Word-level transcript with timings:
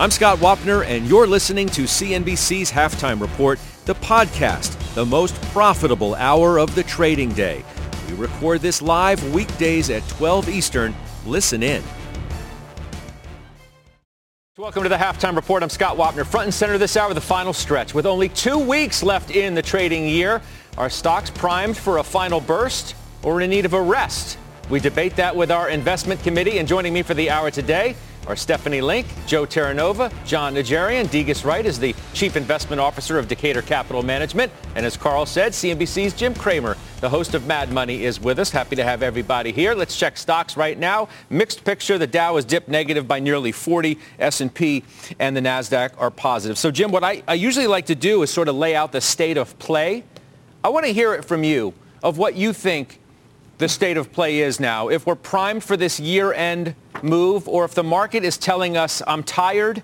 I'm 0.00 0.12
Scott 0.12 0.38
Wapner, 0.38 0.86
and 0.86 1.08
you're 1.08 1.26
listening 1.26 1.66
to 1.70 1.82
CNBC's 1.82 2.70
Halftime 2.70 3.20
Report, 3.20 3.58
the 3.84 3.96
podcast, 3.96 4.94
the 4.94 5.04
most 5.04 5.34
profitable 5.50 6.14
hour 6.14 6.60
of 6.60 6.72
the 6.76 6.84
trading 6.84 7.30
day. 7.32 7.64
We 8.08 8.14
record 8.14 8.60
this 8.60 8.80
live 8.80 9.34
weekdays 9.34 9.90
at 9.90 10.06
12 10.06 10.50
Eastern. 10.50 10.94
Listen 11.26 11.64
in. 11.64 11.82
Welcome 14.56 14.84
to 14.84 14.88
the 14.88 14.94
Halftime 14.96 15.34
Report. 15.34 15.64
I'm 15.64 15.68
Scott 15.68 15.96
Wapner. 15.96 16.24
Front 16.24 16.44
and 16.44 16.54
center 16.54 16.78
this 16.78 16.96
hour, 16.96 17.12
the 17.12 17.20
final 17.20 17.52
stretch. 17.52 17.92
With 17.92 18.06
only 18.06 18.28
two 18.28 18.56
weeks 18.56 19.02
left 19.02 19.32
in 19.32 19.56
the 19.56 19.62
trading 19.62 20.08
year, 20.08 20.40
are 20.76 20.90
stocks 20.90 21.30
primed 21.30 21.76
for 21.76 21.98
a 21.98 22.04
final 22.04 22.38
burst 22.38 22.94
or 23.24 23.40
in 23.40 23.50
need 23.50 23.64
of 23.64 23.72
a 23.72 23.82
rest? 23.82 24.38
We 24.70 24.78
debate 24.78 25.16
that 25.16 25.34
with 25.34 25.50
our 25.50 25.68
investment 25.68 26.22
committee. 26.22 26.60
And 26.60 26.68
joining 26.68 26.92
me 26.92 27.02
for 27.02 27.14
the 27.14 27.30
hour 27.30 27.50
today 27.50 27.96
are 28.28 28.36
Stephanie 28.36 28.82
Link, 28.82 29.06
Joe 29.26 29.46
Terranova, 29.46 30.12
Jon 30.26 30.54
Najarian. 30.54 31.10
Degas 31.10 31.46
Wright 31.46 31.64
is 31.64 31.78
the 31.78 31.94
Chief 32.12 32.36
Investment 32.36 32.78
Officer 32.78 33.18
of 33.18 33.26
Decatur 33.26 33.62
Capital 33.62 34.02
Management. 34.02 34.52
And 34.74 34.84
as 34.84 34.98
Carl 34.98 35.24
said, 35.24 35.52
CNBC's 35.52 36.12
Jim 36.12 36.34
Cramer, 36.34 36.76
the 37.00 37.08
host 37.08 37.32
of 37.32 37.46
Mad 37.46 37.72
Money, 37.72 38.04
is 38.04 38.20
with 38.20 38.38
us. 38.38 38.50
Happy 38.50 38.76
to 38.76 38.84
have 38.84 39.02
everybody 39.02 39.50
here. 39.50 39.74
Let's 39.74 39.98
check 39.98 40.18
stocks 40.18 40.58
right 40.58 40.78
now. 40.78 41.08
Mixed 41.30 41.64
picture. 41.64 41.96
The 41.96 42.06
Dow 42.06 42.36
is 42.36 42.44
dipped 42.44 42.68
negative 42.68 43.08
by 43.08 43.18
nearly 43.18 43.50
40. 43.50 43.98
S&P 44.18 44.84
and 45.18 45.34
the 45.34 45.40
NASDAQ 45.40 45.92
are 45.96 46.10
positive. 46.10 46.58
So, 46.58 46.70
Jim, 46.70 46.92
what 46.92 47.02
I, 47.02 47.22
I 47.26 47.32
usually 47.32 47.66
like 47.66 47.86
to 47.86 47.94
do 47.94 48.22
is 48.22 48.30
sort 48.30 48.48
of 48.48 48.56
lay 48.56 48.76
out 48.76 48.92
the 48.92 49.00
state 49.00 49.38
of 49.38 49.58
play. 49.58 50.04
I 50.62 50.68
want 50.68 50.84
to 50.84 50.92
hear 50.92 51.14
it 51.14 51.24
from 51.24 51.44
you 51.44 51.72
of 52.02 52.18
what 52.18 52.34
you 52.34 52.52
think 52.52 53.00
the 53.56 53.68
state 53.68 53.96
of 53.96 54.12
play 54.12 54.40
is 54.40 54.60
now. 54.60 54.88
If 54.88 55.06
we're 55.06 55.16
primed 55.16 55.64
for 55.64 55.76
this 55.76 55.98
year-end 55.98 56.74
move 57.02 57.48
or 57.48 57.64
if 57.64 57.74
the 57.74 57.84
market 57.84 58.24
is 58.24 58.38
telling 58.38 58.76
us 58.76 59.02
I'm 59.06 59.22
tired, 59.22 59.82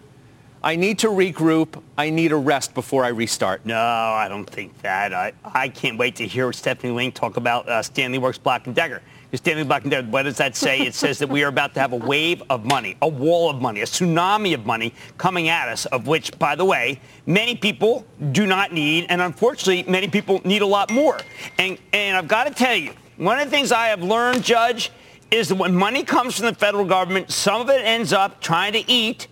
I 0.63 0.77
need 0.77 1.01
to 1.01 1.09
regroup, 1.09 1.83
I 1.99 2.09
need 2.09 2.33
a 2.33 2.37
rest 2.37 2.73
before 2.73 3.05
I 3.05 3.09
restart. 3.09 3.67
No, 3.67 3.79
I 3.79 4.29
don't 4.29 4.49
think 4.49 4.81
that. 4.81 5.13
I, 5.13 5.35
I 5.45 5.69
can't 5.69 5.99
wait 5.99 6.17
to 6.17 6.27
hear 6.27 6.51
Stephanie 6.55 6.93
Link 6.93 7.15
talk 7.15 7.37
about 7.37 7.69
uh, 7.69 7.83
Stanley 7.83 8.17
Works 8.17 8.39
Black 8.39 8.65
& 8.65 8.75
Decker. 8.75 9.03
Stanley 9.35 9.65
Black 9.65 9.83
& 9.83 9.89
Decker, 9.89 10.09
what 10.09 10.23
does 10.23 10.39
that 10.39 10.57
say? 10.57 10.81
It 10.81 10.95
says 10.95 11.19
that 11.19 11.29
we 11.29 11.45
are 11.45 11.49
about 11.49 11.75
to 11.75 11.81
have 11.81 11.93
a 11.93 11.97
wave 11.97 12.43
of 12.49 12.65
money, 12.65 12.97
a 13.03 13.09
wall 13.09 13.51
of 13.51 13.61
money, 13.61 13.83
a 13.83 13.85
tsunami 13.85 14.55
of 14.55 14.65
money 14.65 14.95
coming 15.19 15.49
at 15.49 15.69
us, 15.69 15.85
of 15.87 16.07
which, 16.07 16.39
by 16.39 16.55
the 16.55 16.65
way, 16.65 16.99
many 17.27 17.57
people 17.57 18.07
do 18.33 18.47
not 18.47 18.73
need, 18.73 19.07
and 19.11 19.21
unfortunately, 19.21 19.83
many 19.91 20.09
people 20.09 20.41
need 20.47 20.63
a 20.63 20.67
lot 20.67 20.91
more. 20.91 21.19
And, 21.59 21.77
and 21.93 22.17
I've 22.17 22.29
got 22.29 22.47
to 22.47 22.55
tell 22.55 22.75
you, 22.75 22.95
one 23.19 23.39
of 23.39 23.51
the 23.51 23.51
things 23.51 23.71
I 23.71 23.89
have 23.89 24.03
learned, 24.03 24.43
Judge, 24.43 24.91
is 25.31 25.49
that 25.49 25.57
when 25.57 25.75
money 25.75 26.05
comes 26.05 26.37
from 26.37 26.47
the 26.47 26.55
federal 26.55 26.85
government, 26.85 27.31
some 27.31 27.61
of 27.61 27.71
it 27.71 27.85
ends 27.85 28.13
up 28.13 28.41
trying 28.41 28.73
to 28.73 28.91
eat, 28.91 29.29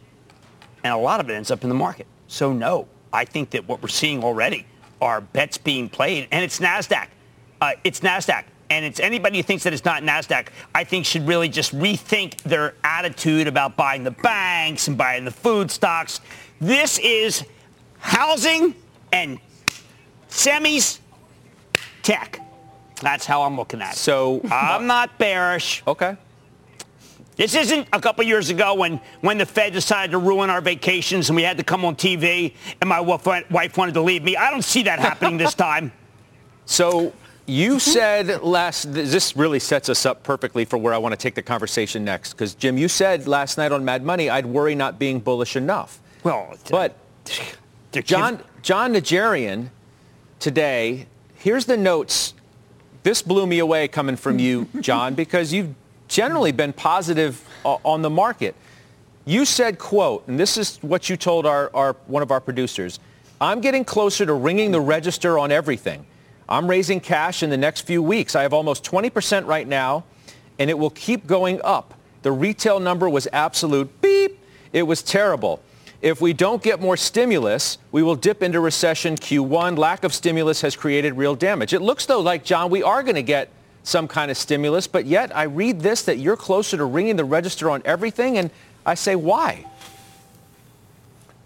and 0.84 0.92
a 0.92 0.96
lot 0.96 1.20
of 1.20 1.30
it 1.30 1.34
ends 1.34 1.50
up 1.50 1.62
in 1.62 1.68
the 1.68 1.74
market. 1.74 2.06
So 2.26 2.52
no, 2.52 2.88
I 3.12 3.24
think 3.24 3.50
that 3.50 3.68
what 3.68 3.82
we're 3.82 3.88
seeing 3.88 4.24
already 4.24 4.66
are 5.00 5.20
bets 5.20 5.58
being 5.58 5.88
played, 5.88 6.28
and 6.30 6.44
it's 6.44 6.58
NASDAQ. 6.58 7.08
Uh, 7.60 7.72
it's 7.84 8.00
NASDAQ. 8.00 8.44
And 8.70 8.86
it's 8.86 9.00
anybody 9.00 9.36
who 9.36 9.42
thinks 9.42 9.64
that 9.64 9.74
it's 9.74 9.84
not 9.84 10.02
NASDAQ, 10.02 10.48
I 10.74 10.84
think 10.84 11.04
should 11.04 11.28
really 11.28 11.50
just 11.50 11.78
rethink 11.78 12.40
their 12.40 12.74
attitude 12.82 13.46
about 13.46 13.76
buying 13.76 14.02
the 14.02 14.12
banks 14.12 14.88
and 14.88 14.96
buying 14.96 15.26
the 15.26 15.30
food 15.30 15.70
stocks. 15.70 16.22
This 16.58 16.98
is 16.98 17.44
housing 17.98 18.74
and 19.12 19.38
semis 20.30 21.00
tech. 22.02 22.41
That's 23.02 23.26
how 23.26 23.42
I'm 23.42 23.56
looking 23.56 23.82
at 23.82 23.94
it. 23.94 23.98
So 23.98 24.40
I'm 24.50 24.86
not 24.86 25.18
bearish. 25.18 25.82
Okay. 25.86 26.16
This 27.36 27.54
isn't 27.54 27.88
a 27.92 28.00
couple 28.00 28.24
years 28.24 28.50
ago 28.50 28.74
when, 28.74 29.00
when 29.20 29.38
the 29.38 29.46
Fed 29.46 29.72
decided 29.72 30.12
to 30.12 30.18
ruin 30.18 30.50
our 30.50 30.60
vacations 30.60 31.30
and 31.30 31.36
we 31.36 31.42
had 31.42 31.56
to 31.56 31.64
come 31.64 31.84
on 31.84 31.96
TV 31.96 32.54
and 32.80 32.88
my 32.88 33.00
wife 33.00 33.76
wanted 33.76 33.94
to 33.94 34.02
leave 34.02 34.22
me. 34.22 34.36
I 34.36 34.50
don't 34.50 34.62
see 34.62 34.82
that 34.82 34.98
happening 34.98 35.36
this 35.36 35.54
time. 35.54 35.92
So 36.64 37.12
you 37.46 37.80
said 37.80 38.40
last, 38.42 38.92
this 38.92 39.36
really 39.36 39.58
sets 39.58 39.88
us 39.88 40.06
up 40.06 40.22
perfectly 40.22 40.64
for 40.64 40.78
where 40.78 40.94
I 40.94 40.98
want 40.98 41.12
to 41.12 41.16
take 41.16 41.34
the 41.34 41.42
conversation 41.42 42.04
next. 42.04 42.32
Because, 42.32 42.54
Jim, 42.54 42.78
you 42.78 42.86
said 42.86 43.26
last 43.26 43.58
night 43.58 43.72
on 43.72 43.84
Mad 43.84 44.04
Money, 44.04 44.30
I'd 44.30 44.46
worry 44.46 44.76
not 44.76 44.96
being 44.96 45.18
bullish 45.18 45.56
enough. 45.56 46.00
Well, 46.22 46.56
but 46.70 46.96
John, 47.90 48.40
Jon 48.62 48.94
Najarian 48.94 49.70
today, 50.38 51.08
here's 51.34 51.66
the 51.66 51.76
notes 51.76 52.34
this 53.02 53.22
blew 53.22 53.46
me 53.46 53.58
away 53.58 53.88
coming 53.88 54.16
from 54.16 54.38
you, 54.38 54.68
John, 54.80 55.14
because 55.14 55.52
you've 55.52 55.74
generally 56.08 56.52
been 56.52 56.72
positive 56.72 57.44
on 57.64 58.02
the 58.02 58.10
market. 58.10 58.54
You 59.24 59.44
said, 59.44 59.78
quote, 59.78 60.26
and 60.28 60.38
this 60.38 60.56
is 60.56 60.78
what 60.82 61.08
you 61.08 61.16
told 61.16 61.46
our, 61.46 61.70
our, 61.74 61.94
one 62.06 62.22
of 62.22 62.30
our 62.30 62.40
producers, 62.40 62.98
I'm 63.40 63.60
getting 63.60 63.84
closer 63.84 64.26
to 64.26 64.32
ringing 64.32 64.70
the 64.70 64.80
register 64.80 65.38
on 65.38 65.50
everything. 65.50 66.06
I'm 66.48 66.68
raising 66.68 67.00
cash 67.00 67.42
in 67.42 67.50
the 67.50 67.56
next 67.56 67.82
few 67.82 68.02
weeks. 68.02 68.36
I 68.36 68.42
have 68.42 68.52
almost 68.52 68.84
20% 68.84 69.46
right 69.46 69.66
now, 69.66 70.04
and 70.58 70.70
it 70.70 70.78
will 70.78 70.90
keep 70.90 71.26
going 71.26 71.60
up. 71.64 71.94
The 72.22 72.32
retail 72.32 72.78
number 72.78 73.08
was 73.08 73.26
absolute 73.32 74.00
beep. 74.00 74.38
It 74.72 74.84
was 74.84 75.02
terrible. 75.02 75.60
If 76.02 76.20
we 76.20 76.32
don't 76.32 76.60
get 76.60 76.80
more 76.80 76.96
stimulus, 76.96 77.78
we 77.92 78.02
will 78.02 78.16
dip 78.16 78.42
into 78.42 78.58
recession 78.58 79.14
Q1. 79.14 79.78
Lack 79.78 80.02
of 80.02 80.12
stimulus 80.12 80.60
has 80.62 80.74
created 80.74 81.14
real 81.14 81.36
damage. 81.36 81.72
It 81.72 81.80
looks, 81.80 82.06
though, 82.06 82.18
like, 82.18 82.44
John, 82.44 82.70
we 82.70 82.82
are 82.82 83.04
going 83.04 83.14
to 83.14 83.22
get 83.22 83.50
some 83.84 84.08
kind 84.08 84.28
of 84.28 84.36
stimulus, 84.36 84.88
but 84.88 85.06
yet 85.06 85.34
I 85.34 85.44
read 85.44 85.80
this 85.80 86.02
that 86.02 86.18
you're 86.18 86.36
closer 86.36 86.76
to 86.76 86.84
ringing 86.84 87.14
the 87.14 87.24
register 87.24 87.70
on 87.70 87.82
everything, 87.84 88.36
and 88.36 88.50
I 88.84 88.94
say, 88.94 89.14
why? 89.14 89.64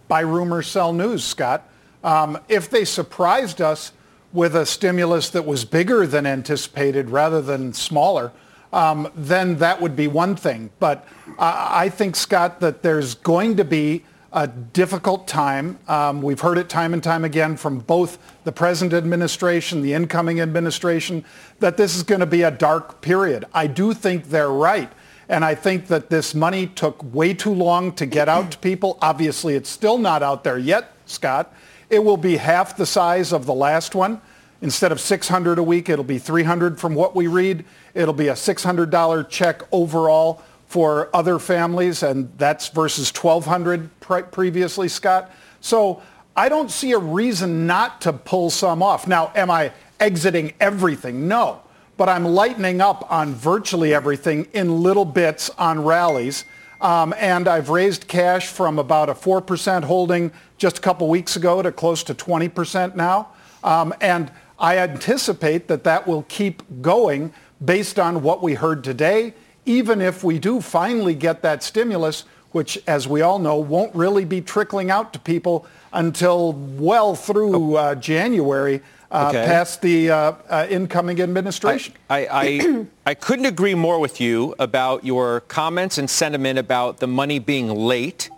Buy 0.08 0.20
rumors, 0.20 0.66
sell 0.66 0.94
news, 0.94 1.22
Scott. 1.22 1.68
Um, 2.02 2.38
if 2.48 2.70
they 2.70 2.86
surprised 2.86 3.60
us 3.60 3.92
with 4.32 4.56
a 4.56 4.64
stimulus 4.64 5.28
that 5.30 5.44
was 5.44 5.66
bigger 5.66 6.06
than 6.06 6.24
anticipated 6.26 7.10
rather 7.10 7.42
than 7.42 7.74
smaller, 7.74 8.32
um, 8.72 9.10
then 9.14 9.56
that 9.58 9.82
would 9.82 9.96
be 9.96 10.06
one 10.08 10.34
thing. 10.34 10.70
But 10.78 11.06
I 11.38 11.90
think, 11.90 12.16
Scott, 12.16 12.60
that 12.60 12.82
there's 12.82 13.16
going 13.16 13.56
to 13.58 13.64
be 13.64 14.04
a 14.36 14.46
difficult 14.46 15.26
time. 15.26 15.78
Um, 15.88 16.20
we've 16.20 16.40
heard 16.40 16.58
it 16.58 16.68
time 16.68 16.92
and 16.92 17.02
time 17.02 17.24
again 17.24 17.56
from 17.56 17.78
both 17.78 18.18
the 18.44 18.52
present 18.52 18.92
administration, 18.92 19.80
the 19.80 19.94
incoming 19.94 20.42
administration, 20.42 21.24
that 21.60 21.78
this 21.78 21.96
is 21.96 22.02
going 22.02 22.20
to 22.20 22.26
be 22.26 22.42
a 22.42 22.50
dark 22.50 23.00
period. 23.00 23.46
I 23.54 23.66
do 23.66 23.94
think 23.94 24.28
they're 24.28 24.50
right. 24.50 24.92
And 25.30 25.42
I 25.42 25.54
think 25.54 25.86
that 25.86 26.10
this 26.10 26.34
money 26.34 26.66
took 26.66 27.02
way 27.14 27.32
too 27.32 27.54
long 27.54 27.92
to 27.94 28.04
get 28.04 28.28
out 28.28 28.50
to 28.50 28.58
people. 28.58 28.98
Obviously, 29.00 29.54
it's 29.54 29.70
still 29.70 29.96
not 29.96 30.22
out 30.22 30.44
there 30.44 30.58
yet, 30.58 30.92
Scott. 31.06 31.52
It 31.88 32.04
will 32.04 32.18
be 32.18 32.36
half 32.36 32.76
the 32.76 32.86
size 32.86 33.32
of 33.32 33.46
the 33.46 33.54
last 33.54 33.94
one. 33.94 34.20
Instead 34.60 34.92
of 34.92 35.00
600 35.00 35.58
a 35.58 35.62
week, 35.62 35.88
it'll 35.88 36.04
be 36.04 36.18
300 36.18 36.78
from 36.78 36.94
what 36.94 37.16
we 37.16 37.26
read. 37.26 37.64
It'll 37.94 38.14
be 38.14 38.28
a 38.28 38.34
$600 38.34 39.28
check 39.30 39.62
overall 39.72 40.42
for 40.66 41.08
other 41.14 41.38
families, 41.38 42.02
and 42.02 42.30
that's 42.38 42.68
versus 42.68 43.12
1,200 43.14 44.00
pre- 44.00 44.22
previously, 44.22 44.88
Scott. 44.88 45.30
So 45.60 46.02
I 46.36 46.48
don't 46.48 46.70
see 46.70 46.92
a 46.92 46.98
reason 46.98 47.66
not 47.66 48.00
to 48.02 48.12
pull 48.12 48.50
some 48.50 48.82
off. 48.82 49.06
Now, 49.06 49.32
am 49.34 49.50
I 49.50 49.72
exiting 49.98 50.52
everything? 50.60 51.28
No. 51.28 51.62
But 51.96 52.10
I'm 52.10 52.24
lightening 52.24 52.80
up 52.80 53.10
on 53.10 53.34
virtually 53.34 53.94
everything 53.94 54.48
in 54.52 54.82
little 54.82 55.06
bits 55.06 55.48
on 55.50 55.82
rallies. 55.82 56.44
Um, 56.80 57.14
and 57.16 57.48
I've 57.48 57.70
raised 57.70 58.06
cash 58.06 58.48
from 58.48 58.78
about 58.78 59.08
a 59.08 59.14
4% 59.14 59.84
holding 59.84 60.30
just 60.58 60.78
a 60.78 60.80
couple 60.82 61.08
weeks 61.08 61.36
ago 61.36 61.62
to 61.62 61.72
close 61.72 62.02
to 62.04 62.14
20% 62.14 62.94
now. 62.94 63.28
Um, 63.64 63.94
and 64.00 64.30
I 64.58 64.78
anticipate 64.78 65.68
that 65.68 65.84
that 65.84 66.06
will 66.06 66.24
keep 66.28 66.62
going 66.82 67.32
based 67.64 67.98
on 67.98 68.22
what 68.22 68.42
we 68.42 68.54
heard 68.54 68.84
today 68.84 69.32
even 69.66 70.00
if 70.00 70.24
we 70.24 70.38
do 70.38 70.60
finally 70.60 71.14
get 71.14 71.42
that 71.42 71.62
stimulus, 71.62 72.24
which, 72.52 72.78
as 72.86 73.06
we 73.06 73.20
all 73.20 73.38
know, 73.38 73.56
won't 73.56 73.94
really 73.94 74.24
be 74.24 74.40
trickling 74.40 74.90
out 74.90 75.12
to 75.12 75.18
people 75.18 75.66
until 75.92 76.52
well 76.52 77.14
through 77.14 77.76
uh, 77.76 77.94
January. 77.96 78.80
Uh, 79.08 79.28
okay. 79.28 79.46
past 79.46 79.82
the 79.82 80.10
uh, 80.10 80.32
uh 80.48 80.66
incoming 80.68 81.20
administration. 81.20 81.94
I, 82.10 82.26
I, 82.26 82.86
I, 83.06 83.14
couldn't 83.14 83.46
agree 83.46 83.76
more 83.76 84.00
with 84.00 84.20
you 84.20 84.56
about 84.58 85.04
your 85.04 85.42
comments 85.42 85.96
and 85.96 86.10
sentiment 86.10 86.58
about 86.58 86.98
the 86.98 87.06
money 87.06 87.38
being 87.38 87.68
late 87.70 88.30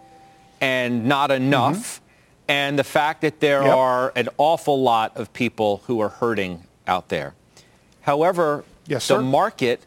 and 0.60 1.06
not 1.06 1.30
enough, 1.30 1.76
mm-hmm. 1.76 2.50
and 2.50 2.78
the 2.78 2.84
fact 2.84 3.22
that 3.22 3.40
there 3.40 3.62
yep. 3.62 3.74
are 3.74 4.12
an 4.14 4.28
awful 4.36 4.82
lot 4.82 5.16
of 5.16 5.32
people 5.32 5.82
who 5.86 6.00
are 6.00 6.10
hurting 6.10 6.62
out 6.86 7.08
there. 7.08 7.32
However, 8.02 8.62
yes, 8.86 9.08
the 9.08 9.22
market 9.22 9.82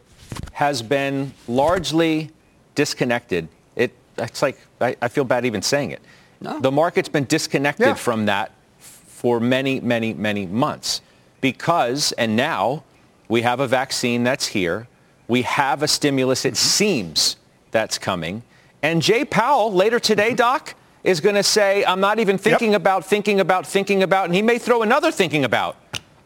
has 0.54 0.82
been 0.82 1.34
largely 1.48 2.30
disconnected. 2.76 3.48
It, 3.76 3.92
it's 4.18 4.42
like, 4.42 4.60
I, 4.80 4.96
I 5.02 5.08
feel 5.08 5.24
bad 5.24 5.46
even 5.46 5.62
saying 5.62 5.92
it. 5.92 6.02
No. 6.40 6.60
The 6.60 6.72
market's 6.72 7.10
been 7.10 7.26
disconnected 7.26 7.88
yeah. 7.88 7.94
from 7.94 8.26
that 8.26 8.52
for 8.80 9.40
many, 9.40 9.80
many, 9.80 10.14
many 10.14 10.46
months 10.46 11.02
because, 11.40 12.12
and 12.14 12.36
now 12.36 12.84
we 13.28 13.42
have 13.44 13.60
a 13.60 13.68
vaccine 13.68 14.24
that's 14.24 14.48
here. 14.48 14.88
We 15.28 15.44
have 15.44 15.84
a 15.84 15.88
stimulus, 15.88 16.46
it 16.46 16.56
mm-hmm. 16.56 16.56
seems, 16.56 17.38
that's 17.72 17.98
coming. 17.98 18.44
And 18.82 19.02
Jay 19.02 19.24
Powell 19.24 19.72
later 19.72 20.00
today, 20.00 20.30
mm-hmm. 20.30 20.38
Doc, 20.38 20.76
is 21.04 21.20
going 21.20 21.36
to 21.36 21.44
say, 21.44 21.86
I'm 21.86 22.00
not 22.00 22.20
even 22.20 22.38
thinking 22.38 22.72
yep. 22.72 22.82
about, 22.82 23.06
thinking 23.06 23.40
about, 23.40 23.66
thinking 23.66 24.04
about, 24.04 24.26
and 24.26 24.36
he 24.36 24.42
may 24.42 24.60
throw 24.60 24.84
another 24.84 25.12
thinking 25.12 25.46
about 25.46 25.78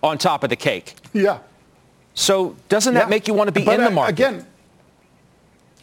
on 0.02 0.18
top 0.18 0.44
of 0.44 0.50
the 0.50 0.56
cake. 0.56 0.96
Yeah. 1.14 1.40
So 2.16 2.56
doesn't 2.70 2.94
that 2.96 3.06
yeah. 3.06 3.10
make 3.10 3.28
you 3.28 3.34
want 3.34 3.50
to 3.50 3.52
be 3.52 3.64
but 3.64 3.80
in 3.80 3.86
the 3.86 3.92
market? 3.92 4.14
Again, 4.14 4.46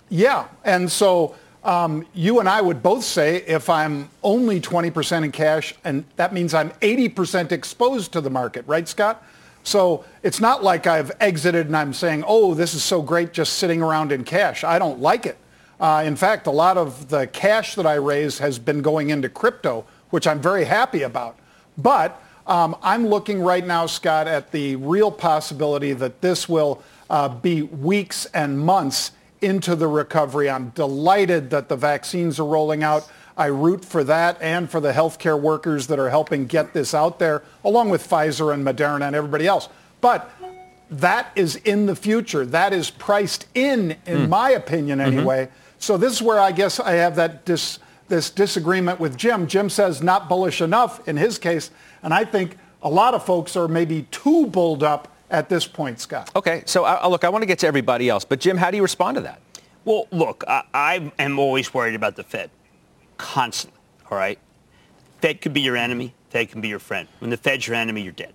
yeah. 0.09 0.49
And 0.65 0.91
so 0.91 1.35
um, 1.63 2.07
you 2.15 2.41
and 2.41 2.49
I 2.49 2.61
would 2.61 2.83
both 2.83 3.05
say 3.05 3.37
if 3.47 3.71
I'm 3.71 4.09
only 4.23 4.61
20% 4.61 5.25
in 5.25 5.31
cash, 5.31 5.75
and 5.85 6.05
that 6.17 6.33
means 6.33 6.55
I'm 6.55 6.71
80% 6.81 7.53
exposed 7.53 8.13
to 8.15 8.21
the 8.21 8.31
market, 8.31 8.67
right, 8.67 8.89
Scott? 8.89 9.23
So 9.63 10.05
it's 10.23 10.41
not 10.41 10.65
like 10.65 10.87
I've 10.87 11.13
exited 11.21 11.67
and 11.67 11.77
I'm 11.77 11.93
saying, 11.93 12.25
oh, 12.27 12.55
this 12.55 12.75
is 12.75 12.83
so 12.83 13.01
great 13.01 13.33
just 13.33 13.55
sitting 13.55 13.81
around 13.81 14.11
in 14.11 14.25
cash. 14.25 14.65
I 14.65 14.79
don't 14.79 15.01
like 15.01 15.25
it. 15.25 15.39
Uh, 15.79 16.03
in 16.05 16.17
fact, 16.17 16.47
a 16.47 16.51
lot 16.51 16.77
of 16.77 17.09
the 17.09 17.27
cash 17.29 17.75
that 17.77 17.87
I 17.87 17.95
raise 17.95 18.39
has 18.39 18.59
been 18.59 18.83
going 18.83 19.11
into 19.11 19.29
crypto, 19.29 19.85
which 20.11 20.27
I'm 20.27 20.41
very 20.41 20.65
happy 20.65 21.03
about. 21.03 21.39
But 21.79 22.21
um, 22.47 22.77
I'm 22.83 23.07
looking 23.07 23.41
right 23.41 23.65
now, 23.65 23.87
Scott, 23.87 24.27
at 24.27 24.51
the 24.51 24.77
real 24.77 25.11
possibility 25.11 25.93
that 25.93 26.21
this 26.21 26.49
will 26.49 26.83
uh, 27.09 27.29
be 27.29 27.63
weeks 27.63 28.27
and 28.27 28.59
months 28.59 29.13
into 29.41 29.77
the 29.77 29.87
recovery. 29.87 30.49
I'm 30.49 30.71
delighted 30.71 31.51
that 31.51 31.69
the 31.69 31.77
vaccines 31.77 32.41
are 32.41 32.47
rolling 32.47 32.83
out. 32.83 33.11
I 33.37 33.47
root 33.47 33.85
for 33.85 34.05
that 34.05 34.41
and 34.41 34.71
for 34.71 34.81
the 34.81 34.93
healthcare 34.93 35.41
workers 35.41 35.87
that 35.89 35.99
are 35.99 36.11
helping 36.11 36.47
get 36.47 36.73
this 36.73 36.95
out 36.95 37.19
there, 37.19 37.43
along 37.65 37.91
with 37.91 38.09
Pfizer 38.09 38.53
and 38.53 38.65
Moderna 38.65 39.07
and 39.07 39.17
everybody 39.17 39.47
else. 39.47 39.69
But 40.01 40.31
that 40.91 41.33
is 41.35 41.57
in 41.57 41.87
the 41.87 41.97
future. 41.97 42.45
That 42.45 42.73
is 42.73 42.91
priced 42.91 43.47
in, 43.55 43.97
in 44.07 44.19
mm. 44.19 44.29
my 44.29 44.51
opinion, 44.51 44.99
mm-hmm. 44.99 45.19
anyway. 45.19 45.45
Mm-hmm. 45.47 45.55
So 45.79 45.97
this 45.97 46.13
is 46.13 46.23
where 46.23 46.39
I 46.39 46.53
guess 46.53 46.79
I 46.79 46.93
have 46.93 47.17
that 47.17 47.45
dis, 47.45 47.79
this 48.09 48.31
disagreement 48.31 49.01
with 49.01 49.17
Jim. 49.17 49.47
Jim 49.47 49.71
says 49.71 50.03
not 50.03 50.29
bullish 50.29 50.61
enough 50.61 51.07
in 51.09 51.17
his 51.17 51.39
case, 51.39 51.71
and 52.03 52.13
I 52.13 52.25
think 52.25 52.57
a 52.83 52.89
lot 52.91 53.15
of 53.15 53.25
folks 53.25 53.57
are 53.57 53.69
maybe 53.69 54.07
too 54.11 54.47
bulled 54.47 54.83
up 54.83 55.09
at 55.31 55.49
this 55.49 55.67
point, 55.67 56.01
Scott. 56.01 56.31
Okay, 56.37 56.63
so 56.67 56.85
uh, 56.85 57.07
look, 57.09 57.25
I 57.25 57.29
want 57.29 57.43
to 57.43 57.47
get 57.47 57.59
to 57.61 57.67
everybody 57.67 58.09
else, 58.09 58.25
but 58.25 58.41
Jim, 58.41 58.57
how 58.57 58.71
do 58.71 58.77
you 58.77 58.83
respond 58.83 59.17
to 59.17 59.21
that? 59.23 59.41
Well, 59.85 60.07
look, 60.11 60.45
I, 60.47 60.63
I 60.75 61.13
am 61.19 61.39
always 61.39 61.73
worried 61.73 61.95
about 61.95 62.17
the 62.17 62.23
Fed, 62.23 62.51
constantly. 63.17 63.81
All 64.11 64.19
right, 64.19 64.39
Fed 65.21 65.41
could 65.41 65.53
be 65.53 65.61
your 65.61 65.77
enemy. 65.77 66.15
Fed 66.31 66.51
can 66.51 66.61
be 66.61 66.69
your 66.69 66.79
friend. 66.79 67.09
When 67.19 67.31
the 67.31 67.37
Fed's 67.37 67.67
your 67.67 67.77
enemy, 67.77 68.03
you're 68.03 68.13
dead. 68.13 68.33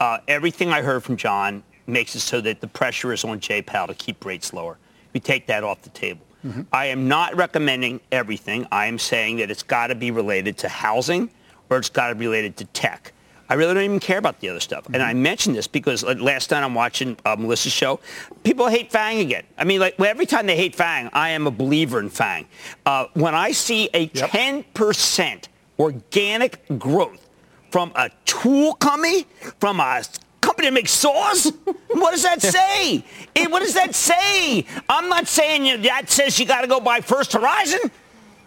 Uh, 0.00 0.18
everything 0.28 0.70
I 0.70 0.82
heard 0.82 1.02
from 1.02 1.16
John 1.16 1.62
makes 1.86 2.14
it 2.14 2.20
so 2.20 2.40
that 2.42 2.60
the 2.60 2.68
pressure 2.68 3.12
is 3.12 3.24
on 3.24 3.40
Jay 3.40 3.62
Powell 3.62 3.88
to 3.88 3.94
keep 3.94 4.24
rates 4.24 4.52
lower. 4.52 4.78
We 5.12 5.20
take 5.20 5.46
that 5.46 5.64
off 5.64 5.82
the 5.82 5.90
table. 5.90 6.24
Mm-hmm. 6.44 6.62
I 6.72 6.86
am 6.86 7.08
not 7.08 7.34
recommending 7.34 8.00
everything. 8.12 8.66
I 8.70 8.86
am 8.86 8.98
saying 8.98 9.38
that 9.38 9.50
it's 9.50 9.62
got 9.62 9.88
to 9.88 9.94
be 9.94 10.10
related 10.10 10.56
to 10.58 10.68
housing 10.68 11.30
or 11.70 11.78
it's 11.78 11.88
got 11.88 12.08
to 12.08 12.14
be 12.14 12.26
related 12.26 12.56
to 12.58 12.64
tech. 12.66 13.12
I 13.50 13.54
really 13.54 13.72
don't 13.74 13.84
even 13.84 14.00
care 14.00 14.18
about 14.18 14.40
the 14.40 14.50
other 14.50 14.60
stuff. 14.60 14.84
Mm-hmm. 14.84 14.94
And 14.94 15.02
I 15.02 15.12
mm-hmm. 15.12 15.22
mentioned 15.22 15.56
this 15.56 15.66
because 15.66 16.04
last 16.04 16.50
night 16.50 16.62
I'm 16.62 16.74
watching 16.74 17.16
uh, 17.24 17.36
Melissa's 17.36 17.72
show. 17.72 18.00
People 18.42 18.68
hate 18.68 18.92
Fang 18.92 19.20
again. 19.20 19.44
I 19.56 19.64
mean, 19.64 19.80
like 19.80 19.98
every 20.00 20.26
time 20.26 20.46
they 20.46 20.56
hate 20.56 20.74
Fang, 20.74 21.08
I 21.12 21.30
am 21.30 21.46
a 21.46 21.50
believer 21.50 21.98
in 21.98 22.10
Fang. 22.10 22.46
Uh, 22.84 23.06
when 23.14 23.34
I 23.34 23.52
see 23.52 23.88
a 23.94 24.10
yep. 24.12 24.30
10% 24.30 25.48
organic 25.78 26.78
growth 26.78 27.26
from 27.70 27.92
a 27.94 28.10
tool 28.24 28.74
company, 28.74 29.26
from 29.60 29.80
a 29.80 30.02
company 30.40 30.68
that 30.68 30.74
makes 30.74 30.92
saws? 30.92 31.52
what 31.88 32.12
does 32.12 32.22
that 32.22 32.42
say? 32.42 33.04
it, 33.34 33.50
what 33.50 33.60
does 33.60 33.74
that 33.74 33.94
say? 33.94 34.64
I'm 34.88 35.08
not 35.08 35.28
saying 35.28 35.82
that 35.82 36.10
says 36.10 36.38
you 36.38 36.46
got 36.46 36.62
to 36.62 36.66
go 36.66 36.80
buy 36.80 37.00
First 37.00 37.32
Horizon. 37.32 37.90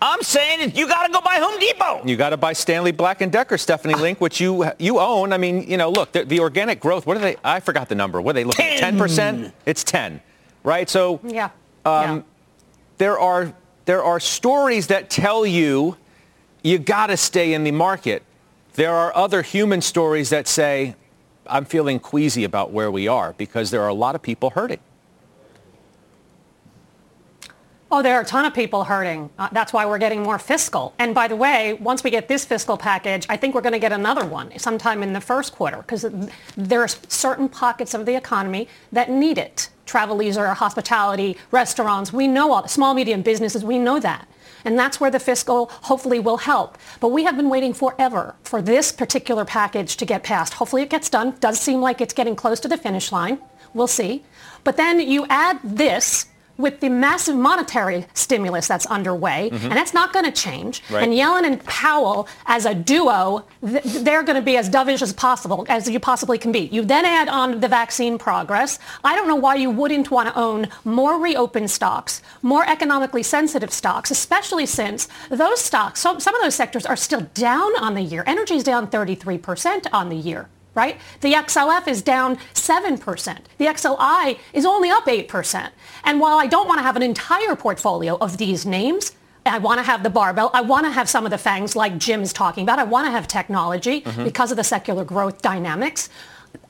I'm 0.01 0.23
saying 0.23 0.73
you 0.75 0.87
got 0.87 1.05
to 1.05 1.13
go 1.13 1.21
buy 1.21 1.35
Home 1.35 1.59
Depot. 1.59 2.01
You 2.05 2.17
got 2.17 2.31
to 2.31 2.37
buy 2.37 2.53
Stanley 2.53 2.91
Black 2.91 3.21
and 3.21 3.31
Decker, 3.31 3.57
Stephanie 3.57 3.93
Link, 3.93 4.19
which 4.19 4.41
you 4.41 4.71
you 4.79 4.99
own. 4.99 5.31
I 5.31 5.37
mean, 5.37 5.69
you 5.69 5.77
know, 5.77 5.91
look, 5.91 6.11
the, 6.11 6.25
the 6.25 6.39
organic 6.39 6.79
growth. 6.79 7.05
What 7.05 7.17
are 7.17 7.19
they? 7.19 7.35
I 7.43 7.59
forgot 7.59 7.87
the 7.87 7.95
number. 7.95 8.19
What 8.19 8.31
are 8.31 8.39
they 8.39 8.43
looking 8.43 8.65
at? 8.65 8.79
Ten 8.79 8.97
percent. 8.97 9.53
It's 9.65 9.83
ten, 9.83 10.21
right? 10.63 10.89
So 10.89 11.19
yeah. 11.23 11.51
Um, 11.85 12.17
yeah. 12.17 12.21
There 12.97 13.19
are 13.19 13.53
there 13.85 14.03
are 14.03 14.19
stories 14.19 14.87
that 14.87 15.09
tell 15.09 15.45
you 15.45 15.97
you 16.63 16.79
got 16.79 17.07
to 17.07 17.17
stay 17.17 17.53
in 17.53 17.63
the 17.63 17.71
market. 17.71 18.23
There 18.73 18.93
are 18.93 19.15
other 19.15 19.41
human 19.41 19.81
stories 19.81 20.29
that 20.29 20.47
say 20.47 20.95
I'm 21.45 21.65
feeling 21.65 21.99
queasy 21.99 22.43
about 22.43 22.71
where 22.71 22.89
we 22.89 23.07
are 23.07 23.33
because 23.33 23.69
there 23.71 23.81
are 23.81 23.89
a 23.89 23.93
lot 23.93 24.15
of 24.15 24.21
people 24.21 24.51
hurting. 24.51 24.79
Oh, 27.93 28.01
there 28.01 28.15
are 28.15 28.21
a 28.21 28.25
ton 28.25 28.45
of 28.45 28.53
people 28.53 28.85
hurting. 28.85 29.29
Uh, 29.37 29.49
that's 29.51 29.73
why 29.73 29.85
we're 29.85 29.97
getting 29.97 30.23
more 30.23 30.39
fiscal. 30.39 30.93
And 30.97 31.13
by 31.13 31.27
the 31.27 31.35
way, 31.35 31.73
once 31.73 32.05
we 32.05 32.09
get 32.09 32.29
this 32.29 32.45
fiscal 32.45 32.77
package, 32.77 33.25
I 33.27 33.35
think 33.35 33.53
we're 33.53 33.59
going 33.59 33.73
to 33.73 33.79
get 33.79 33.91
another 33.91 34.25
one 34.25 34.57
sometime 34.57 35.03
in 35.03 35.11
the 35.11 35.19
first 35.19 35.51
quarter 35.51 35.79
because 35.79 36.05
there 36.55 36.79
are 36.79 36.87
certain 36.87 37.49
pockets 37.49 37.93
of 37.93 38.05
the 38.05 38.15
economy 38.15 38.69
that 38.93 39.09
need 39.09 39.37
it. 39.37 39.69
Travel, 39.85 40.15
leisure, 40.15 40.47
hospitality, 40.53 41.35
restaurants. 41.51 42.13
We 42.13 42.29
know 42.29 42.53
all 42.53 42.65
small, 42.69 42.93
medium 42.93 43.23
businesses. 43.23 43.65
We 43.65 43.77
know 43.77 43.99
that. 43.99 44.25
And 44.63 44.79
that's 44.79 45.01
where 45.01 45.11
the 45.11 45.19
fiscal 45.19 45.65
hopefully 45.81 46.21
will 46.21 46.37
help. 46.37 46.77
But 47.01 47.09
we 47.09 47.25
have 47.25 47.35
been 47.35 47.49
waiting 47.49 47.73
forever 47.73 48.35
for 48.43 48.61
this 48.61 48.93
particular 48.93 49.43
package 49.43 49.97
to 49.97 50.05
get 50.05 50.23
passed. 50.23 50.53
Hopefully 50.53 50.83
it 50.83 50.89
gets 50.89 51.09
done. 51.09 51.35
Does 51.41 51.59
seem 51.59 51.81
like 51.81 51.99
it's 51.99 52.13
getting 52.13 52.37
close 52.37 52.61
to 52.61 52.69
the 52.69 52.77
finish 52.77 53.11
line. 53.11 53.39
We'll 53.73 53.87
see. 53.87 54.23
But 54.63 54.77
then 54.77 55.01
you 55.01 55.25
add 55.29 55.59
this 55.61 56.27
with 56.61 56.79
the 56.79 56.89
massive 56.89 57.35
monetary 57.35 58.05
stimulus 58.13 58.67
that's 58.67 58.85
underway, 58.85 59.49
mm-hmm. 59.51 59.65
and 59.65 59.73
that's 59.73 59.93
not 59.93 60.13
going 60.13 60.25
to 60.25 60.31
change. 60.31 60.83
Right. 60.89 61.03
And 61.03 61.13
Yellen 61.13 61.45
and 61.45 61.63
Powell, 61.65 62.27
as 62.45 62.65
a 62.65 62.75
duo, 62.75 63.45
th- 63.65 63.83
they're 63.83 64.23
going 64.23 64.35
to 64.35 64.41
be 64.41 64.57
as 64.57 64.69
dovish 64.69 65.01
as 65.01 65.13
possible, 65.13 65.65
as 65.69 65.89
you 65.89 65.99
possibly 65.99 66.37
can 66.37 66.51
be. 66.51 66.69
You 66.71 66.83
then 66.83 67.05
add 67.05 67.27
on 67.27 67.59
the 67.59 67.67
vaccine 67.67 68.17
progress. 68.17 68.79
I 69.03 69.15
don't 69.15 69.27
know 69.27 69.35
why 69.35 69.55
you 69.55 69.69
wouldn't 69.69 70.11
want 70.11 70.29
to 70.29 70.39
own 70.39 70.69
more 70.85 71.19
reopened 71.19 71.71
stocks, 71.71 72.21
more 72.41 72.67
economically 72.67 73.23
sensitive 73.23 73.73
stocks, 73.73 74.11
especially 74.11 74.65
since 74.65 75.07
those 75.29 75.59
stocks, 75.59 75.99
so, 75.99 76.19
some 76.19 76.35
of 76.35 76.41
those 76.41 76.55
sectors 76.55 76.85
are 76.85 76.95
still 76.95 77.21
down 77.33 77.75
on 77.77 77.93
the 77.95 78.01
year. 78.01 78.23
Energy 78.27 78.55
is 78.55 78.63
down 78.63 78.87
33% 78.87 79.87
on 79.91 80.09
the 80.09 80.15
year 80.15 80.49
right? 80.73 80.97
The 81.21 81.33
XLF 81.33 81.87
is 81.87 82.01
down 82.01 82.37
7%. 82.53 83.37
The 83.57 83.65
XLI 83.65 84.39
is 84.53 84.65
only 84.65 84.89
up 84.89 85.05
8%. 85.05 85.69
And 86.03 86.19
while 86.19 86.37
I 86.37 86.47
don't 86.47 86.67
want 86.67 86.79
to 86.79 86.83
have 86.83 86.95
an 86.95 87.03
entire 87.03 87.55
portfolio 87.55 88.17
of 88.19 88.37
these 88.37 88.65
names, 88.65 89.11
I 89.45 89.57
want 89.57 89.79
to 89.79 89.83
have 89.83 90.03
the 90.03 90.09
barbell. 90.09 90.51
I 90.53 90.61
want 90.61 90.85
to 90.85 90.91
have 90.91 91.09
some 91.09 91.25
of 91.25 91.31
the 91.31 91.37
fangs 91.37 91.75
like 91.75 91.97
Jim 91.97 92.21
is 92.21 92.31
talking 92.31 92.63
about. 92.63 92.79
I 92.79 92.83
want 92.83 93.07
to 93.07 93.11
have 93.11 93.27
technology 93.27 94.01
mm-hmm. 94.01 94.23
because 94.23 94.51
of 94.51 94.57
the 94.57 94.63
secular 94.63 95.03
growth 95.03 95.41
dynamics. 95.41 96.09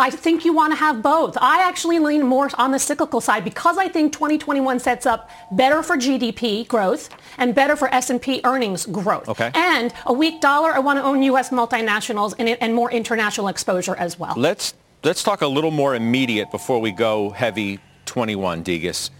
I 0.01 0.09
think 0.09 0.45
you 0.45 0.51
want 0.51 0.73
to 0.73 0.77
have 0.77 1.03
both. 1.03 1.37
I 1.39 1.61
actually 1.61 1.99
lean 1.99 2.25
more 2.25 2.49
on 2.55 2.71
the 2.71 2.79
cyclical 2.79 3.21
side 3.21 3.43
because 3.43 3.77
I 3.77 3.87
think 3.87 4.11
2021 4.13 4.79
sets 4.79 5.05
up 5.05 5.29
better 5.51 5.83
for 5.83 5.95
GDP 5.95 6.67
growth 6.67 7.09
and 7.37 7.53
better 7.53 7.75
for 7.75 7.87
S&P 7.93 8.41
earnings 8.43 8.87
growth. 8.87 9.29
Okay. 9.29 9.51
And 9.53 9.93
a 10.07 10.13
weak 10.13 10.41
dollar, 10.41 10.71
I 10.71 10.79
want 10.79 10.97
to 10.97 11.03
own 11.03 11.21
U.S. 11.21 11.51
multinationals 11.51 12.33
and, 12.39 12.49
and 12.49 12.73
more 12.73 12.91
international 12.91 13.47
exposure 13.47 13.95
as 13.95 14.17
well. 14.17 14.33
Let's 14.35 14.73
let's 15.03 15.21
talk 15.21 15.43
a 15.43 15.47
little 15.47 15.69
more 15.69 15.93
immediate 15.93 16.49
before 16.49 16.81
we 16.81 16.91
go 16.91 17.29
heavy 17.29 17.79
21, 18.05 18.63
Degas. 18.63 19.11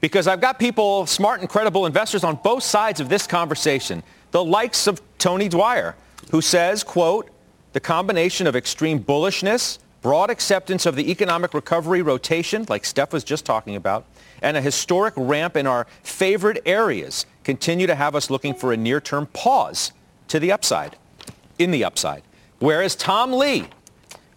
Because 0.00 0.28
I've 0.28 0.40
got 0.40 0.60
people, 0.60 1.06
smart 1.06 1.40
and 1.40 1.48
credible 1.48 1.86
investors 1.86 2.22
on 2.22 2.36
both 2.36 2.62
sides 2.62 3.00
of 3.00 3.08
this 3.08 3.26
conversation. 3.26 4.04
The 4.30 4.44
likes 4.44 4.86
of 4.86 5.02
Tony 5.18 5.48
Dwyer, 5.48 5.96
who 6.30 6.40
says, 6.40 6.84
quote, 6.84 7.28
the 7.72 7.80
combination 7.80 8.46
of 8.46 8.54
extreme 8.54 9.02
bullishness 9.02 9.78
broad 10.02 10.30
acceptance 10.30 10.86
of 10.86 10.96
the 10.96 11.10
economic 11.10 11.52
recovery 11.54 12.02
rotation, 12.02 12.64
like 12.68 12.84
Steph 12.84 13.12
was 13.12 13.24
just 13.24 13.44
talking 13.44 13.76
about, 13.76 14.06
and 14.42 14.56
a 14.56 14.60
historic 14.60 15.14
ramp 15.16 15.56
in 15.56 15.66
our 15.66 15.86
favorite 16.02 16.62
areas 16.64 17.26
continue 17.44 17.86
to 17.86 17.94
have 17.94 18.14
us 18.14 18.30
looking 18.30 18.54
for 18.54 18.72
a 18.72 18.76
near-term 18.76 19.26
pause 19.26 19.92
to 20.28 20.38
the 20.38 20.50
upside, 20.52 20.96
in 21.58 21.70
the 21.70 21.84
upside. 21.84 22.22
Whereas 22.58 22.94
Tom 22.94 23.32
Lee, 23.32 23.66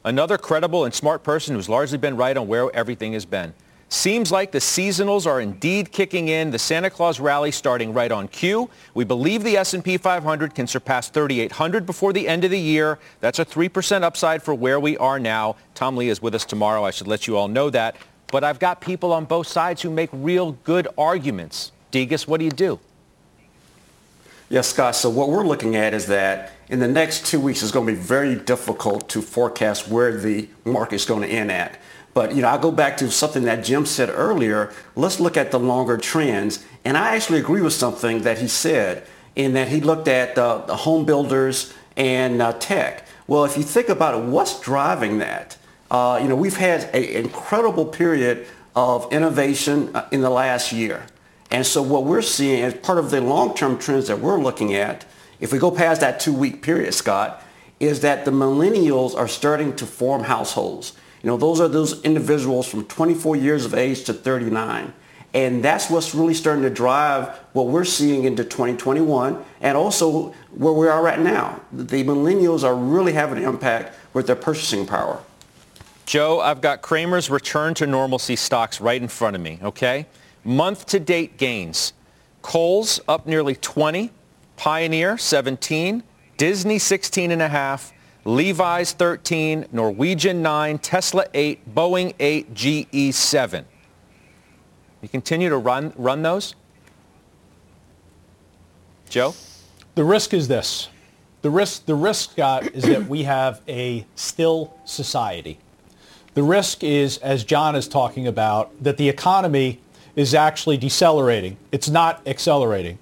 another 0.03 0.37
credible 0.37 0.85
and 0.85 0.93
smart 0.93 1.23
person 1.23 1.55
who's 1.55 1.69
largely 1.69 1.97
been 1.97 2.17
right 2.17 2.35
on 2.35 2.47
where 2.47 2.73
everything 2.75 3.13
has 3.13 3.25
been, 3.25 3.53
Seems 3.93 4.31
like 4.31 4.51
the 4.51 4.57
seasonals 4.57 5.27
are 5.27 5.39
indeed 5.39 5.91
kicking 5.91 6.27
in, 6.27 6.49
the 6.49 6.57
Santa 6.57 6.89
Claus 6.89 7.19
rally 7.19 7.51
starting 7.51 7.93
right 7.93 8.11
on 8.11 8.27
cue. 8.27 8.67
We 8.95 9.03
believe 9.03 9.43
the 9.43 9.55
S&P 9.55 9.97
500 9.97 10.55
can 10.55 10.65
surpass 10.65 11.09
3,800 11.09 11.85
before 11.85 12.11
the 12.11 12.27
end 12.27 12.43
of 12.43 12.49
the 12.49 12.59
year. 12.59 12.97
That's 13.19 13.37
a 13.37 13.45
3% 13.45 14.01
upside 14.01 14.41
for 14.41 14.55
where 14.55 14.79
we 14.79 14.97
are 14.97 15.19
now. 15.19 15.57
Tom 15.75 15.95
Lee 15.95 16.09
is 16.09 16.23
with 16.23 16.33
us 16.33 16.43
tomorrow. 16.43 16.83
I 16.83 16.89
should 16.89 17.05
let 17.05 17.27
you 17.27 17.37
all 17.37 17.47
know 17.47 17.69
that. 17.69 17.95
But 18.31 18.43
I've 18.43 18.57
got 18.57 18.81
people 18.81 19.13
on 19.13 19.25
both 19.25 19.45
sides 19.45 19.83
who 19.83 19.91
make 19.91 20.09
real 20.11 20.53
good 20.63 20.87
arguments. 20.97 21.71
Degas, 21.91 22.27
what 22.27 22.39
do 22.39 22.45
you 22.45 22.51
do? 22.51 22.79
Yes, 24.49 24.69
Scott. 24.69 24.95
So 24.95 25.07
what 25.07 25.29
we're 25.29 25.45
looking 25.45 25.75
at 25.75 25.93
is 25.93 26.07
that 26.07 26.53
in 26.67 26.79
the 26.79 26.87
next 26.87 27.27
two 27.27 27.39
weeks, 27.39 27.61
it's 27.61 27.71
going 27.71 27.85
to 27.85 27.93
be 27.93 27.99
very 27.99 28.33
difficult 28.33 29.07
to 29.09 29.21
forecast 29.21 29.87
where 29.87 30.17
the 30.17 30.49
market's 30.65 31.05
going 31.05 31.21
to 31.21 31.27
end 31.27 31.51
at. 31.51 31.79
But, 32.13 32.35
you 32.35 32.41
know, 32.41 32.49
I 32.49 32.57
go 32.57 32.71
back 32.71 32.97
to 32.97 33.09
something 33.09 33.43
that 33.43 33.63
Jim 33.63 33.85
said 33.85 34.09
earlier. 34.09 34.71
Let's 34.95 35.19
look 35.19 35.35
at 35.35 35.51
the 35.51 35.59
longer 35.59 35.97
trends. 35.97 36.63
And 36.85 36.97
I 36.97 37.15
actually 37.15 37.39
agree 37.39 37.61
with 37.61 37.73
something 37.73 38.21
that 38.21 38.37
he 38.37 38.47
said 38.47 39.07
in 39.35 39.53
that 39.53 39.69
he 39.69 39.81
looked 39.81 40.07
at 40.07 40.37
uh, 40.37 40.59
the 40.65 40.75
home 40.75 41.05
builders 41.05 41.73
and 41.97 42.41
uh, 42.41 42.53
tech. 42.53 43.07
Well, 43.25 43.45
if 43.45 43.57
you 43.57 43.63
think 43.63 43.89
about 43.89 44.15
it, 44.15 44.25
what's 44.25 44.59
driving 44.59 45.19
that? 45.19 45.57
Uh, 45.89 46.19
you 46.21 46.27
know, 46.27 46.35
we've 46.35 46.57
had 46.57 46.83
an 46.95 47.03
incredible 47.03 47.85
period 47.85 48.47
of 48.75 49.11
innovation 49.11 49.95
uh, 49.95 50.07
in 50.11 50.21
the 50.21 50.29
last 50.29 50.71
year. 50.71 51.05
And 51.49 51.65
so 51.65 51.81
what 51.81 52.03
we're 52.03 52.21
seeing 52.21 52.63
as 52.63 52.73
part 52.73 52.97
of 52.97 53.11
the 53.11 53.21
long-term 53.21 53.77
trends 53.77 54.07
that 54.07 54.19
we're 54.19 54.39
looking 54.39 54.73
at, 54.73 55.05
if 55.39 55.51
we 55.51 55.59
go 55.59 55.71
past 55.71 56.01
that 56.01 56.19
two-week 56.19 56.61
period, 56.61 56.93
Scott, 56.93 57.43
is 57.79 58.01
that 58.01 58.25
the 58.25 58.31
millennials 58.31 59.15
are 59.15 59.27
starting 59.27 59.75
to 59.75 59.85
form 59.85 60.23
households. 60.23 60.93
You 61.23 61.27
know, 61.29 61.37
those 61.37 61.61
are 61.61 61.69
those 61.69 62.01
individuals 62.03 62.67
from 62.67 62.85
24 62.85 63.37
years 63.37 63.65
of 63.65 63.73
age 63.73 64.03
to 64.03 64.13
39. 64.13 64.93
And 65.33 65.63
that's 65.63 65.89
what's 65.89 66.13
really 66.13 66.33
starting 66.33 66.63
to 66.63 66.69
drive 66.69 67.29
what 67.53 67.67
we're 67.67 67.85
seeing 67.85 68.25
into 68.25 68.43
2021 68.43 69.43
and 69.61 69.77
also 69.77 70.33
where 70.51 70.73
we 70.73 70.87
are 70.87 71.01
right 71.01 71.19
now. 71.19 71.59
The 71.71 72.03
millennials 72.03 72.63
are 72.63 72.75
really 72.75 73.13
having 73.13 73.39
an 73.39 73.45
impact 73.45 73.95
with 74.13 74.27
their 74.27 74.35
purchasing 74.35 74.85
power. 74.85 75.23
Joe, 76.05 76.41
I've 76.41 76.59
got 76.59 76.81
Cramer's 76.81 77.29
return 77.29 77.73
to 77.75 77.87
normalcy 77.87 78.35
stocks 78.35 78.81
right 78.81 79.01
in 79.01 79.07
front 79.07 79.35
of 79.35 79.41
me, 79.41 79.59
okay? 79.63 80.05
Month 80.43 80.85
to 80.87 80.99
date 80.99 81.37
gains. 81.37 81.93
Kohl's 82.41 82.99
up 83.07 83.25
nearly 83.25 83.55
20, 83.55 84.11
Pioneer 84.57 85.17
17, 85.17 86.03
Disney 86.35 86.77
16 86.77 87.31
and 87.31 87.41
a 87.41 87.47
half, 87.47 87.92
Levi's 88.25 88.93
13, 88.93 89.65
Norwegian 89.71 90.41
9, 90.41 90.79
Tesla 90.79 91.25
8, 91.33 91.75
Boeing 91.75 92.13
8, 92.19 92.53
GE 92.53 93.13
7. 93.13 93.65
You 95.01 95.09
continue 95.09 95.49
to 95.49 95.57
run, 95.57 95.93
run 95.97 96.21
those? 96.21 96.55
Joe? 99.09 99.35
The 99.95 100.03
risk 100.03 100.33
is 100.33 100.47
this. 100.47 100.87
The 101.41 101.49
risk, 101.49 101.85
the 101.85 101.95
risk, 101.95 102.31
Scott, 102.31 102.73
is 102.73 102.83
that 102.85 103.07
we 103.07 103.23
have 103.23 103.61
a 103.67 104.05
still 104.15 104.73
society. 104.85 105.59
The 106.33 106.43
risk 106.43 106.83
is, 106.83 107.17
as 107.17 107.43
John 107.43 107.75
is 107.75 107.87
talking 107.87 108.25
about, 108.25 108.71
that 108.81 108.95
the 108.95 109.09
economy 109.09 109.81
is 110.15 110.33
actually 110.33 110.77
decelerating. 110.77 111.57
It's 111.73 111.89
not 111.89 112.25
accelerating. 112.25 112.97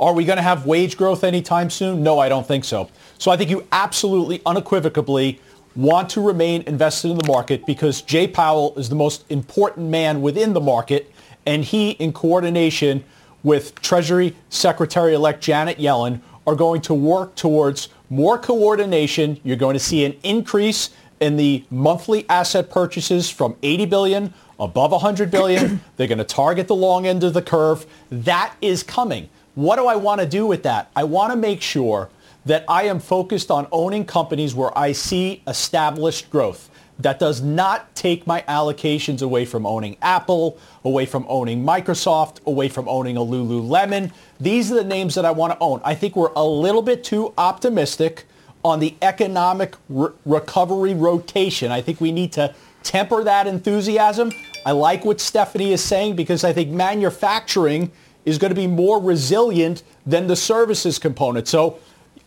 Are 0.00 0.14
we 0.14 0.24
going 0.24 0.38
to 0.38 0.42
have 0.42 0.66
wage 0.66 0.96
growth 0.96 1.22
anytime 1.22 1.70
soon? 1.70 2.02
No, 2.02 2.18
I 2.18 2.28
don't 2.28 2.46
think 2.46 2.64
so. 2.64 2.88
So 3.22 3.30
I 3.30 3.36
think 3.36 3.50
you 3.50 3.64
absolutely 3.70 4.42
unequivocally 4.44 5.38
want 5.76 6.10
to 6.10 6.20
remain 6.20 6.62
invested 6.62 7.12
in 7.12 7.18
the 7.18 7.28
market 7.28 7.64
because 7.66 8.02
Jay 8.02 8.26
Powell 8.26 8.76
is 8.76 8.88
the 8.88 8.96
most 8.96 9.24
important 9.30 9.90
man 9.90 10.22
within 10.22 10.54
the 10.54 10.60
market 10.60 11.08
and 11.46 11.64
he 11.64 11.90
in 11.90 12.12
coordination 12.12 13.04
with 13.44 13.80
Treasury 13.80 14.34
Secretary-elect 14.48 15.40
Janet 15.40 15.78
Yellen 15.78 16.20
are 16.48 16.56
going 16.56 16.80
to 16.80 16.94
work 16.94 17.36
towards 17.36 17.90
more 18.10 18.38
coordination. 18.38 19.38
You're 19.44 19.56
going 19.56 19.74
to 19.74 19.78
see 19.78 20.04
an 20.04 20.16
increase 20.24 20.90
in 21.20 21.36
the 21.36 21.64
monthly 21.70 22.28
asset 22.28 22.70
purchases 22.70 23.30
from 23.30 23.54
80 23.62 23.86
billion 23.86 24.34
above 24.58 24.90
100 24.90 25.30
billion. 25.30 25.80
They're 25.96 26.08
going 26.08 26.18
to 26.18 26.24
target 26.24 26.66
the 26.66 26.74
long 26.74 27.06
end 27.06 27.22
of 27.22 27.34
the 27.34 27.42
curve. 27.42 27.86
That 28.10 28.56
is 28.60 28.82
coming. 28.82 29.28
What 29.54 29.76
do 29.76 29.86
I 29.86 29.94
want 29.94 30.20
to 30.20 30.26
do 30.26 30.44
with 30.44 30.64
that? 30.64 30.90
I 30.96 31.04
want 31.04 31.30
to 31.30 31.36
make 31.36 31.62
sure 31.62 32.10
that 32.44 32.64
I 32.68 32.84
am 32.84 32.98
focused 33.00 33.50
on 33.50 33.66
owning 33.72 34.04
companies 34.04 34.54
where 34.54 34.76
I 34.76 34.92
see 34.92 35.42
established 35.46 36.30
growth. 36.30 36.70
That 36.98 37.18
does 37.18 37.40
not 37.40 37.94
take 37.94 38.26
my 38.26 38.42
allocations 38.42 39.22
away 39.22 39.44
from 39.44 39.66
owning 39.66 39.96
Apple, 40.02 40.58
away 40.84 41.06
from 41.06 41.24
owning 41.28 41.64
Microsoft, 41.64 42.44
away 42.46 42.68
from 42.68 42.88
owning 42.88 43.16
a 43.16 43.20
Lululemon. 43.20 44.12
These 44.38 44.70
are 44.70 44.76
the 44.76 44.84
names 44.84 45.14
that 45.14 45.24
I 45.24 45.30
want 45.30 45.52
to 45.52 45.58
own. 45.60 45.80
I 45.84 45.94
think 45.94 46.14
we're 46.14 46.32
a 46.36 46.44
little 46.44 46.82
bit 46.82 47.02
too 47.02 47.32
optimistic 47.38 48.26
on 48.64 48.78
the 48.78 48.94
economic 49.02 49.74
re- 49.88 50.10
recovery 50.24 50.94
rotation. 50.94 51.72
I 51.72 51.80
think 51.80 52.00
we 52.00 52.12
need 52.12 52.32
to 52.32 52.54
temper 52.82 53.24
that 53.24 53.46
enthusiasm. 53.46 54.32
I 54.64 54.72
like 54.72 55.04
what 55.04 55.20
Stephanie 55.20 55.72
is 55.72 55.82
saying 55.82 56.14
because 56.14 56.44
I 56.44 56.52
think 56.52 56.70
manufacturing 56.70 57.90
is 58.24 58.38
going 58.38 58.50
to 58.50 58.60
be 58.60 58.68
more 58.68 59.00
resilient 59.00 59.82
than 60.06 60.28
the 60.28 60.36
services 60.36 60.98
component. 60.98 61.48
So 61.48 61.78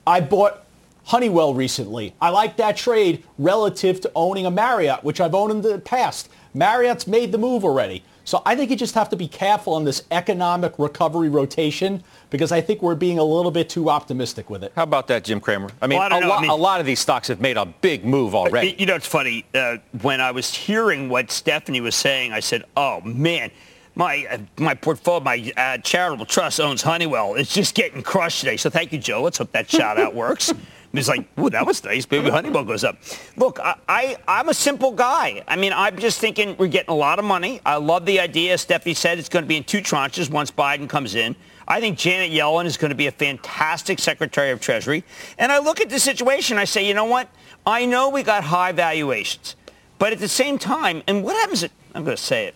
I 0.07 0.21
bought 0.21 0.63
Honeywell 1.05 1.53
recently. 1.53 2.13
I 2.21 2.29
like 2.29 2.57
that 2.57 2.77
trade 2.77 3.23
relative 3.37 4.01
to 4.01 4.11
owning 4.15 4.45
a 4.45 4.51
Marriott, 4.51 5.03
which 5.03 5.21
I've 5.21 5.35
owned 5.35 5.51
in 5.51 5.61
the 5.61 5.79
past. 5.79 6.29
Marriott's 6.53 7.05
made 7.05 7.31
the 7.31 7.37
move 7.37 7.63
already. 7.63 8.03
So 8.23 8.41
I 8.43 8.55
think 8.55 8.71
you 8.71 8.75
just 8.75 8.95
have 8.95 9.09
to 9.09 9.15
be 9.15 9.27
careful 9.27 9.73
on 9.75 9.83
this 9.83 10.01
economic 10.09 10.79
recovery 10.79 11.29
rotation 11.29 12.03
because 12.31 12.51
I 12.51 12.59
think 12.59 12.81
we're 12.81 12.95
being 12.95 13.19
a 13.19 13.23
little 13.23 13.51
bit 13.51 13.69
too 13.69 13.87
optimistic 13.91 14.49
with 14.49 14.63
it. 14.63 14.71
How 14.75 14.81
about 14.81 15.05
that, 15.09 15.23
Jim 15.23 15.39
Cramer? 15.39 15.69
I 15.79 15.85
mean, 15.85 15.99
Well, 15.99 16.07
I 16.07 16.09
don't 16.09 16.23
a, 16.23 16.27
lo- 16.27 16.35
I 16.37 16.41
mean- 16.41 16.49
a 16.49 16.55
lot 16.55 16.79
of 16.79 16.87
these 16.87 16.99
stocks 16.99 17.27
have 17.27 17.39
made 17.39 17.55
a 17.55 17.67
big 17.67 18.03
move 18.03 18.33
already. 18.33 18.75
You 18.79 18.87
know, 18.87 18.95
it's 18.95 19.05
funny. 19.05 19.45
Uh, 19.53 19.77
when 20.01 20.21
I 20.21 20.31
was 20.31 20.51
hearing 20.55 21.07
what 21.07 21.29
Stephanie 21.29 21.81
was 21.81 21.93
saying, 21.95 22.31
I 22.33 22.39
said, 22.39 22.63
"Oh 22.75 22.99
man, 23.01 23.51
my 23.95 24.27
uh, 24.29 24.37
my 24.57 24.73
portfolio, 24.75 25.23
my 25.23 25.53
uh, 25.57 25.77
charitable 25.79 26.25
trust 26.25 26.59
owns 26.59 26.81
Honeywell. 26.81 27.35
It's 27.35 27.53
just 27.53 27.75
getting 27.75 28.01
crushed 28.03 28.41
today." 28.41 28.57
So 28.57 28.69
thank 28.69 28.91
you, 28.91 28.99
Joe. 28.99 29.21
Let's 29.21 29.37
hope 29.37 29.51
that 29.53 29.69
shout 29.69 29.97
out 29.97 30.13
works. 30.13 30.53
It's 30.97 31.07
like, 31.07 31.27
ooh, 31.39 31.49
that 31.49 31.65
was 31.65 31.83
nice. 31.83 32.09
Maybe 32.09 32.29
Honeywell 32.29 32.63
goes 32.63 32.83
up. 32.83 32.97
Look, 33.35 33.59
I, 33.59 33.75
I, 33.87 34.17
I'm 34.27 34.49
a 34.49 34.53
simple 34.53 34.91
guy. 34.91 35.43
I 35.47 35.55
mean, 35.55 35.73
I'm 35.73 35.97
just 35.97 36.19
thinking 36.19 36.55
we're 36.57 36.67
getting 36.67 36.91
a 36.91 36.95
lot 36.95 37.19
of 37.19 37.25
money. 37.25 37.61
I 37.65 37.75
love 37.75 38.05
the 38.05 38.19
idea. 38.19 38.53
as 38.53 38.61
Stephanie 38.61 38.93
said 38.93 39.19
it's 39.19 39.29
going 39.29 39.43
to 39.43 39.47
be 39.47 39.57
in 39.57 39.63
two 39.63 39.79
tranches 39.79 40.29
once 40.29 40.51
Biden 40.51 40.87
comes 40.87 41.15
in. 41.15 41.35
I 41.67 41.79
think 41.79 41.97
Janet 41.97 42.31
Yellen 42.31 42.65
is 42.65 42.77
going 42.77 42.89
to 42.89 42.95
be 42.95 43.07
a 43.07 43.11
fantastic 43.11 43.99
Secretary 43.99 44.51
of 44.51 44.61
Treasury. 44.61 45.03
And 45.37 45.51
I 45.51 45.57
look 45.57 45.81
at 45.81 45.89
the 45.89 45.99
situation, 45.99 46.57
I 46.57 46.65
say, 46.65 46.87
you 46.87 46.93
know 46.93 47.05
what? 47.05 47.27
I 47.65 47.85
know 47.85 48.09
we 48.09 48.21
got 48.21 48.43
high 48.43 48.71
valuations. 48.71 49.55
But 49.97 50.13
at 50.13 50.19
the 50.19 50.27
same 50.27 50.57
time, 50.57 51.01
and 51.07 51.23
what 51.23 51.35
happens 51.37 51.63
if, 51.63 51.71
I'm 51.95 52.03
going 52.03 52.17
to 52.17 52.21
say 52.21 52.45
it, 52.45 52.55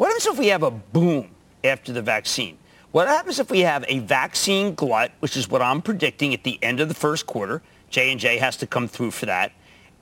what 0.00 0.06
happens 0.06 0.24
if 0.28 0.38
we 0.38 0.46
have 0.46 0.62
a 0.62 0.70
boom 0.70 1.28
after 1.62 1.92
the 1.92 2.00
vaccine? 2.00 2.56
What 2.90 3.06
happens 3.06 3.38
if 3.38 3.50
we 3.50 3.60
have 3.60 3.84
a 3.86 3.98
vaccine 3.98 4.74
glut, 4.74 5.12
which 5.20 5.36
is 5.36 5.50
what 5.50 5.60
I'm 5.60 5.82
predicting 5.82 6.32
at 6.32 6.42
the 6.42 6.58
end 6.62 6.80
of 6.80 6.88
the 6.88 6.94
first 6.94 7.26
quarter? 7.26 7.60
J&J 7.90 8.38
has 8.38 8.56
to 8.56 8.66
come 8.66 8.88
through 8.88 9.10
for 9.10 9.26
that. 9.26 9.52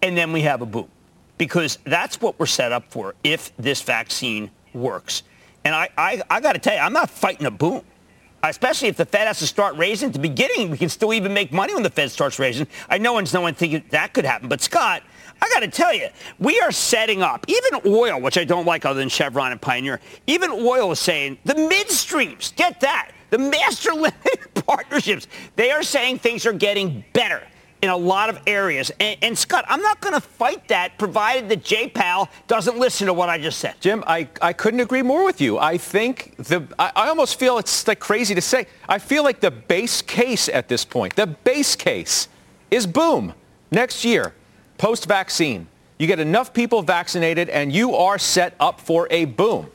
And 0.01 0.17
then 0.17 0.33
we 0.33 0.43
have 0.43 0.63
a 0.63 0.67
boom. 0.67 0.87
Because 1.37 1.79
that's 1.83 2.21
what 2.21 2.39
we're 2.39 2.47
set 2.47 2.71
up 2.71 2.93
for 2.93 3.17
if 3.25 3.51
this 3.57 3.83
vaccine 3.83 4.53
works. 4.73 5.25
And 5.65 5.75
I, 5.75 5.89
I, 5.99 6.23
I 6.31 6.41
got 6.43 6.53
to 6.53 6.61
tell 6.61 6.75
you, 6.75 6.81
I'm 6.81 6.93
not 6.93 7.11
fighting 7.11 7.47
a 7.47 7.51
boom 7.51 7.83
especially 8.45 8.87
if 8.87 8.97
the 8.97 9.05
Fed 9.05 9.27
has 9.27 9.41
to 9.41 9.47
start 9.47 9.77
raising. 9.77 10.09
At 10.09 10.13
the 10.13 10.21
beginning, 10.21 10.71
we 10.71 10.79
can 10.79 10.89
still 10.89 11.13
even 11.13 11.35
make 11.35 11.53
money 11.53 11.75
when 11.75 11.83
the 11.83 11.91
Fed 11.91 12.11
starts 12.11 12.39
raising. 12.39 12.69
I 12.89 12.99
know 12.99 13.13
one's 13.15 13.35
no 13.35 13.41
one 13.41 13.55
thinking 13.55 13.83
that 13.91 14.13
could 14.13 14.25
happen, 14.25 14.49
but 14.49 14.61
Scott, 14.61 15.03
I 15.41 15.49
got 15.53 15.61
to 15.61 15.69
tell 15.69 15.95
you, 15.95 16.09
we 16.39 16.61
are 16.61 16.73
setting 16.73 17.23
up. 17.23 17.47
Even 17.49 17.81
oil, 17.87 18.21
which 18.21 18.39
I 18.39 18.45
don't 18.45 18.67
like 18.67 18.85
other 18.85 19.01
than 19.01 19.09
Chevron 19.09 19.53
and 19.53 19.61
Pioneer, 19.61 20.01
even 20.27 20.51
oil 20.51 20.93
is 20.93 20.99
saying 20.99 21.39
the 21.45 21.55
midstreams. 21.55 22.55
Get 22.57 22.81
that? 22.81 23.13
The 23.31 23.39
master 23.39 23.93
limited 23.95 24.55
partnerships. 24.67 25.27
They 25.57 25.71
are 25.71 25.83
saying 25.83 26.19
things 26.19 26.47
are 26.47 26.53
getting 26.53 27.05
better 27.13 27.43
in 27.83 27.91
a 27.91 27.97
lot 27.97 28.29
of 28.29 28.41
areas. 28.47 28.91
And, 28.99 29.19
and 29.23 29.39
Scott, 29.39 29.65
I'm 29.69 29.81
not 29.83 30.01
going 30.01 30.15
to 30.15 30.21
fight 30.21 30.69
that 30.69 30.99
provided 30.99 31.49
that 31.51 31.63
Jay 31.63 31.89
Powell 31.89 32.29
doesn't 32.47 32.79
listen 32.79 33.07
to 33.07 33.13
what 33.13 33.29
I 33.29 33.39
just 33.39 33.61
said. 33.61 33.77
Jim, 33.81 34.03
I, 34.07 34.29
I 34.43 34.53
couldn't 34.53 34.81
agree 34.81 35.03
more 35.03 35.25
with 35.25 35.41
you. 35.41 35.59
I 35.59 35.79
think 35.79 36.35
the 36.37 36.67
I, 36.79 36.93
I 36.97 37.09
almost 37.09 37.39
feel 37.39 37.59
it's 37.59 37.87
like 37.87 38.01
crazy 38.01 38.35
to 38.35 38.41
say. 38.41 38.67
I 38.89 38.99
feel 38.99 39.23
like 39.23 39.41
the 39.41 39.51
base 39.51 40.03
case 40.03 40.49
at 40.49 40.69
this 40.69 40.85
point, 40.85 41.15
the 41.17 41.27
base 41.27 41.77
case 41.77 42.29
is 42.71 42.87
boom. 42.87 43.35
Next 43.71 44.05
year, 44.05 44.35
post-vaccine, 44.79 45.67
you 45.99 46.07
get 46.07 46.21
enough 46.21 46.55
people 46.55 46.83
vaccinated 46.83 47.49
and 47.49 47.73
you 47.73 47.95
are 47.95 48.19
set 48.19 48.55
up 48.61 48.81
for 48.81 49.09
a 49.11 49.25
boom. 49.27 49.71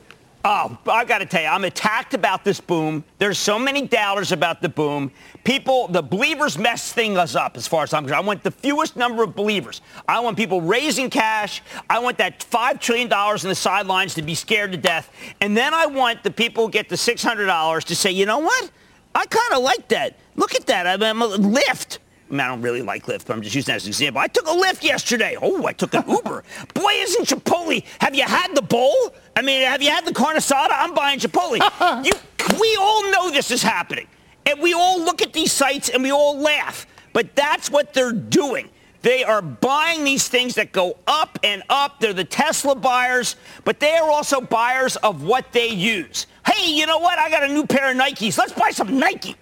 Oh, 0.46 0.78
I 0.88 1.06
got 1.06 1.20
to 1.20 1.26
tell 1.26 1.42
you, 1.42 1.48
I'm 1.48 1.64
attacked 1.64 2.14
about 2.14 2.44
this 2.44 2.60
boom. 2.60 3.06
There's 3.18 3.38
so 3.38 3.58
many 3.58 3.88
doubters 3.88 4.34
about 4.34 4.62
the 4.62 4.68
boom. 4.68 5.10
People, 5.46 5.88
the 5.88 6.02
believers 6.02 6.58
mess 6.58 6.92
things 6.92 7.34
up 7.34 7.56
as 7.56 7.66
far 7.66 7.84
as 7.84 7.94
I'm 7.94 8.04
concerned. 8.04 8.22
I 8.22 8.28
want 8.28 8.44
the 8.44 8.52
fewest 8.52 8.98
number 8.98 9.24
of 9.24 9.38
believers. 9.38 9.82
I 10.06 10.20
want 10.20 10.36
people 10.36 10.60
raising 10.60 11.10
cash. 11.10 11.62
I 11.90 12.00
want 12.00 12.18
that 12.18 12.42
$5 12.42 12.82
trillion 12.82 13.08
in 13.08 13.50
the 13.50 13.56
sidelines 13.56 14.16
to 14.16 14.22
be 14.22 14.36
scared 14.36 14.74
to 14.74 14.78
death. 14.78 15.10
And 15.40 15.56
then 15.56 15.74
I 15.74 15.86
want 15.86 16.24
the 16.24 16.32
people 16.32 16.66
who 16.66 16.72
get 16.72 16.90
the 16.90 16.96
$600 16.96 17.84
to 17.86 17.96
say, 17.96 18.12
you 18.12 18.26
know 18.26 18.40
what? 18.40 18.70
I 19.16 19.26
kind 19.26 19.54
of 19.54 19.64
like 19.64 19.88
that. 19.90 20.20
Look 20.36 20.56
at 20.56 20.66
that. 20.66 20.88
I'm, 20.88 21.02
I'm 21.04 21.22
a 21.22 21.38
Lyft. 21.38 22.00
I, 22.34 22.36
mean, 22.36 22.42
I 22.42 22.48
don't 22.48 22.62
really 22.62 22.82
like 22.82 23.06
Lyft, 23.06 23.28
but 23.28 23.36
I'm 23.36 23.44
just 23.44 23.54
using 23.54 23.72
that 23.72 23.76
as 23.76 23.86
an 23.86 23.90
example. 23.90 24.20
I 24.20 24.26
took 24.26 24.48
a 24.48 24.52
Lyft 24.52 24.82
yesterday. 24.82 25.38
Oh, 25.40 25.68
I 25.68 25.74
took 25.74 25.94
an 25.94 26.04
Uber. 26.08 26.44
Boy, 26.74 26.92
isn't 26.94 27.28
Chipotle. 27.28 27.86
Have 28.00 28.16
you 28.16 28.24
had 28.24 28.56
the 28.56 28.62
bowl? 28.64 29.14
I 29.36 29.44
mean, 29.44 29.64
have 29.68 29.84
you 29.84 29.92
had 29.92 30.04
the 30.04 30.14
carne 30.14 30.36
asada? 30.36 30.72
I'm 30.72 30.96
buying 30.96 31.20
Chipotle. 31.20 31.60
you, 32.06 32.12
we 32.60 32.78
all 32.82 33.12
know 33.12 33.30
this 33.30 33.52
is 33.52 33.62
happening. 33.62 34.08
And 34.48 34.60
we 34.60 34.74
all 34.74 35.00
look 35.00 35.22
at 35.22 35.32
these 35.32 35.52
sites 35.52 35.90
and 35.90 36.02
we 36.02 36.12
all 36.12 36.40
laugh. 36.40 36.88
But 37.14 37.36
that's 37.36 37.70
what 37.70 37.94
they're 37.94 38.12
doing. 38.12 38.68
They 39.04 39.24
are 39.24 39.44
buying 39.44 40.04
these 40.04 40.28
things 40.28 40.56
that 40.56 40.72
go 40.72 40.98
up 41.06 41.38
and 41.44 41.62
up. 41.70 42.00
They're 42.00 42.14
the 42.14 42.24
Tesla 42.24 42.74
buyers, 42.74 43.36
but 43.64 43.80
they 43.80 43.94
are 43.94 44.10
also 44.10 44.42
buyers 44.42 44.96
of 44.98 45.24
what 45.24 45.52
they 45.52 45.68
use. 45.68 46.26
Hey, 46.48 46.72
you 46.72 46.88
know 46.88 46.98
what? 46.98 47.20
I 47.20 47.30
got 47.30 47.44
a 47.44 47.48
new 47.48 47.68
pair 47.68 47.92
of 47.92 47.98
Nikes. 47.98 48.40
Let's 48.40 48.54
buy 48.54 48.72
some 48.72 48.98
Nike. 48.98 49.36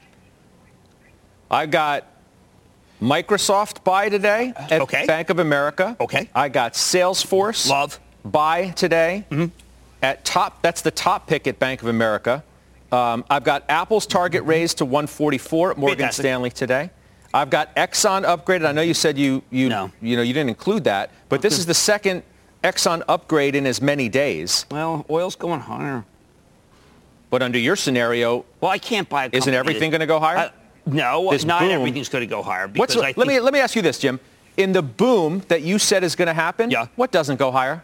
I 1.50 1.67
got 1.67 2.10
Microsoft 3.01 3.84
buy 3.84 4.10
today 4.10 4.53
at 4.55 4.81
Okay. 4.81 5.05
Bank 5.08 5.29
of 5.29 5.39
America. 5.39 5.98
Okay. 6.00 6.29
I 6.36 6.50
got 6.50 6.74
Salesforce 6.74 7.67
Love. 7.70 8.00
buy 8.24 8.70
today 8.70 9.25
at 10.01 10.24
top. 10.24 10.62
That's 10.62 10.81
the 10.81 10.91
top 10.91 11.25
pick 11.27 11.48
at 11.48 11.58
Bank 11.60 11.81
of 11.81 11.88
America. 11.88 12.43
Um, 12.91 13.25
I've 13.29 13.43
got 13.43 13.63
Apple's 13.70 14.05
target 14.05 14.43
raised 14.43 14.77
to 14.79 14.86
144 14.86 15.72
at 15.72 15.77
Morgan 15.77 15.98
Fantastic. 15.98 16.24
Stanley 16.24 16.50
today. 16.51 16.91
I've 17.34 17.50
got 17.50 17.74
Exxon 17.75 18.24
upgraded. 18.25 18.65
I 18.67 18.72
know 18.74 18.81
you 18.81 18.93
said 18.93 19.17
you 19.17 19.41
you 19.50 19.70
No. 19.70 19.91
you 20.01 20.15
know 20.17 20.22
you 20.22 20.34
didn't 20.34 20.50
include 20.50 20.84
that, 20.84 21.10
but 21.29 21.41
this 21.41 21.58
is 21.58 21.65
the 21.65 21.74
second 21.74 22.24
Exxon 22.63 23.01
upgrade 23.08 23.55
in 23.55 23.65
as 23.65 23.81
many 23.81 24.10
days. 24.10 24.65
Well, 24.70 25.05
oil's 25.10 25.36
going 25.36 25.62
higher. 25.62 26.03
But 27.31 27.41
under 27.41 27.58
your 27.58 27.77
scenario, 27.77 28.43
Well, 28.60 28.70
I 28.72 28.77
can't 28.77 29.08
buy 29.10 29.25
a 29.25 29.29
Isn't 29.31 29.53
everything 29.53 29.89
gonna 29.89 30.05
go 30.05 30.20
higher? 30.20 30.38
Uh, 30.38 30.50
no, 30.85 31.29
This 31.31 31.45
not 31.45 31.61
boom- 31.61 31.71
everything's 31.71 32.09
going 32.09 32.21
to 32.23 32.27
go 32.27 32.41
higher. 32.43 32.67
Because 32.67 32.95
let 32.95 33.17
me 33.17 33.39
let 33.39 33.53
me 33.53 33.59
ask 33.59 33.75
you 33.75 33.81
this, 33.81 34.00
Jim. 34.00 34.19
In 34.57 34.73
the 34.73 34.81
boom 34.81 35.43
that 35.47 35.61
you 35.61 35.79
said 35.79 36.03
is 36.03 36.15
going 36.15 36.27
to 36.27 36.33
happen, 36.33 36.69
Yeah. 36.69 36.88
what 36.95 37.11
doesn't 37.11 37.38
go 37.38 37.51
higher? 37.51 37.83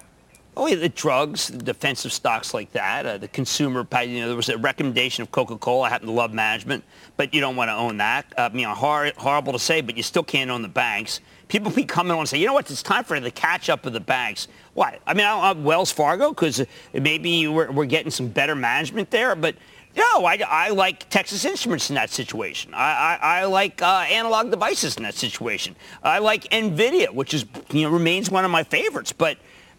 Oh, 0.59 0.65
yeah, 0.65 0.75
the 0.75 0.89
drugs, 0.89 1.47
the 1.49 1.59
defensive 1.59 2.11
stocks 2.11 2.51
like 2.51 2.71
that, 2.71 3.05
uh, 3.05 3.17
the 3.19 3.27
consumer, 3.27 3.87
you 4.03 4.21
know, 4.21 4.27
there 4.27 4.35
was 4.35 4.49
a 4.49 4.57
recommendation 4.57 5.21
of 5.21 5.31
Coca-Cola. 5.31 5.85
I 5.85 5.89
happen 5.89 6.07
to 6.07 6.13
love 6.13 6.33
management, 6.33 6.83
but 7.15 7.31
you 7.31 7.39
don't 7.41 7.55
want 7.55 7.69
to 7.69 7.75
own 7.75 7.97
that. 7.97 8.25
Uh, 8.35 8.49
you 8.51 8.63
know, 8.63 8.73
hor- 8.73 9.11
horrible 9.17 9.53
to 9.53 9.59
say, 9.59 9.81
but 9.81 9.95
you 9.95 10.01
still 10.01 10.23
can't 10.23 10.49
own 10.49 10.63
the 10.63 10.67
banks. 10.67 11.19
People 11.47 11.71
be 11.71 11.85
coming 11.85 12.11
on 12.11 12.19
and 12.19 12.27
say, 12.27 12.39
you 12.39 12.47
know 12.47 12.53
what, 12.53 12.69
it's 12.71 12.81
time 12.81 13.03
for 13.03 13.19
the 13.19 13.29
catch-up 13.29 13.85
of 13.85 13.93
the 13.93 13.99
banks. 13.99 14.47
What? 14.73 14.99
I 15.05 15.13
mean, 15.13 15.27
I, 15.27 15.37
I, 15.37 15.51
Wells 15.51 15.91
Fargo, 15.91 16.29
because 16.29 16.65
maybe 16.91 17.47
we're, 17.47 17.71
we're 17.71 17.85
getting 17.85 18.09
some 18.11 18.27
better 18.27 18.55
management 18.55 19.11
there, 19.11 19.35
but 19.35 19.55
no, 19.97 20.25
I, 20.25 20.39
I 20.47 20.69
like 20.69 21.09
Texas 21.09 21.43
Instruments 21.43 21.89
in 21.89 21.95
that 21.95 22.11
situation. 22.11 22.73
I, 22.73 23.17
I, 23.21 23.39
I 23.39 23.45
like 23.45 23.81
uh, 23.81 24.05
analog 24.09 24.51
devices 24.51 24.95
in 24.95 25.03
that 25.03 25.15
situation. 25.15 25.75
I 26.03 26.19
like 26.19 26.43
NVIDIA, 26.45 27.13
which 27.13 27.33
is, 27.33 27.45
you 27.71 27.81
know, 27.81 27.89
remains 27.89 28.29
one 28.29 28.45
of 28.45 28.51
my 28.51 28.63
favorites, 28.63 29.11
but 29.11 29.37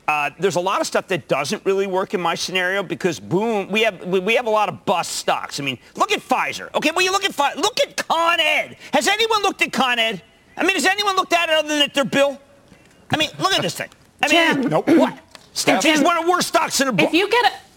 uh, 0.09 0.31
there's 0.39 0.57
a 0.57 0.61
lot 0.61 0.81
of 0.81 0.87
stuff 0.87 1.07
that 1.09 1.29
doesn't 1.29 1.65
really 1.65 1.87
work 1.87 2.15
in 2.15 2.21
my 2.21 2.35
scenario 2.35 2.83
because 2.83 3.21
boom, 3.21 3.69
we 3.69 3.83
have 3.83 4.05
we 4.07 4.19
we 4.19 4.35
have 4.35 4.47
a 4.47 4.51
lot 4.51 4.71
of 4.71 4.85
bust 4.87 5.13
stocks. 5.13 5.61
I 5.61 5.63
mean, 5.63 5.79
look 5.97 6.11
at 6.13 6.21
Pfizer. 6.21 6.75
Okay, 6.75 6.91
well 6.93 7.05
you 7.05 7.13
look 7.13 7.25
at 7.25 7.33
Pfi- 7.33 7.57
look 7.57 7.79
at 7.81 7.95
Con 8.09 8.41
Ed. 8.41 8.79
Has 8.95 9.07
anyone 9.07 9.43
looked 9.43 9.61
at 9.61 9.71
Con 9.71 9.99
Ed? 9.99 10.23
I 10.57 10.63
mean, 10.63 10.77
has 10.77 10.87
anyone 10.87 11.15
looked 11.15 11.35
at 11.35 11.51
it 11.51 11.55
other 11.57 11.69
than 11.69 11.83
at 11.83 11.93
their 11.93 12.07
bill? 12.07 12.41
I 13.11 13.19
mean, 13.19 13.29
look 13.39 13.53
at 13.53 13.61
this 13.61 13.75
thing. 13.75 13.91
I 14.23 14.29
mean, 14.29 14.63
Jim. 14.63 14.71
Nope. 14.71 14.89
what? 14.89 15.19
Steph? 15.53 15.85
One 16.03 16.17
of 16.17 16.25
the 16.25 16.31
worst 16.31 16.49
stocks 16.49 16.81
in 16.81 16.87
the 16.87 16.93
book. 16.93 17.09
If 17.09 17.13
you 17.13 17.29
get 17.29 17.53
a, 17.53 17.68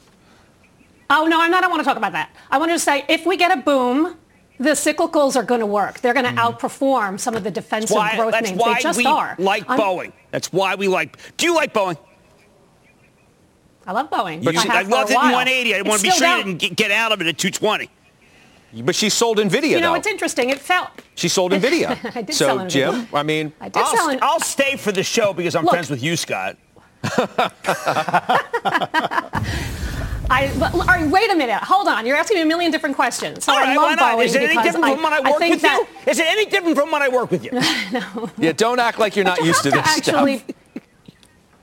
oh 1.11 1.27
no, 1.27 1.41
I'm 1.41 1.51
not. 1.51 1.59
I 1.59 1.61
don't 1.61 1.69
want 1.71 1.81
to 1.81 1.85
talk 1.85 1.97
about 1.97 2.13
that. 2.13 2.29
I 2.49 2.57
want 2.57 2.71
to 2.71 2.79
say 2.79 3.05
if 3.07 3.25
we 3.25 3.37
get 3.37 3.51
a 3.55 3.61
boom, 3.61 4.17
the 4.59 4.71
cyclicals 4.71 5.35
are 5.35 5.43
going 5.43 5.59
to 5.59 5.65
work. 5.65 5.99
They're 6.01 6.13
going 6.13 6.25
to 6.25 6.31
outperform 6.41 7.19
some 7.19 7.35
of 7.35 7.43
the 7.43 7.51
defensive 7.51 7.89
Mm-hmm. 7.95 7.97
why, 7.97 8.15
growth 8.15 8.31
that's 8.31 8.49
names. 8.49 8.59
why 8.61 8.73
they 8.75 8.81
just 8.81 8.97
we 8.97 9.05
are. 9.05 9.35
like 9.37 9.69
I'm- 9.69 9.79
Boeing. 9.79 10.13
That's 10.31 10.51
why 10.53 10.75
we 10.75 10.87
like. 10.87 11.17
Do 11.37 11.45
you 11.45 11.55
like 11.55 11.73
Boeing? 11.73 11.97
I 13.85 13.91
love 13.93 14.09
Boeing. 14.09 14.43
You- 14.43 14.49
I, 14.49 14.53
have 14.61 14.71
I 14.71 14.81
loved 14.89 15.11
it 15.11 15.15
in 15.15 15.19
180. 15.19 15.73
I 15.73 15.77
It's 15.79 15.87
want 15.89 16.01
to 16.01 16.07
be 16.07 16.11
sure 16.11 16.19
down. 16.21 16.37
you 16.39 16.43
didn't 16.45 16.59
get- 16.59 16.75
get 16.75 16.91
out 16.91 17.11
of 17.11 17.21
it 17.21 17.27
at 17.27 17.37
220. 17.37 17.89
But 18.85 18.95
she 18.95 19.09
sold 19.09 19.37
Nvidia 19.39 19.63
You 19.71 19.79
know, 19.81 19.89
though. 19.91 19.95
it's 19.95 20.07
interesting. 20.07 20.49
It 20.49 20.59
felt. 20.59 20.87
She 21.15 21.27
sold 21.27 21.51
Nvidia. 21.51 21.97
I 22.15 22.21
did 22.21 22.33
so 22.33 22.45
sell 22.45 22.57
Nvidia. 22.59 22.69
Jim, 22.69 23.07
I 23.13 23.23
mean, 23.23 23.51
I 23.59 23.67
did 23.67 23.83
I'll, 23.83 23.95
sell. 23.97 24.09
an- 24.09 24.19
I'll 24.21 24.39
stay 24.39 24.77
for 24.77 24.93
the 24.93 25.03
show 25.03 25.33
because 25.33 25.55
I'm 25.57 25.65
Look. 25.65 25.73
friends 25.73 25.89
with 25.89 26.01
you, 26.01 26.15
Scott. 26.15 26.55
I, 30.31 30.51
but, 30.57 30.73
all 30.73 30.85
right, 30.85 31.09
wait 31.09 31.29
a 31.29 31.35
minute. 31.35 31.61
Hold 31.63 31.87
on. 31.87 32.05
You're 32.05 32.15
asking 32.15 32.37
me 32.37 32.41
a 32.43 32.45
million 32.45 32.71
different 32.71 32.95
questions. 32.95 33.43
So 33.43 33.51
All 33.51 33.59
I 33.59 33.75
love 33.75 33.83
why 33.83 33.95
not? 33.95 34.23
Is 34.23 34.33
it 34.33 34.43
any 34.43 34.63
different 34.63 34.85
I, 34.85 34.93
from 34.93 35.03
when 35.03 35.13
I 35.13 35.17
I 35.17 35.31
work 35.31 35.39
think 35.39 35.53
with 35.55 35.61
that, 35.63 35.85
you? 36.05 36.11
Is 36.11 36.19
it 36.19 36.25
any 36.27 36.45
different 36.45 36.77
from 36.77 36.91
when 36.91 37.01
I 37.01 37.09
work 37.09 37.29
with 37.31 37.43
you? 37.43 37.51
no. 37.91 38.29
yeah, 38.37 38.53
don't 38.53 38.79
act 38.79 38.97
like 38.97 39.15
you're 39.15 39.25
not 39.25 39.39
you 39.39 39.47
used 39.47 39.63
to 39.63 39.71
have 39.71 39.83
this 39.83 39.97
actually, 39.97 40.37
stuff. 40.39 40.55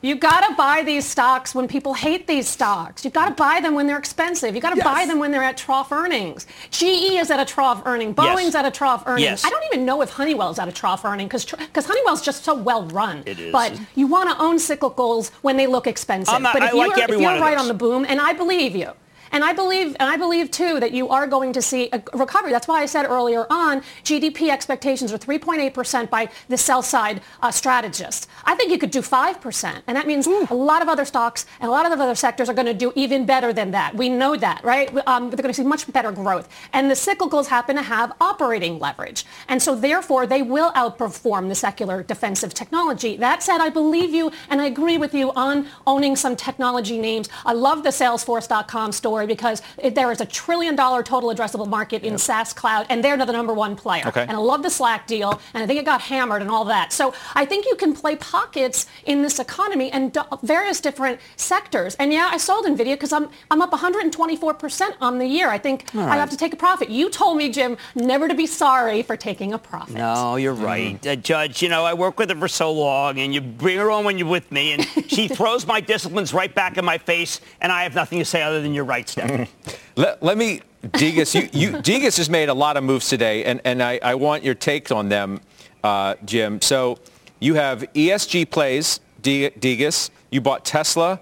You 0.01 0.15
got 0.15 0.47
to 0.49 0.55
buy 0.55 0.83
these 0.85 1.05
stocks 1.05 1.57
when 1.57 1.67
people 1.67 1.93
hate 1.93 2.29
these 2.29 2.47
stocks. 2.49 3.05
You've 3.05 3.15
got 3.15 3.29
to 3.29 3.35
buy 3.35 3.61
them 3.61 3.75
when 3.75 3.89
they're 3.89 3.99
expensive. 3.99 4.55
You 4.55 4.61
got 4.61 4.75
to 4.77 4.83
buy 4.85 5.07
them 5.07 5.19
when 5.19 5.33
they're 5.33 5.43
at 5.43 5.57
trough 5.57 5.91
earnings. 5.91 6.47
GE 6.71 6.83
is 7.19 7.33
at 7.33 7.41
a 7.41 7.45
trough 7.45 7.83
earning. 7.85 8.15
Boeing's 8.15 8.55
at 8.55 8.65
a 8.65 8.71
trough 8.71 9.03
earning. 9.07 9.25
Yes. 9.25 9.45
I 9.45 9.51
don't 9.51 9.65
even 9.73 9.85
know 9.85 10.01
if 10.03 10.11
Honeywell's 10.11 10.61
at 10.61 10.69
a 10.69 10.73
trough 10.73 11.05
earning 11.05 11.27
because 11.27 11.45
because 11.45 11.87
Honeywell's 11.87 12.23
just 12.23 12.45
so 12.45 12.55
well 12.55 12.85
run. 12.87 13.25
It 13.27 13.41
is. 13.41 13.53
But 13.53 13.79
you 13.97 14.07
want 14.07 14.31
to 14.31 14.41
own 14.41 14.57
cyclicals 14.57 15.31
when 15.43 15.57
they 15.57 15.67
look 15.67 15.89
expensive. 15.89 16.41
Not- 16.43 16.53
but 16.55 16.63
if 16.63 16.71
I 16.71 16.73
like 16.77 16.97
you're, 16.97 17.05
if 17.17 17.21
you're 17.21 17.41
right 17.41 17.57
those. 17.57 17.63
on 17.63 17.69
the 17.69 17.75
boom, 17.75 18.07
and 18.09 18.21
I 18.21 18.33
believe 18.35 18.77
you. 18.77 18.93
And 19.33 19.45
I 19.45 19.53
believe, 19.53 19.97
and 19.99 20.09
I 20.09 20.17
believe 20.17 20.51
too, 20.51 20.81
that 20.81 20.93
you 20.93 21.09
are 21.09 21.27
going 21.27 21.53
to 21.53 21.63
see 21.63 21.89
a 21.93 22.03
recovery. 22.15 22.53
That's 22.53 22.69
why 22.69 22.83
I 22.83 22.87
said 22.87 23.07
earlier 23.07 23.47
on, 23.51 23.83
GDP 24.05 24.51
expectations 24.51 25.13
are 25.13 25.19
3.8% 25.19 26.11
by 26.11 26.31
the 26.49 26.57
sell 26.57 26.83
side 26.83 27.21
uh, 27.43 27.51
strategists. 27.51 28.27
I 28.45 28.55
think 28.55 28.71
you 28.71 28.79
could 28.79 28.91
do 28.91 29.01
5%, 29.01 29.83
and 29.87 29.97
that 29.97 30.07
means 30.07 30.27
a 30.27 30.55
lot 30.55 30.83
of 30.83 30.89
other 30.89 31.05
stocks 31.05 31.47
and 31.61 31.69
a 31.69 31.71
lot 31.71 31.91
of 31.91 31.99
other 31.99 32.15
sectors 32.15 32.49
are 32.49 32.55
going 32.55 32.67
to 32.67 32.75
do 32.75 32.93
even 32.95 33.27
better 33.27 33.53
than 33.53 33.71
that. 33.73 33.95
We 33.95 34.09
know 34.09 34.37
that, 34.37 34.65
right? 34.65 34.89
Um, 35.07 35.31
they're 35.31 35.43
going 35.43 35.55
to 35.55 35.55
see 35.55 35.65
much 35.65 35.91
better 35.93 36.13
growth, 36.13 36.49
and 36.73 36.91
the 36.91 36.95
cyclicals 36.95 37.47
happen 37.47 37.77
to 37.77 37.83
have 37.83 38.13
operating 38.21 38.79
leverage, 38.79 39.25
and 39.49 39.61
so 39.63 39.75
therefore 39.75 40.27
they 40.27 40.43
will 40.43 40.73
outperform 40.73 41.49
the 41.49 41.55
secular 41.55 42.03
defensive 42.03 42.55
technology. 42.55 43.17
That 43.17 43.43
said, 43.43 43.59
I 43.59 43.69
believe 43.69 44.15
you, 44.15 44.31
and 44.49 44.61
I 44.61 44.67
agree 44.67 44.99
with 44.99 45.15
you 45.15 45.33
on 45.33 45.67
owning 45.87 46.17
some 46.17 46.37
technology 46.37 46.99
names. 46.99 47.29
I 47.45 47.53
love 47.53 47.83
the 47.83 47.91
Salesforce.com 47.91 48.93
story 48.93 49.18
because 49.27 49.63
it, 49.79 49.95
there 49.95 50.11
is 50.11 50.21
a 50.21 50.27
trillion 50.27 50.77
dollar 50.77 51.03
total 51.03 51.31
addressable 51.31 51.69
market 51.69 52.03
in 52.03 52.19
SaaS 52.19 52.53
cloud, 52.53 52.87
and 52.91 53.03
they're 53.03 53.17
the 53.17 53.33
number 53.33 53.53
one 53.53 53.77
player. 53.77 54.07
Okay. 54.07 54.23
And 54.23 54.33
I 54.33 54.37
love 54.37 54.63
the 54.63 54.71
Slack 54.71 55.07
deal, 55.07 55.41
and 55.55 55.63
I 55.63 55.67
think 55.67 55.79
it 55.81 55.85
got 55.85 56.01
hammered 56.01 56.43
and 56.43 56.51
all 56.51 56.65
that. 56.67 56.93
So 56.93 57.15
I 57.35 57.45
think 57.45 57.67
you 57.67 57.75
can 57.77 57.95
play 57.95 58.17
pockets 58.17 58.87
in 59.05 59.23
this 59.23 59.39
economy 59.39 59.91
and 59.91 60.13
do- 60.13 60.23
various 60.43 60.81
different 60.81 61.21
sectors. 61.37 61.95
And 61.97 62.13
yeah, 62.13 62.29
I 62.33 62.37
sold 62.39 62.65
Nvidia 62.67 62.95
because 62.95 63.13
I'm 63.13 63.29
I'm 63.51 63.63
up 63.63 63.71
124% 63.73 64.95
on 65.01 65.19
the 65.19 65.27
year. 65.27 65.49
I 65.49 65.59
think 65.59 65.95
I 65.95 66.17
have 66.17 66.31
to 66.31 66.37
take 66.37 66.53
a 66.53 66.57
profit. 66.57 66.89
You 66.91 67.11
told 67.11 67.37
me, 67.37 67.51
Jim, 67.51 67.77
never 67.95 68.29
to 68.29 68.35
be 68.35 68.47
sorry 68.47 69.03
for 69.03 69.17
taking 69.17 69.53
a 69.53 69.59
profit. 69.59 69.95
No, 69.97 70.37
you're 70.37 70.55
right. 70.55 71.05
Uh, 71.07 71.17
Judge, 71.17 71.63
you 71.63 71.69
know, 71.69 71.85
I 71.85 71.95
work 71.95 72.19
with 72.19 72.31
her 72.31 72.37
for 72.37 72.49
so 72.49 72.73
long, 72.73 73.19
and 73.19 73.35
you 73.35 73.41
bring 73.41 73.79
her 73.79 73.91
on 73.91 74.05
when 74.05 74.19
you're 74.19 74.29
with 74.29 74.51
me, 74.53 74.73
and 74.73 74.85
she 75.09 75.29
throws 75.29 75.67
my 75.67 75.81
disciplines 75.81 76.33
right 76.35 76.55
back 76.55 76.77
in 76.77 76.85
my 76.85 76.99
face, 76.99 77.41
and 77.61 77.73
I 77.73 77.83
have 77.83 77.95
nothing 77.95 78.19
to 78.19 78.25
say 78.25 78.43
other 78.43 78.61
than 78.61 78.75
you're 78.75 78.85
right, 78.85 79.08
Let, 79.97 80.23
let 80.23 80.39
me, 80.39 80.61
Degas, 80.93 81.35
you, 81.35 81.49
you, 81.53 81.83
Degas 81.83 82.19
has 82.19 82.31
made 82.31 82.49
a 82.49 82.55
lot 82.55 82.77
of 82.77 82.85
moves 82.85 83.09
today, 83.09 83.45
and, 83.45 83.61
and 83.65 83.83
I, 83.83 83.99
I 84.03 84.15
want 84.15 84.45
your 84.45 84.55
take 84.55 84.93
on 84.93 85.09
them, 85.09 85.41
uh, 85.83 86.15
Jim. 86.25 86.61
So 86.61 86.99
you 87.41 87.55
have 87.55 87.81
ESG 87.95 88.51
plays, 88.51 89.01
De- 89.21 89.51
Degas. 89.51 90.11
You 90.31 90.41
bought 90.41 90.65
Tesla, 90.65 91.21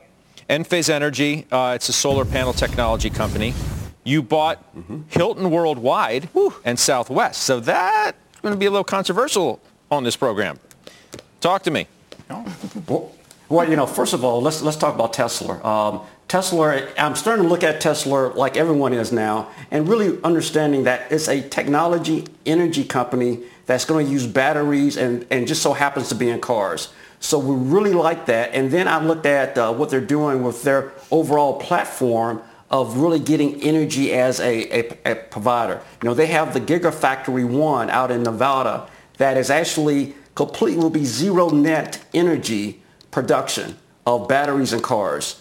Enphase 0.51 0.91
Energy. 0.91 1.47
Uh, 1.51 1.73
it's 1.75 1.89
a 1.89 1.93
solar 1.93 2.25
panel 2.25 2.53
technology 2.53 3.09
company. 3.09 3.55
You 4.05 4.23
bought 4.23 4.63
Hilton 5.09 5.51
Worldwide 5.51 6.29
and 6.65 6.79
Southwest. 6.79 7.43
So 7.43 7.59
that's 7.61 8.17
going 8.43 8.55
to 8.55 8.59
be 8.59 8.67
a 8.67 8.71
little 8.71 8.85
controversial 8.85 9.61
on 9.91 10.05
this 10.05 10.17
program. 10.17 10.59
Talk 11.41 11.63
to 11.65 11.71
me. 11.71 11.89
Well, 12.87 13.13
well, 13.49 13.69
you 13.69 13.77
know, 13.77 13.87
first 13.87 14.13
of 14.13 14.25
all, 14.25 14.41
let's 14.43 14.63
let's 14.63 14.77
talk 14.77 14.95
about 14.95 15.13
Tesla. 15.13 15.63
Um, 15.65 16.03
Tesla, 16.29 16.89
I'm 16.99 17.15
starting 17.15 17.45
to 17.45 17.49
look 17.49 17.63
at 17.63 17.81
Tesla 17.81 18.33
like 18.35 18.57
everyone 18.57 18.93
is 18.93 19.13
now, 19.13 19.49
and 19.71 19.89
really 19.89 20.21
understanding 20.25 20.85
that 20.85 21.13
it's 21.13 21.29
a 21.29 21.41
technology 21.49 22.27
energy 22.45 22.83
company 22.83 23.43
that's 23.67 23.85
going 23.85 24.07
to 24.07 24.13
use 24.13 24.27
batteries 24.27 24.97
and, 24.97 25.25
and 25.31 25.47
just 25.47 25.63
so 25.63 25.73
happens 25.73 26.09
to 26.09 26.17
be 26.17 26.29
in 26.29 26.41
cars. 26.41 26.93
So 27.21 27.39
we 27.39 27.55
really 27.55 27.93
like 27.93 28.27
that. 28.27 28.55
And 28.55 28.71
then 28.71 28.89
I 28.89 29.03
looked 29.05 29.27
at 29.27 29.57
uh, 29.57 29.73
what 29.73 29.91
they're 29.91 30.01
doing 30.01 30.43
with 30.43 30.63
their 30.65 30.93
overall 31.11 31.61
platform 31.61 32.43
of 32.71 32.97
really 32.99 33.21
getting 33.21 33.63
energy 33.63 34.13
as 34.13 34.41
a, 34.41 34.81
a, 34.81 35.13
a 35.13 35.15
provider. 35.15 35.81
You 36.03 36.09
know, 36.09 36.15
they 36.15 36.27
have 36.27 36.53
the 36.53 36.61
Gigafactory 36.61 37.49
1 37.49 37.91
out 37.91 38.11
in 38.11 38.25
Nevada 38.25 38.89
that 39.19 39.37
is 39.37 39.51
actually 39.51 40.15
completely 40.35 40.83
will 40.83 40.91
be 40.91 41.05
zero 41.05 41.49
net 41.49 42.05
energy 42.13 42.83
production 43.11 43.79
of 44.05 44.29
batteries 44.29 44.73
and 44.73 44.83
cars. 44.83 45.41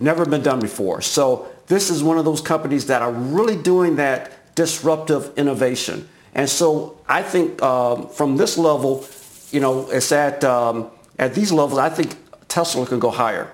Never 0.00 0.24
been 0.24 0.42
done 0.42 0.60
before. 0.60 1.02
So 1.02 1.48
this 1.66 1.90
is 1.90 2.02
one 2.02 2.18
of 2.18 2.24
those 2.24 2.40
companies 2.40 2.86
that 2.86 3.02
are 3.02 3.12
really 3.12 3.56
doing 3.56 3.96
that 3.96 4.54
disruptive 4.54 5.32
innovation. 5.38 6.08
And 6.34 6.48
so 6.48 6.98
I 7.08 7.22
think 7.22 7.62
um, 7.62 8.08
from 8.08 8.36
this 8.36 8.56
level, 8.56 9.06
you 9.50 9.60
know, 9.60 9.88
it's 9.90 10.10
at, 10.10 10.42
um, 10.42 10.90
at 11.18 11.34
these 11.34 11.52
levels, 11.52 11.78
I 11.78 11.90
think 11.90 12.16
Tesla 12.48 12.86
can 12.86 12.98
go 12.98 13.10
higher. 13.10 13.52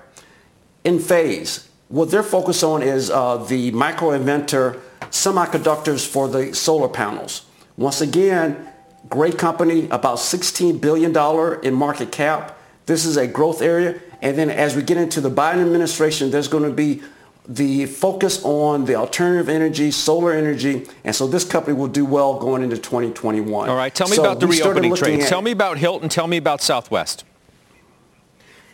Enphase, 0.85 1.67
what 1.89 2.11
they're 2.11 2.23
focused 2.23 2.63
on 2.63 2.81
is 2.81 3.09
uh, 3.09 3.37
the 3.37 3.71
micro-inverter 3.71 4.79
semiconductors 5.09 6.05
for 6.07 6.27
the 6.27 6.53
solar 6.53 6.89
panels. 6.89 7.45
Once 7.77 8.01
again, 8.01 8.67
great 9.09 9.37
company, 9.37 9.85
about 9.89 10.17
$16 10.17 10.81
billion 10.81 11.15
in 11.63 11.73
market 11.73 12.11
cap. 12.11 12.56
This 12.87 13.05
is 13.05 13.17
a 13.17 13.27
growth 13.27 13.61
area. 13.61 13.99
And 14.21 14.37
then 14.37 14.49
as 14.49 14.75
we 14.75 14.81
get 14.81 14.97
into 14.97 15.21
the 15.21 15.29
Biden 15.29 15.61
administration, 15.61 16.31
there's 16.31 16.47
going 16.47 16.63
to 16.63 16.71
be 16.71 17.01
the 17.47 17.85
focus 17.85 18.43
on 18.43 18.85
the 18.85 18.95
alternative 18.95 19.47
energy, 19.47 19.91
solar 19.91 20.33
energy, 20.33 20.85
and 21.05 21.15
so 21.15 21.27
this 21.27 21.45
company 21.45 21.77
will 21.77 21.87
do 21.87 22.03
well 22.03 22.39
going 22.39 22.61
into 22.61 22.75
2021. 22.77 23.69
All 23.69 23.75
right, 23.75 23.93
tell 23.93 24.09
me 24.09 24.15
so 24.15 24.23
about 24.23 24.39
the 24.39 24.47
reopening 24.47 24.95
trades. 24.95 25.25
At, 25.25 25.29
tell 25.29 25.41
me 25.41 25.51
about 25.51 25.77
Hilton. 25.77 26.09
Tell 26.09 26.27
me 26.27 26.37
about 26.37 26.61
Southwest. 26.61 27.23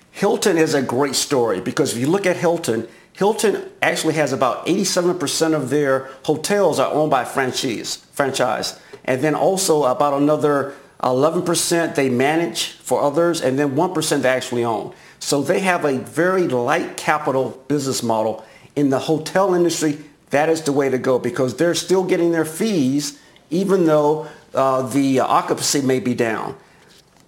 Hilton 0.09 0.57
is 0.57 0.73
a 0.73 0.81
great 0.81 1.15
story 1.15 1.59
because 1.59 1.93
if 1.93 1.99
you 1.99 2.07
look 2.07 2.25
at 2.25 2.37
Hilton, 2.37 2.87
Hilton 3.13 3.63
actually 3.81 4.15
has 4.15 4.33
about 4.33 4.65
87% 4.65 5.53
of 5.53 5.69
their 5.69 6.09
hotels 6.23 6.79
are 6.79 6.91
owned 6.91 7.11
by 7.11 7.25
franchise, 7.25 7.97
franchise. 8.11 8.79
And 9.05 9.21
then 9.21 9.35
also 9.35 9.83
about 9.83 10.13
another 10.13 10.73
11% 11.03 11.95
they 11.95 12.09
manage 12.09 12.71
for 12.71 13.01
others, 13.01 13.41
and 13.41 13.59
then 13.59 13.75
1% 13.75 14.21
they 14.21 14.29
actually 14.29 14.63
own. 14.63 14.93
So 15.19 15.41
they 15.41 15.59
have 15.59 15.85
a 15.85 15.99
very 15.99 16.47
light 16.47 16.97
capital 16.97 17.63
business 17.67 18.01
model. 18.01 18.45
In 18.75 18.89
the 18.89 18.99
hotel 18.99 19.53
industry, 19.53 19.99
that 20.31 20.49
is 20.49 20.63
the 20.63 20.71
way 20.71 20.89
to 20.89 20.97
go 20.97 21.19
because 21.19 21.57
they're 21.57 21.75
still 21.75 22.03
getting 22.03 22.31
their 22.31 22.45
fees 22.45 23.19
even 23.53 23.85
though 23.85 24.27
uh, 24.53 24.81
the 24.81 25.19
occupancy 25.19 25.81
may 25.81 25.99
be 25.99 26.13
down. 26.13 26.55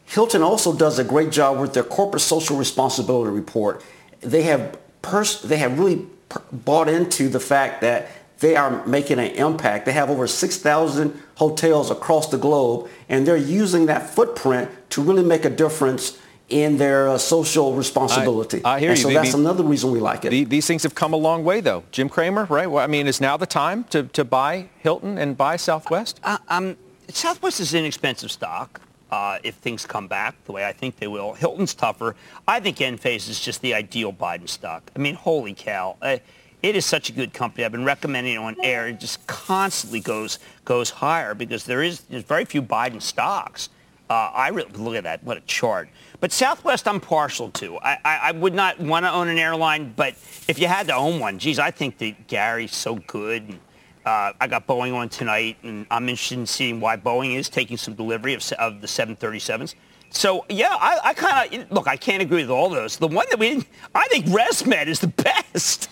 Hilton 0.06 0.42
also 0.42 0.76
does 0.76 1.00
a 1.00 1.04
great 1.04 1.32
job 1.32 1.60
with 1.60 1.74
their 1.74 1.84
corporate 1.84 2.22
social 2.22 2.58
responsibility 2.58 3.32
report. 3.32 3.84
They 4.22 4.44
have 4.44 4.78
pers- 5.02 5.42
they 5.42 5.58
have 5.58 5.80
really 5.80 6.06
bought 6.52 6.90
into 6.90 7.30
the 7.30 7.40
fact 7.40 7.82
that 7.82 8.10
they 8.39 8.56
are 8.56 8.86
making 8.86 9.19
an 9.19 9.32
impact. 9.32 9.86
They 9.86 9.93
have 9.93 10.10
over 10.10 10.28
6,000 10.28 11.21
hotels 11.36 11.91
across 11.91 12.30
the 12.30 12.38
globe, 12.38 12.89
and 13.10 13.28
they're 13.28 13.38
using 13.38 13.86
that 13.88 14.10
footprint 14.10 14.69
to 14.91 15.02
really 15.02 15.24
make 15.24 15.45
a 15.45 15.50
difference 15.50 16.19
in 16.50 16.78
their 16.78 17.10
uh, 17.10 17.17
social 17.17 17.74
responsibility. 17.74 18.63
I, 18.63 18.76
I 18.76 18.80
hear 18.80 18.89
and 18.91 19.00
you. 19.00 19.04
So 19.04 19.10
that's 19.10 19.34
another 19.34 19.63
reason 19.63 19.91
we 19.91 20.00
like 20.00 20.26
it. 20.26 20.30
The, 20.30 20.43
these 20.43 20.67
things 20.67 20.84
have 20.84 20.93
come 20.93 21.13
a 21.13 21.17
long 21.17 21.43
way, 21.43 21.60
though. 21.60 21.84
Jim 21.91 22.08
Cramer, 22.08 22.45
right? 22.45 22.69
Well, 22.69 22.84
I 22.84 22.88
mean, 22.88 23.08
is 23.08 23.19
now 23.19 23.36
the 23.38 23.48
time 23.48 23.86
to, 23.86 24.04
to 24.04 24.24
buy 24.24 24.69
Hilton 24.80 25.17
and 25.17 25.36
buy 25.36 25.56
Southwest? 25.56 26.19
Uh, 26.24 26.38
um, 26.50 26.78
Southwest 27.10 27.60
is 27.60 27.74
inexpensive 27.74 28.32
stock. 28.32 28.82
Uh, 29.12 29.38
if 29.43 29.56
things 29.56 29.86
come 29.86 30.08
back 30.08 30.36
the 30.45 30.52
way 30.52 30.65
I 30.65 30.74
think 30.74 30.98
they 30.98 31.08
will. 31.08 31.34
Hilton's 31.34 31.74
tougher. 31.74 32.15
I 32.48 32.60
think 32.60 32.78
Enphase 32.78 33.30
is 33.30 33.39
just 33.39 33.62
the 33.62 33.74
ideal 33.74 34.12
Biden 34.12 34.50
stock. 34.50 34.91
I 34.95 35.00
mean, 35.00 35.13
holy 35.13 35.54
cow. 35.54 35.95
It 36.65 36.75
is 36.75 36.84
such 36.84 37.10
a 37.10 37.13
good 37.13 37.32
company. 37.32 37.63
I've 37.63 37.71
been 37.71 37.86
recommending 37.86 38.34
it 38.34 38.38
on 38.38 38.56
air. 38.63 38.88
It 38.88 38.99
just 38.99 39.28
constantly 39.28 39.99
goes 39.99 40.39
goes 40.65 40.89
higher 40.89 41.36
because 41.36 41.63
there 41.63 41.84
is 41.84 41.99
there's 42.10 42.23
very 42.23 42.43
few 42.43 42.63
Biden 42.63 42.99
stocks. 42.99 43.69
Uh, 44.10 44.32
I 44.34 44.49
look 44.49 44.95
at 44.95 45.04
that. 45.04 45.23
What 45.23 45.38
a 45.38 45.41
chart. 45.41 45.89
But 46.19 46.32
Southwest, 46.32 46.88
I'm 46.88 46.99
partial 46.99 47.51
to. 47.51 47.78
I, 47.78 47.99
I, 48.04 48.17
I 48.23 48.32
would 48.32 48.56
not 48.56 48.80
want 48.80 49.06
to 49.06 49.12
own 49.12 49.28
an 49.28 49.38
airline, 49.38 49.93
but 49.95 50.13
if 50.47 50.58
you 50.58 50.65
had 50.65 50.88
to 50.88 50.95
own 50.95 51.19
one, 51.19 51.38
geez, 51.38 51.60
I 51.60 51.69
think 51.69 51.99
that 51.99 52.25
Gary's 52.28 52.73
so 52.73 52.95
good. 52.95 53.60
Uh, 54.04 54.34
I 54.41 54.47
got 54.47 54.65
Boeing 54.65 54.95
on 54.95 55.08
tonight, 55.10 55.58
and 55.62 55.86
I'm 55.91 56.10
interested 56.10 56.39
in 56.39 56.47
seeing 56.47 56.80
why 56.80 56.97
Boeing 56.97 57.36
is 57.36 57.47
taking 57.47 57.78
some 57.78 57.93
delivery 57.93 58.34
of, 58.34 58.51
of 58.54 58.82
the 58.82 58.88
737s. 58.88 59.75
So 60.10 60.45
yeah, 60.49 60.75
I, 60.80 60.99
I 61.04 61.13
kind 61.13 61.54
of 61.54 61.71
look. 61.71 61.88
I 61.88 61.97
can't 61.97 62.23
agree 62.23 62.41
with 62.41 62.49
all 62.49 62.69
those. 62.69 62.97
The 62.97 63.08
one 63.08 63.28
that 63.30 63.38
we, 63.38 63.67
I 63.93 64.08
think 64.08 64.25
ResMed 64.25 64.88
is 64.88 64.99
the 64.99 65.08
best. 65.54 65.89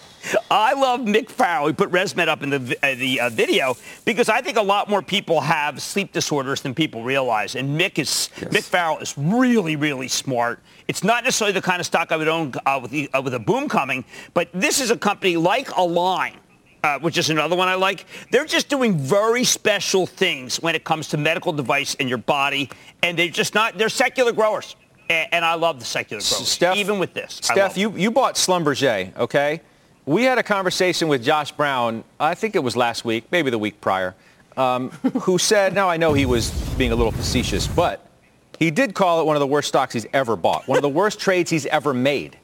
I 0.49 0.73
love 0.73 1.01
Mick 1.01 1.29
Farrell. 1.29 1.65
We 1.65 1.73
put 1.73 1.91
ResMed 1.91 2.27
up 2.27 2.43
in 2.43 2.49
the 2.49 2.77
uh, 2.81 2.95
the 2.95 3.21
uh, 3.21 3.29
video 3.29 3.75
because 4.05 4.29
I 4.29 4.41
think 4.41 4.57
a 4.57 4.61
lot 4.61 4.89
more 4.89 5.01
people 5.01 5.41
have 5.41 5.81
sleep 5.81 6.13
disorders 6.13 6.61
than 6.61 6.73
people 6.73 7.03
realize. 7.03 7.55
And 7.55 7.79
Mick 7.79 7.99
is 7.99 8.29
yes. 8.39 8.53
Mick 8.53 8.63
Farrell 8.63 8.99
is 8.99 9.13
really 9.17 9.75
really 9.75 10.07
smart. 10.07 10.59
It's 10.87 11.03
not 11.03 11.23
necessarily 11.23 11.53
the 11.53 11.61
kind 11.61 11.79
of 11.79 11.85
stock 11.85 12.11
I 12.11 12.17
would 12.17 12.27
own 12.27 12.53
uh, 12.65 12.79
with, 12.81 12.91
the, 12.91 13.09
uh, 13.13 13.21
with 13.21 13.33
a 13.33 13.39
boom 13.39 13.69
coming, 13.69 14.03
but 14.33 14.49
this 14.53 14.79
is 14.81 14.91
a 14.91 14.97
company 14.97 15.37
like 15.37 15.75
Align. 15.75 16.37
Uh, 16.85 16.99
which 16.99 17.17
is 17.17 17.29
another 17.29 17.55
one 17.55 17.69
I 17.69 17.75
like. 17.75 18.05
They're 18.29 18.43
just 18.43 18.67
doing 18.67 18.97
very 18.97 19.45
special 19.45 20.05
things 20.05 20.61
when 20.61 20.75
it 20.75 20.83
comes 20.83 21.07
to 21.09 21.17
medical 21.17 21.53
device 21.53 21.93
in 21.95 22.09
your 22.09 22.17
body, 22.17 22.69
and 23.01 23.17
they're 23.17 23.29
just 23.29 23.55
not. 23.55 23.77
They're 23.77 23.87
secular 23.87 24.33
growers, 24.33 24.75
and, 25.09 25.29
and 25.31 25.45
I 25.45 25.53
love 25.53 25.79
the 25.79 25.85
secular 25.85 26.19
growers. 26.19 26.45
Steph, 26.45 26.75
even 26.75 26.99
with 26.99 27.13
this, 27.13 27.39
Steph, 27.41 27.77
you 27.77 27.91
you 27.95 28.11
bought 28.11 28.35
Schlumberger, 28.35 29.15
okay? 29.17 29.61
We 30.05 30.23
had 30.23 30.37
a 30.37 30.43
conversation 30.43 31.07
with 31.07 31.23
Josh 31.23 31.53
Brown, 31.53 32.03
I 32.19 32.35
think 32.35 32.55
it 32.55 32.63
was 32.63 32.75
last 32.75 33.05
week, 33.05 33.25
maybe 33.31 33.49
the 33.49 33.57
week 33.57 33.79
prior, 33.79 34.15
um, 34.57 34.89
who 35.21 35.37
said, 35.37 35.73
now 35.73 35.89
I 35.89 35.95
know 35.95 36.13
he 36.13 36.25
was 36.25 36.51
being 36.77 36.91
a 36.91 36.95
little 36.95 37.11
facetious, 37.11 37.67
but 37.67 38.05
he 38.59 38.69
did 38.69 38.95
call 38.95 39.21
it 39.21 39.25
one 39.25 39.37
of 39.37 39.39
the 39.39 39.47
worst 39.47 39.69
stocks 39.69 39.93
he's 39.93 40.05
ever 40.11 40.35
bought, 40.35 40.67
one 40.67 40.77
of 40.77 40.81
the 40.81 40.89
worst 40.89 41.19
trades 41.21 41.49
he's 41.49 41.65
ever 41.67 41.93
made. 41.93 42.37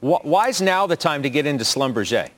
Why 0.00 0.48
is 0.48 0.62
now 0.62 0.86
the 0.86 0.96
time 0.96 1.22
to 1.24 1.30
get 1.30 1.44
into 1.44 1.64
Schlumberger? 1.64 2.30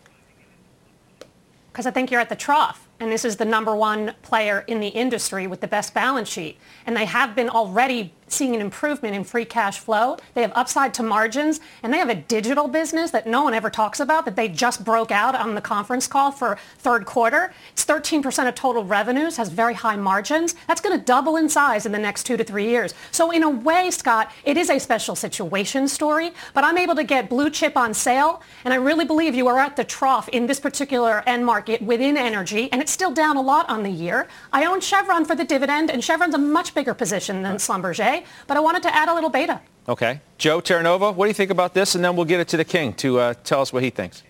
Because 1.70 1.86
I 1.86 1.90
think 1.90 2.10
you're 2.10 2.20
at 2.20 2.28
the 2.28 2.36
trough 2.36 2.88
and 3.02 3.10
this 3.10 3.24
is 3.24 3.34
the 3.34 3.44
number 3.44 3.74
one 3.74 4.14
player 4.22 4.64
in 4.68 4.78
the 4.78 4.86
industry 4.86 5.48
with 5.48 5.60
the 5.60 5.66
best 5.66 5.92
balance 5.92 6.28
sheet. 6.28 6.56
And 6.86 6.96
they 6.96 7.04
have 7.04 7.34
been 7.34 7.48
already 7.48 8.14
seeing 8.32 8.54
an 8.54 8.60
improvement 8.60 9.14
in 9.14 9.24
free 9.24 9.44
cash 9.44 9.78
flow. 9.78 10.16
They 10.34 10.42
have 10.42 10.52
upside 10.54 10.94
to 10.94 11.02
margins, 11.02 11.60
and 11.82 11.92
they 11.92 11.98
have 11.98 12.08
a 12.08 12.14
digital 12.14 12.68
business 12.68 13.10
that 13.10 13.26
no 13.26 13.42
one 13.42 13.54
ever 13.54 13.70
talks 13.70 14.00
about 14.00 14.24
that 14.24 14.36
they 14.36 14.48
just 14.48 14.84
broke 14.84 15.10
out 15.10 15.34
on 15.34 15.54
the 15.54 15.60
conference 15.60 16.06
call 16.06 16.32
for 16.32 16.58
third 16.78 17.04
quarter. 17.04 17.52
It's 17.72 17.84
13% 17.84 18.48
of 18.48 18.54
total 18.54 18.84
revenues, 18.84 19.36
has 19.36 19.48
very 19.48 19.74
high 19.74 19.96
margins. 19.96 20.54
That's 20.66 20.80
going 20.80 20.98
to 20.98 21.04
double 21.04 21.36
in 21.36 21.48
size 21.48 21.86
in 21.86 21.92
the 21.92 21.98
next 21.98 22.24
two 22.24 22.36
to 22.36 22.44
three 22.44 22.68
years. 22.68 22.94
So 23.10 23.30
in 23.30 23.42
a 23.42 23.50
way, 23.50 23.90
Scott, 23.90 24.32
it 24.44 24.56
is 24.56 24.70
a 24.70 24.78
special 24.78 25.14
situation 25.14 25.86
story, 25.86 26.32
but 26.54 26.64
I'm 26.64 26.78
able 26.78 26.94
to 26.94 27.04
get 27.04 27.28
blue 27.28 27.50
chip 27.50 27.76
on 27.76 27.94
sale, 27.94 28.42
and 28.64 28.72
I 28.72 28.76
really 28.76 29.04
believe 29.04 29.34
you 29.34 29.48
are 29.48 29.58
at 29.58 29.76
the 29.76 29.84
trough 29.84 30.28
in 30.28 30.46
this 30.46 30.58
particular 30.58 31.22
end 31.26 31.44
market 31.44 31.82
within 31.82 32.16
energy, 32.16 32.70
and 32.72 32.80
it's 32.80 32.92
still 32.92 33.12
down 33.12 33.36
a 33.36 33.42
lot 33.42 33.68
on 33.68 33.82
the 33.82 33.90
year. 33.90 34.28
I 34.52 34.64
own 34.64 34.80
Chevron 34.80 35.24
for 35.24 35.34
the 35.34 35.44
dividend, 35.44 35.90
and 35.90 36.02
Chevron's 36.02 36.34
a 36.34 36.38
much 36.38 36.74
bigger 36.74 36.94
position 36.94 37.42
than 37.42 37.56
Schlumberger, 37.56 38.21
but 38.46 38.56
I 38.56 38.60
wanted 38.60 38.82
to 38.84 38.94
add 38.94 39.08
a 39.08 39.14
little 39.14 39.30
beta. 39.30 39.60
Okay. 39.88 40.20
Joe 40.38 40.60
Terranova, 40.60 41.14
what 41.14 41.26
do 41.26 41.28
you 41.28 41.34
think 41.34 41.50
about 41.50 41.74
this? 41.74 41.94
And 41.94 42.04
then 42.04 42.16
we'll 42.16 42.24
get 42.24 42.40
it 42.40 42.48
to 42.48 42.56
the 42.56 42.64
king 42.64 42.92
to 42.94 43.18
uh, 43.18 43.34
tell 43.44 43.60
us 43.60 43.72
what 43.72 43.82
he 43.82 43.90
thinks. 43.90 44.22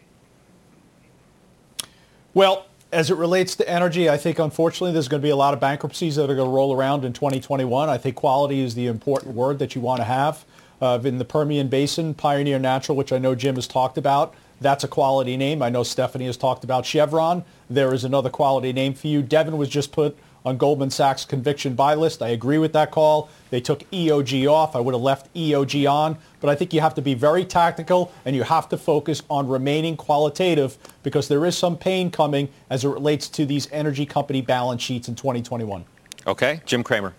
Well, 2.35 2.67
as 2.93 3.11
it 3.11 3.17
relates 3.17 3.57
to 3.57 3.69
energy, 3.69 4.09
I 4.09 4.17
think 4.17 4.39
unfortunately 4.39 4.93
there's 4.93 5.09
going 5.09 5.21
to 5.21 5.27
be 5.27 5.31
a 5.31 5.37
lot 5.37 5.55
of 5.55 5.61
bankruptcies 5.61 6.17
that 6.17 6.31
are 6.31 6.35
going 6.35 6.49
to 6.49 6.55
roll 6.55 6.75
around 6.75 7.05
in 7.05 7.13
2021. 7.13 7.89
I 7.89 7.99
think 7.99 8.17
quality 8.17 8.61
is 8.61 8.75
the 8.75 8.87
important 8.87 9.35
word 9.35 9.59
that 9.59 9.75
you 9.75 9.81
want 9.81 10.01
to 10.01 10.05
have. 10.05 10.45
Uh, 10.81 10.99
in 11.05 11.19
the 11.19 11.25
Permian 11.25 11.69
Basin, 11.69 12.13
Pioneer 12.13 12.59
Natural, 12.59 12.97
which 12.97 13.13
I 13.13 13.19
know 13.19 13.35
Jim 13.35 13.55
has 13.55 13.67
talked 13.67 13.97
about, 13.97 14.35
that's 14.61 14.85
a 14.85 14.89
quality 14.89 15.37
name. 15.37 15.63
I 15.63 15.71
know 15.71 15.83
Stephanie 15.83 16.27
has 16.27 16.37
talked 16.37 16.65
about 16.65 16.85
Chevron. 16.85 17.45
There 17.69 17.95
is 17.95 18.05
another 18.05 18.31
quality 18.31 18.73
name 18.73 18.95
for 18.95 19.09
you. 19.09 19.23
Devon 19.23 19.57
was 19.57 19.69
just 19.69 19.93
put 19.93 20.17
on 20.45 20.57
Goldman 20.57 20.91
Sachs 20.91 21.25
conviction 21.25 21.75
buy 21.75 21.95
list. 21.95 22.23
I 22.23 22.29
agree 22.29 22.59
with 22.59 22.73
that 22.73 22.91
call. 22.91 23.29
They 23.51 23.61
took 23.61 23.89
EOG 23.91 24.51
off. 24.51 24.75
I 24.75 24.81
would 24.81 24.95
have 24.95 25.03
left 25.03 25.33
EOG 25.35 25.91
on. 25.91 26.19
But 26.41 26.51
I 26.51 26.55
think 26.55 26.73
you 26.73 26.81
have 26.81 26.95
to 26.95 27.03
be 27.03 27.15
very 27.15 27.45
tactical 27.45 28.13
and 28.25 28.35
you 28.35 28.43
have 28.43 28.69
to 28.71 28.77
focus 28.77 29.23
on 29.31 29.49
remaining 29.49 29.97
qualitative 29.97 30.77
because 31.03 31.29
there 31.29 31.45
is 31.47 31.57
some 31.57 31.77
pain 31.77 32.11
coming 32.11 32.49
as 32.71 32.85
it 32.85 32.89
relates 32.89 33.29
to 33.31 33.47
these 33.47 33.69
energy 33.73 34.07
company 34.07 34.43
balance 34.43 34.83
sheets 34.83 35.09
in 35.09 35.15
2021. 35.15 35.85
Okay. 36.27 36.61
Jim 36.67 36.83
Cramer. 36.83 37.15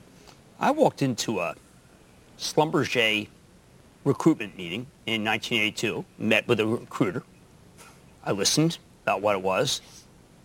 I 0.59 0.71
walked 0.71 1.01
into 1.01 1.39
a 1.39 1.55
Schlumberger 2.37 3.27
recruitment 4.03 4.57
meeting 4.57 4.87
in 5.05 5.23
1982, 5.23 6.05
met 6.17 6.47
with 6.47 6.59
a 6.59 6.67
recruiter. 6.67 7.23
I 8.25 8.31
listened 8.31 8.77
about 9.03 9.21
what 9.21 9.35
it 9.35 9.41
was, 9.41 9.81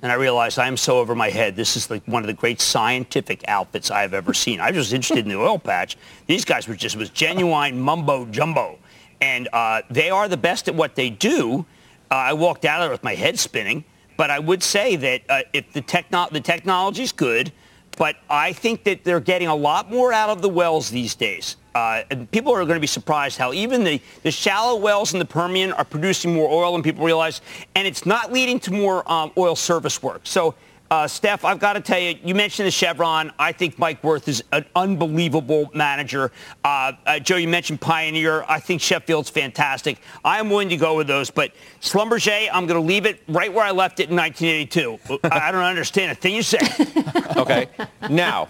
and 0.03 0.13
I 0.13 0.15
realized 0.15 0.59
I 0.59 0.69
am 0.69 0.77
so 0.77 0.99
over 0.99 1.15
my 1.15 1.31
head. 1.31 1.57
This 1.57 1.77
is 1.77 1.91
like 1.91 2.05
one 2.07 2.23
of 2.23 2.27
the 2.27 2.35
great 2.35 2.61
scientific 2.61 3.45
outfits 3.49 3.91
I 3.91 4.03
have 4.03 4.15
ever 4.15 4.35
seen. 4.35 4.61
I 4.61 4.71
was 4.71 4.87
just 4.87 4.93
interested 4.93 5.25
in 5.25 5.29
the 5.29 5.39
oil 5.39 5.59
patch. 5.59 5.97
These 6.27 6.45
guys 6.45 6.69
were 6.69 6.77
just 6.77 6.97
was 6.97 7.11
genuine 7.11 7.81
mumbo 7.81 8.27
jumbo, 8.27 8.79
and 9.21 9.49
uh, 9.53 9.83
they 9.91 10.11
are 10.11 10.29
the 10.29 10.37
best 10.37 10.69
at 10.69 10.75
what 10.75 10.95
they 10.95 11.11
do. 11.11 11.67
Uh, 12.11 12.15
I 12.15 12.33
walked 12.33 12.65
out 12.65 12.81
of 12.81 12.85
there 12.85 12.93
with 12.93 13.05
my 13.05 13.15
head 13.15 13.39
spinning. 13.39 13.85
But 14.19 14.33
I 14.33 14.41
would 14.41 14.65
say 14.65 14.97
that 14.97 15.23
uh, 15.29 15.43
if 15.53 15.73
the, 15.73 15.81
techno- 15.81 16.27
the 16.31 16.41
technology 16.41 17.05
is 17.05 17.13
good, 17.13 17.53
but 17.97 18.17
I 18.29 18.53
think 18.53 18.83
that 18.83 19.05
they're 19.05 19.21
getting 19.21 19.47
a 19.47 19.55
lot 19.55 19.91
more 19.91 20.13
out 20.13 20.29
of 20.29 20.43
the 20.43 20.49
wells 20.49 20.91
these 20.91 21.15
days. 21.15 21.57
Uh, 21.79 22.03
and 22.11 22.29
people 22.33 22.53
are 22.53 22.65
going 22.65 22.75
to 22.75 22.81
be 22.81 22.89
surprised 22.89 23.39
how 23.39 23.53
even 23.53 23.85
the, 23.85 24.01
the 24.25 24.33
shallow 24.33 24.75
wells 24.75 25.13
in 25.13 25.21
the 25.21 25.25
Permian 25.25 25.73
are 25.75 25.85
producing 25.85 26.35
more 26.35 26.51
oil 26.51 26.73
than 26.73 26.83
people 26.83 27.05
realize, 27.05 27.41
and 27.77 27.87
it's 27.87 28.05
not 28.05 28.33
leading 28.33 28.59
to 28.59 28.73
more 28.73 29.09
um, 29.11 29.31
oil 29.39 29.55
service 29.55 30.03
work. 30.03 30.23
So 30.25 30.57
uh, 30.91 31.07
Steph, 31.07 31.45
I've 31.45 31.61
got 31.61 31.75
to 31.75 31.81
tell 31.81 32.01
you, 32.01 32.17
you 32.25 32.35
mentioned 32.35 32.67
the 32.67 32.73
Chevron. 32.73 33.31
I 33.39 33.53
think 33.53 33.79
Mike 33.79 34.03
Wirth 34.03 34.27
is 34.27 34.43
an 34.51 34.65
unbelievable 34.75 35.71
manager. 35.73 36.33
Uh, 36.65 36.95
uh, 37.07 37.21
Joe, 37.21 37.37
you 37.37 37.47
mentioned 37.47 37.81
Pioneer. 37.81 38.45
I 38.49 38.59
think 38.59 38.81
Sheffield's 38.81 39.31
fantastic. 39.31 40.01
I 40.25 40.41
am 40.41 40.51
willing 40.51 40.71
to 40.71 40.77
go 40.77 40.97
with 40.97 41.07
those, 41.07 41.31
but 41.31 41.53
Schlumberger, 41.81 42.49
I'm 42.53 42.67
going 42.67 42.81
to 42.81 42.87
leave 42.87 43.07
it 43.07 43.23
right 43.29 43.53
where 43.53 43.65
I 43.65 43.71
left 43.71 44.01
it 44.01 44.11
in 44.11 44.17
1982. 44.17 45.21
I, 45.31 45.49
I 45.49 45.53
don't 45.53 45.63
understand 45.63 46.11
a 46.11 46.17
thing 46.17 46.35
you 46.35 46.43
say. 46.43 46.59
okay. 47.37 47.69
Now, 48.11 48.49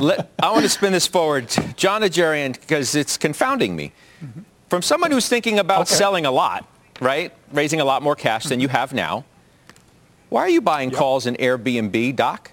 let, 0.00 0.30
I 0.42 0.50
want 0.50 0.62
to 0.62 0.68
spin 0.68 0.92
this 0.92 1.06
forward. 1.06 1.48
Jon 1.76 2.02
Najarian, 2.02 2.58
because 2.60 2.94
it's 2.94 3.16
confounding 3.16 3.74
me. 3.74 3.92
From 4.68 4.82
someone 4.82 5.10
who's 5.10 5.28
thinking 5.28 5.58
about 5.58 5.82
okay. 5.82 5.94
selling 5.94 6.26
a 6.26 6.30
lot, 6.30 6.66
right? 7.00 7.32
Raising 7.52 7.80
a 7.80 7.84
lot 7.84 8.02
more 8.02 8.16
cash 8.16 8.44
than 8.44 8.60
you 8.60 8.68
have 8.68 8.92
now 8.92 9.24
why 10.32 10.40
are 10.40 10.48
you 10.48 10.62
buying 10.62 10.88
yep. 10.88 10.98
calls 10.98 11.26
in 11.26 11.34
Airbnb, 11.34 12.16
Doc? 12.16 12.52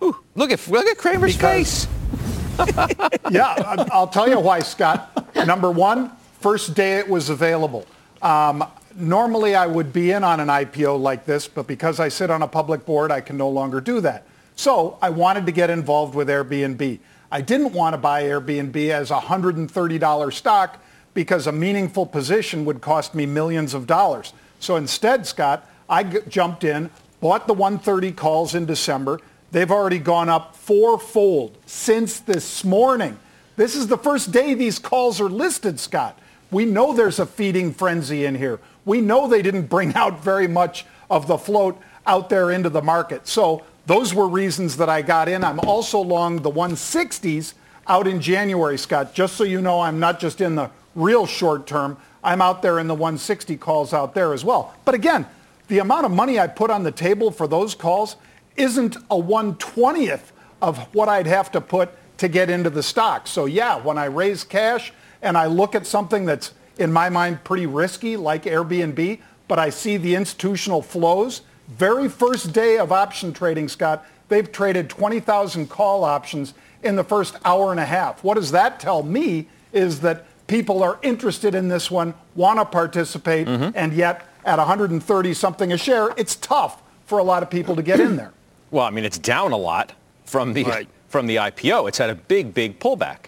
Ooh, 0.00 0.16
look 0.36 0.52
at 0.52 0.68
look 0.68 0.86
at 0.86 0.96
Cramer's 0.96 1.36
because, 1.36 1.86
face. 1.86 3.08
yeah, 3.30 3.54
I'll 3.90 4.06
tell 4.06 4.28
you 4.28 4.38
why, 4.38 4.60
Scott. 4.60 5.34
Number 5.44 5.72
one, 5.72 6.12
first 6.38 6.74
day 6.74 6.98
it 6.98 7.08
was 7.08 7.30
available. 7.30 7.84
Um, 8.22 8.64
normally 8.94 9.56
I 9.56 9.66
would 9.66 9.92
be 9.92 10.12
in 10.12 10.22
on 10.22 10.38
an 10.38 10.46
IPO 10.46 11.00
like 11.00 11.26
this, 11.26 11.48
but 11.48 11.66
because 11.66 11.98
I 11.98 12.08
sit 12.08 12.30
on 12.30 12.42
a 12.42 12.48
public 12.48 12.86
board, 12.86 13.10
I 13.10 13.20
can 13.20 13.36
no 13.36 13.48
longer 13.48 13.80
do 13.80 14.00
that. 14.02 14.24
So 14.56 14.98
I 15.00 15.10
wanted 15.10 15.46
to 15.46 15.52
get 15.52 15.70
involved 15.70 16.14
with 16.14 16.28
Airbnb. 16.28 16.98
I 17.30 17.40
didn't 17.40 17.72
want 17.72 17.94
to 17.94 17.98
buy 17.98 18.24
Airbnb 18.24 18.76
as 18.90 19.10
a 19.10 19.18
$130 19.18 20.32
stock 20.32 20.82
because 21.14 21.46
a 21.46 21.52
meaningful 21.52 22.06
position 22.06 22.64
would 22.64 22.80
cost 22.80 23.14
me 23.14 23.26
millions 23.26 23.74
of 23.74 23.86
dollars. 23.86 24.32
So 24.60 24.76
instead, 24.76 25.26
Scott, 25.26 25.68
I 25.88 26.04
g- 26.04 26.18
jumped 26.28 26.64
in, 26.64 26.90
bought 27.20 27.46
the 27.46 27.54
130 27.54 28.12
calls 28.12 28.54
in 28.54 28.66
December. 28.66 29.20
They've 29.50 29.70
already 29.70 29.98
gone 29.98 30.28
up 30.28 30.56
fourfold 30.56 31.56
since 31.66 32.20
this 32.20 32.64
morning. 32.64 33.18
This 33.56 33.74
is 33.74 33.86
the 33.88 33.98
first 33.98 34.32
day 34.32 34.54
these 34.54 34.78
calls 34.78 35.20
are 35.20 35.28
listed, 35.28 35.78
Scott. 35.78 36.18
We 36.50 36.64
know 36.64 36.92
there's 36.92 37.18
a 37.18 37.26
feeding 37.26 37.72
frenzy 37.72 38.24
in 38.24 38.34
here. 38.34 38.60
We 38.84 39.00
know 39.00 39.28
they 39.28 39.42
didn't 39.42 39.66
bring 39.66 39.94
out 39.96 40.22
very 40.22 40.48
much 40.48 40.86
of 41.10 41.26
the 41.26 41.38
float 41.38 41.78
out 42.06 42.28
there 42.28 42.50
into 42.50 42.68
the 42.68 42.82
market. 42.82 43.28
So 43.28 43.62
those 43.86 44.14
were 44.14 44.28
reasons 44.28 44.76
that 44.76 44.88
I 44.88 45.02
got 45.02 45.28
in. 45.28 45.44
I'm 45.44 45.60
also 45.60 46.00
long 46.00 46.36
the 46.42 46.50
160s 46.50 47.54
out 47.86 48.06
in 48.06 48.20
January, 48.20 48.78
Scott. 48.78 49.14
Just 49.14 49.36
so 49.36 49.44
you 49.44 49.60
know, 49.60 49.80
I'm 49.80 49.98
not 49.98 50.20
just 50.20 50.40
in 50.40 50.54
the 50.54 50.70
real 50.94 51.26
short 51.26 51.66
term. 51.66 51.96
I'm 52.22 52.40
out 52.40 52.62
there 52.62 52.78
in 52.78 52.86
the 52.86 52.94
160 52.94 53.56
calls 53.56 53.92
out 53.92 54.14
there 54.14 54.32
as 54.32 54.44
well. 54.44 54.74
But 54.84 54.94
again, 54.94 55.26
the 55.68 55.80
amount 55.80 56.06
of 56.06 56.12
money 56.12 56.38
I 56.38 56.46
put 56.46 56.70
on 56.70 56.82
the 56.82 56.92
table 56.92 57.30
for 57.30 57.48
those 57.48 57.74
calls 57.74 58.16
isn't 58.56 58.96
a 58.96 59.16
120th 59.16 60.30
of 60.60 60.78
what 60.94 61.08
I'd 61.08 61.26
have 61.26 61.50
to 61.52 61.60
put 61.60 61.90
to 62.18 62.28
get 62.28 62.50
into 62.50 62.70
the 62.70 62.82
stock. 62.82 63.26
So 63.26 63.46
yeah, 63.46 63.78
when 63.78 63.98
I 63.98 64.04
raise 64.04 64.44
cash 64.44 64.92
and 65.22 65.36
I 65.36 65.46
look 65.46 65.74
at 65.74 65.86
something 65.86 66.24
that's 66.24 66.52
in 66.78 66.92
my 66.92 67.08
mind 67.08 67.42
pretty 67.42 67.66
risky 67.66 68.16
like 68.16 68.44
Airbnb, 68.44 69.20
but 69.48 69.58
I 69.58 69.70
see 69.70 69.96
the 69.96 70.14
institutional 70.14 70.82
flows, 70.82 71.42
very 71.76 72.08
first 72.08 72.52
day 72.52 72.78
of 72.78 72.92
option 72.92 73.32
trading, 73.32 73.68
Scott, 73.68 74.06
they've 74.28 74.50
traded 74.50 74.88
20,000 74.88 75.68
call 75.68 76.04
options 76.04 76.54
in 76.82 76.96
the 76.96 77.04
first 77.04 77.36
hour 77.44 77.70
and 77.70 77.80
a 77.80 77.84
half. 77.84 78.22
What 78.24 78.34
does 78.34 78.50
that 78.52 78.80
tell 78.80 79.02
me 79.02 79.48
is 79.72 80.00
that 80.00 80.26
people 80.46 80.82
are 80.82 80.98
interested 81.02 81.54
in 81.54 81.68
this 81.68 81.90
one, 81.90 82.14
want 82.34 82.58
to 82.58 82.64
participate, 82.64 83.46
mm-hmm. 83.46 83.70
and 83.74 83.92
yet 83.92 84.26
at 84.44 84.58
130 84.58 85.34
something 85.34 85.72
a 85.72 85.78
share, 85.78 86.10
it's 86.16 86.36
tough 86.36 86.82
for 87.06 87.18
a 87.18 87.22
lot 87.22 87.42
of 87.42 87.50
people 87.50 87.76
to 87.76 87.82
get 87.82 88.00
in 88.00 88.16
there. 88.16 88.32
Well, 88.70 88.84
I 88.84 88.90
mean, 88.90 89.04
it's 89.04 89.18
down 89.18 89.52
a 89.52 89.56
lot 89.56 89.92
from 90.24 90.52
the 90.54 90.64
right. 90.64 90.88
from 91.08 91.26
the 91.26 91.36
IPO. 91.36 91.88
It's 91.88 91.98
had 91.98 92.10
a 92.10 92.14
big, 92.14 92.54
big 92.54 92.78
pullback. 92.80 93.26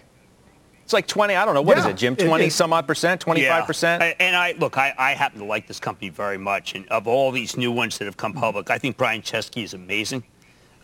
It's 0.85 0.93
like 0.93 1.07
20, 1.07 1.35
I 1.35 1.45
don't 1.45 1.55
know, 1.55 1.63
what 1.63 1.77
yeah, 1.77 1.85
is 1.85 1.89
it, 1.89 1.97
Jim? 1.97 2.15
20 2.15 2.45
it, 2.45 2.53
some 2.53 2.71
odd 2.71 2.85
percent, 2.85 3.19
25 3.19 3.65
percent? 3.65 4.03
Yeah. 4.03 4.13
And 4.19 4.35
I, 4.35 4.51
look, 4.59 4.77
I, 4.77 4.93
I 4.99 5.13
happen 5.13 5.39
to 5.39 5.45
like 5.45 5.65
this 5.65 5.79
company 5.79 6.09
very 6.09 6.37
much. 6.37 6.75
And 6.75 6.87
of 6.89 7.07
all 7.07 7.31
these 7.31 7.57
new 7.57 7.71
ones 7.71 7.97
that 7.97 8.05
have 8.05 8.17
come 8.17 8.33
public, 8.33 8.69
I 8.69 8.77
think 8.77 8.95
Brian 8.95 9.23
Chesky 9.23 9.63
is 9.63 9.73
amazing. 9.73 10.23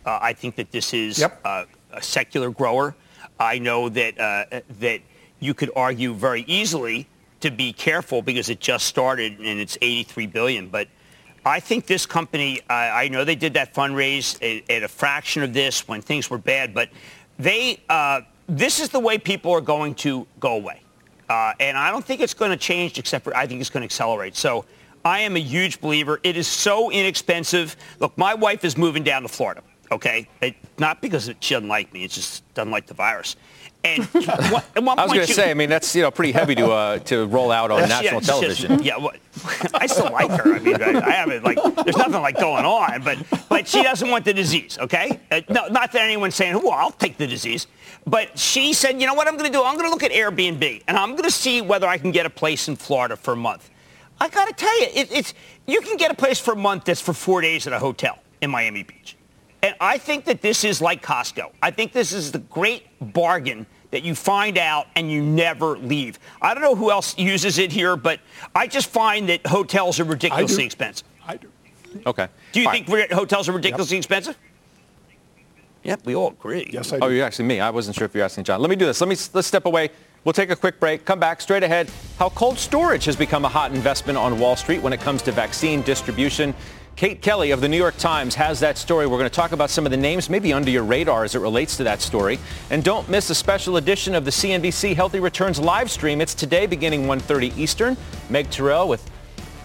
Uh, 0.04 0.18
I 0.20 0.32
think 0.32 0.56
that 0.56 0.72
this 0.72 0.92
is 0.92 1.20
yep. 1.20 1.40
uh, 1.44 1.66
a 1.92 2.02
secular 2.02 2.50
grower. 2.50 2.96
I 3.38 3.60
know 3.60 3.88
that, 3.90 4.18
uh, 4.18 4.60
that 4.80 5.02
you 5.38 5.54
could 5.54 5.70
argue 5.76 6.14
very 6.14 6.42
easily 6.48 7.06
to 7.38 7.52
be 7.52 7.72
careful 7.72 8.22
because 8.22 8.48
it 8.48 8.58
just 8.58 8.86
started 8.86 9.38
and 9.38 9.60
it's 9.60 9.78
83 9.80 10.26
billion. 10.26 10.68
But 10.68 10.88
I 11.46 11.60
think 11.60 11.86
this 11.86 12.06
company, 12.06 12.60
uh, 12.62 12.72
I 12.72 13.06
know 13.06 13.24
they 13.24 13.36
did 13.36 13.54
that 13.54 13.72
fundraise 13.72 14.34
at, 14.42 14.68
at, 14.68 14.82
a 14.82 14.88
fraction 14.88 15.44
of 15.44 15.52
this 15.52 15.86
when 15.86 16.02
things 16.02 16.28
were 16.28 16.38
bad, 16.38 16.74
but 16.74 16.88
they, 17.38 17.80
uh, 17.88 18.22
this 18.48 18.80
is 18.80 18.88
the 18.88 19.00
way 19.00 19.18
people 19.18 19.52
are 19.52 19.60
going 19.60 19.94
to 19.96 20.26
go 20.40 20.54
away. 20.54 20.82
Uh, 21.28 21.54
and 21.60 21.76
I 21.78 21.90
don't 21.90 22.04
think 22.04 22.20
it's 22.20 22.34
going 22.34 22.50
to 22.50 22.56
change 22.56 22.98
except 22.98 23.24
for 23.24 23.34
I 23.36 23.46
think 23.46 23.60
it's 23.60 23.70
going 23.70 23.82
to 23.82 23.86
accelerate. 23.86 24.36
So 24.36 24.64
I 25.04 25.20
am 25.20 25.36
a 25.36 25.40
huge 25.40 25.80
believer. 25.80 26.20
It 26.22 26.36
is 26.36 26.46
so 26.46 26.90
inexpensive. 26.90 27.76
Look, 28.00 28.16
my 28.18 28.34
wife 28.34 28.64
is 28.64 28.76
moving 28.76 29.02
down 29.02 29.22
to 29.22 29.28
Florida. 29.28 29.62
Okay, 29.90 30.28
it, 30.40 30.56
not 30.78 31.02
because 31.02 31.30
she 31.40 31.54
doesn't 31.54 31.68
like 31.68 31.92
me; 31.92 32.04
it 32.04 32.10
just 32.10 32.42
doesn't 32.54 32.70
like 32.70 32.86
the 32.86 32.94
virus. 32.94 33.36
And 33.84 34.04
what, 34.04 34.64
I 34.76 34.80
was 34.80 35.12
going 35.12 35.26
to 35.26 35.32
say, 35.32 35.50
I 35.50 35.54
mean, 35.54 35.68
that's 35.68 35.94
you 35.96 36.02
know 36.02 36.12
pretty 36.12 36.30
heavy 36.30 36.54
to 36.54 36.70
uh, 36.70 36.98
to 37.00 37.26
roll 37.26 37.50
out 37.50 37.72
on 37.72 37.88
national 37.88 38.20
yeah, 38.20 38.26
television. 38.26 38.70
Just, 38.70 38.84
yeah, 38.84 38.96
well, 38.96 39.12
I 39.74 39.86
still 39.86 40.12
like 40.12 40.30
her. 40.30 40.54
I 40.54 40.58
mean, 40.60 40.80
I, 40.80 41.00
I 41.00 41.10
haven't 41.10 41.42
like 41.42 41.58
there's 41.84 41.96
nothing 41.96 42.22
like 42.22 42.38
going 42.38 42.64
on, 42.64 43.02
but 43.02 43.18
but 43.48 43.66
she 43.66 43.82
doesn't 43.82 44.08
want 44.08 44.24
the 44.24 44.32
disease. 44.32 44.78
Okay, 44.78 45.18
uh, 45.32 45.40
no, 45.48 45.66
not 45.66 45.90
that 45.92 46.02
anyone's 46.02 46.36
saying, 46.36 46.54
well, 46.62 46.72
I'll 46.72 46.92
take 46.92 47.16
the 47.16 47.26
disease, 47.26 47.66
but 48.06 48.38
she 48.38 48.72
said, 48.72 49.00
you 49.00 49.06
know 49.06 49.14
what 49.14 49.26
I'm 49.26 49.36
going 49.36 49.50
to 49.50 49.56
do? 49.56 49.64
I'm 49.64 49.76
going 49.76 49.86
to 49.86 49.90
look 49.90 50.04
at 50.04 50.12
Airbnb 50.12 50.82
and 50.86 50.96
I'm 50.96 51.10
going 51.10 51.24
to 51.24 51.30
see 51.30 51.60
whether 51.60 51.88
I 51.88 51.98
can 51.98 52.12
get 52.12 52.24
a 52.24 52.30
place 52.30 52.68
in 52.68 52.76
Florida 52.76 53.16
for 53.16 53.32
a 53.32 53.36
month. 53.36 53.68
I 54.20 54.28
got 54.28 54.46
to 54.46 54.54
tell 54.54 54.80
you, 54.80 54.86
it, 54.94 55.10
it's 55.10 55.34
you 55.66 55.80
can 55.80 55.96
get 55.96 56.10
a 56.10 56.14
place 56.14 56.38
for 56.38 56.52
a 56.52 56.56
month 56.56 56.84
that's 56.84 57.00
for 57.00 57.12
four 57.12 57.40
days 57.40 57.66
at 57.66 57.72
a 57.72 57.78
hotel 57.78 58.18
in 58.40 58.50
Miami 58.50 58.84
Beach. 58.84 59.16
And 59.62 59.76
I 59.80 59.98
think 59.98 60.24
that 60.24 60.42
this 60.42 60.64
is 60.64 60.80
like 60.80 61.02
Costco. 61.02 61.52
I 61.62 61.70
think 61.70 61.92
this 61.92 62.12
is 62.12 62.32
the 62.32 62.40
great 62.40 62.86
bargain 63.00 63.66
that 63.92 64.02
you 64.02 64.14
find 64.14 64.58
out 64.58 64.88
and 64.96 65.10
you 65.10 65.22
never 65.22 65.78
leave. 65.78 66.18
I 66.40 66.52
don't 66.54 66.62
know 66.62 66.74
who 66.74 66.90
else 66.90 67.16
uses 67.16 67.58
it 67.58 67.70
here, 67.70 67.96
but 67.96 68.18
I 68.54 68.66
just 68.66 68.88
find 68.88 69.28
that 69.28 69.46
hotels 69.46 70.00
are 70.00 70.04
ridiculously 70.04 70.64
expensive. 70.64 71.06
I 71.26 71.36
do. 71.36 71.48
Okay. 72.06 72.28
Do 72.52 72.60
you 72.60 72.66
all 72.66 72.72
think 72.72 72.88
right. 72.88 73.12
hotels 73.12 73.48
are 73.48 73.52
ridiculously 73.52 73.96
yep. 73.96 74.00
expensive? 74.00 74.36
Yep, 75.84 76.06
we 76.06 76.14
all 76.14 76.28
agree. 76.28 76.68
Yes, 76.72 76.92
I 76.92 76.98
do. 76.98 77.04
Oh, 77.04 77.08
you're 77.08 77.26
asking 77.26 77.46
me. 77.46 77.60
I 77.60 77.70
wasn't 77.70 77.96
sure 77.96 78.04
if 78.04 78.14
you're 78.14 78.24
asking 78.24 78.44
John. 78.44 78.60
Let 78.60 78.70
me 78.70 78.76
do 78.76 78.86
this. 78.86 79.00
Let 79.00 79.08
me 79.08 79.16
let's 79.34 79.48
step 79.48 79.66
away. 79.66 79.90
We'll 80.24 80.32
take 80.32 80.50
a 80.50 80.56
quick 80.56 80.78
break. 80.78 81.04
Come 81.04 81.18
back 81.18 81.40
straight 81.40 81.64
ahead. 81.64 81.90
How 82.18 82.28
cold 82.30 82.56
storage 82.56 83.04
has 83.06 83.16
become 83.16 83.44
a 83.44 83.48
hot 83.48 83.72
investment 83.72 84.16
on 84.16 84.38
Wall 84.38 84.54
Street 84.54 84.80
when 84.80 84.92
it 84.92 85.00
comes 85.00 85.22
to 85.22 85.32
vaccine 85.32 85.82
distribution. 85.82 86.54
Kate 87.02 87.20
Kelly 87.20 87.50
of 87.50 87.60
the 87.60 87.68
New 87.68 87.76
York 87.76 87.96
Times 87.96 88.36
has 88.36 88.60
that 88.60 88.78
story. 88.78 89.08
We're 89.08 89.18
going 89.18 89.28
to 89.28 89.34
talk 89.34 89.50
about 89.50 89.70
some 89.70 89.84
of 89.84 89.90
the 89.90 89.96
names 89.96 90.30
maybe 90.30 90.52
under 90.52 90.70
your 90.70 90.84
radar 90.84 91.24
as 91.24 91.34
it 91.34 91.40
relates 91.40 91.76
to 91.78 91.82
that 91.82 92.00
story. 92.00 92.38
And 92.70 92.84
don't 92.84 93.08
miss 93.08 93.28
a 93.28 93.34
special 93.34 93.76
edition 93.76 94.14
of 94.14 94.24
the 94.24 94.30
CNBC 94.30 94.94
Healthy 94.94 95.18
Returns 95.18 95.58
live 95.58 95.90
stream. 95.90 96.20
It's 96.20 96.32
today 96.32 96.64
beginning 96.64 97.06
1.30 97.06 97.58
Eastern. 97.58 97.96
Meg 98.30 98.46
Tirrell 98.50 98.86
with 98.86 99.10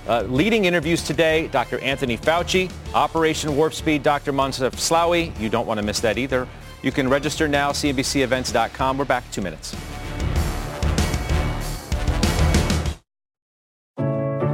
uh, 0.08 0.24
leading 0.24 0.66
interviews 0.66 1.04
today, 1.04 1.48
Dr. 1.50 1.78
Anthony 1.82 2.18
Fauci, 2.18 2.72
Operation 2.96 3.56
Warp 3.56 3.76
Speed, 3.76 4.02
Dr. 4.02 4.34
Moncef 4.34 4.72
Slaoui. 4.72 5.40
You 5.40 5.50
don't 5.50 5.68
want 5.68 5.80
to 5.80 5.86
miss 5.86 6.00
that 6.00 6.18
either. 6.18 6.48
You 6.82 6.92
can 6.92 7.08
register 7.08 7.48
now, 7.48 7.72
cnbcevents.com. 7.72 8.98
We're 8.98 9.06
back 9.06 9.26
in 9.28 9.32
two 9.32 9.42
minutes. 9.44 9.76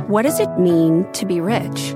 What 0.10 0.24
does 0.24 0.42
it 0.42 0.50
mean 0.60 1.10
to 1.14 1.26
be 1.26 1.40
rich? 1.40 1.96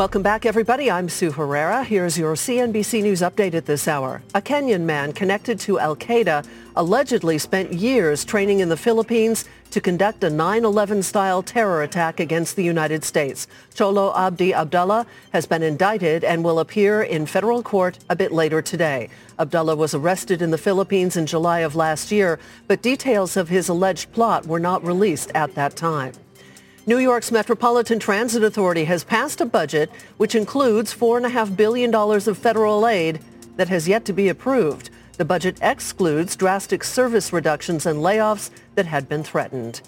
Welcome 0.00 0.22
back, 0.22 0.46
everybody. 0.46 0.90
I'm 0.90 1.10
Sue 1.10 1.30
Herrera. 1.30 1.84
Here's 1.84 2.16
your 2.16 2.34
CNBC 2.34 3.02
News 3.02 3.20
update 3.20 3.52
at 3.52 3.66
this 3.66 3.86
hour. 3.86 4.22
A 4.34 4.40
Kenyan 4.40 4.80
man 4.80 5.12
connected 5.12 5.60
to 5.60 5.78
al-Qaeda 5.78 6.46
allegedly 6.74 7.36
spent 7.36 7.74
years 7.74 8.24
training 8.24 8.60
in 8.60 8.70
the 8.70 8.78
Philippines 8.78 9.44
to 9.72 9.78
conduct 9.78 10.24
a 10.24 10.30
9-11-style 10.30 11.42
terror 11.42 11.82
attack 11.82 12.18
against 12.18 12.56
the 12.56 12.64
United 12.64 13.04
States. 13.04 13.46
Cholo 13.74 14.16
Abdi 14.16 14.54
Abdullah 14.54 15.04
has 15.34 15.44
been 15.44 15.62
indicted 15.62 16.24
and 16.24 16.42
will 16.42 16.60
appear 16.60 17.02
in 17.02 17.26
federal 17.26 17.62
court 17.62 17.98
a 18.08 18.16
bit 18.16 18.32
later 18.32 18.62
today. 18.62 19.10
Abdullah 19.38 19.76
was 19.76 19.92
arrested 19.92 20.40
in 20.40 20.50
the 20.50 20.56
Philippines 20.56 21.18
in 21.18 21.26
July 21.26 21.58
of 21.58 21.76
last 21.76 22.10
year, 22.10 22.38
but 22.68 22.80
details 22.80 23.36
of 23.36 23.50
his 23.50 23.68
alleged 23.68 24.10
plot 24.12 24.46
were 24.46 24.60
not 24.60 24.82
released 24.82 25.30
at 25.34 25.54
that 25.56 25.76
time. 25.76 26.14
New 26.86 26.96
York's 26.96 27.30
Metropolitan 27.30 27.98
Transit 27.98 28.42
Authority 28.42 28.84
has 28.84 29.04
passed 29.04 29.42
a 29.42 29.46
budget 29.46 29.90
which 30.16 30.34
includes 30.34 30.94
$4.5 30.94 31.54
billion 31.54 31.94
of 31.94 32.38
federal 32.38 32.88
aid 32.88 33.20
that 33.56 33.68
has 33.68 33.86
yet 33.86 34.06
to 34.06 34.14
be 34.14 34.30
approved. 34.30 34.88
The 35.18 35.26
budget 35.26 35.58
excludes 35.60 36.36
drastic 36.36 36.82
service 36.82 37.34
reductions 37.34 37.84
and 37.84 37.98
layoffs 37.98 38.48
that 38.76 38.86
had 38.86 39.10
been 39.10 39.22
threatened. 39.22 39.82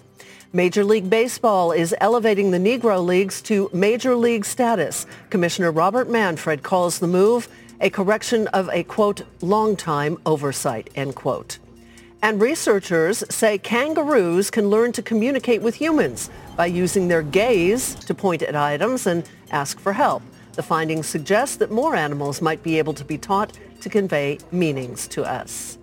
Major 0.53 0.83
League 0.83 1.09
Baseball 1.09 1.71
is 1.71 1.95
elevating 1.99 2.51
the 2.51 2.59
Negro 2.59 3.03
Leagues 3.03 3.41
to 3.41 3.71
Major 3.73 4.15
League 4.15 4.45
status. 4.45 5.07
Commissioner 5.31 5.71
Robert 5.71 6.11
Manfred 6.11 6.61
calls 6.61 6.99
the 6.99 7.07
move 7.07 7.47
a 7.81 7.89
correction 7.89 8.45
of 8.49 8.69
a, 8.69 8.83
quote, 8.83 9.23
long-time 9.41 10.19
oversight, 10.27 10.91
end 10.93 11.15
quote. 11.15 11.57
And 12.23 12.41
researchers 12.41 13.21
say 13.29 13.57
kangaroos 13.57 14.49
can 14.49 14.69
learn 14.69 14.93
to 14.93 15.01
communicate 15.01 15.61
with 15.61 15.75
humans 15.75 16.29
by 16.55 16.67
using 16.67 17.09
their 17.09 17.21
gaze 17.21 17.95
to 17.95 18.13
point 18.13 18.41
at 18.41 18.55
items 18.55 19.05
and 19.07 19.29
ask 19.51 19.77
for 19.77 19.91
help. 19.91 20.23
The 20.53 20.63
findings 20.63 21.05
suggest 21.05 21.59
that 21.59 21.69
more 21.69 21.97
animals 21.97 22.41
might 22.41 22.63
be 22.63 22.77
able 22.77 22.93
to 22.93 23.03
be 23.03 23.17
taught 23.17 23.59
to 23.81 23.89
convey 23.89 24.37
meanings 24.53 25.05
to 25.09 25.25
us. 25.25 25.77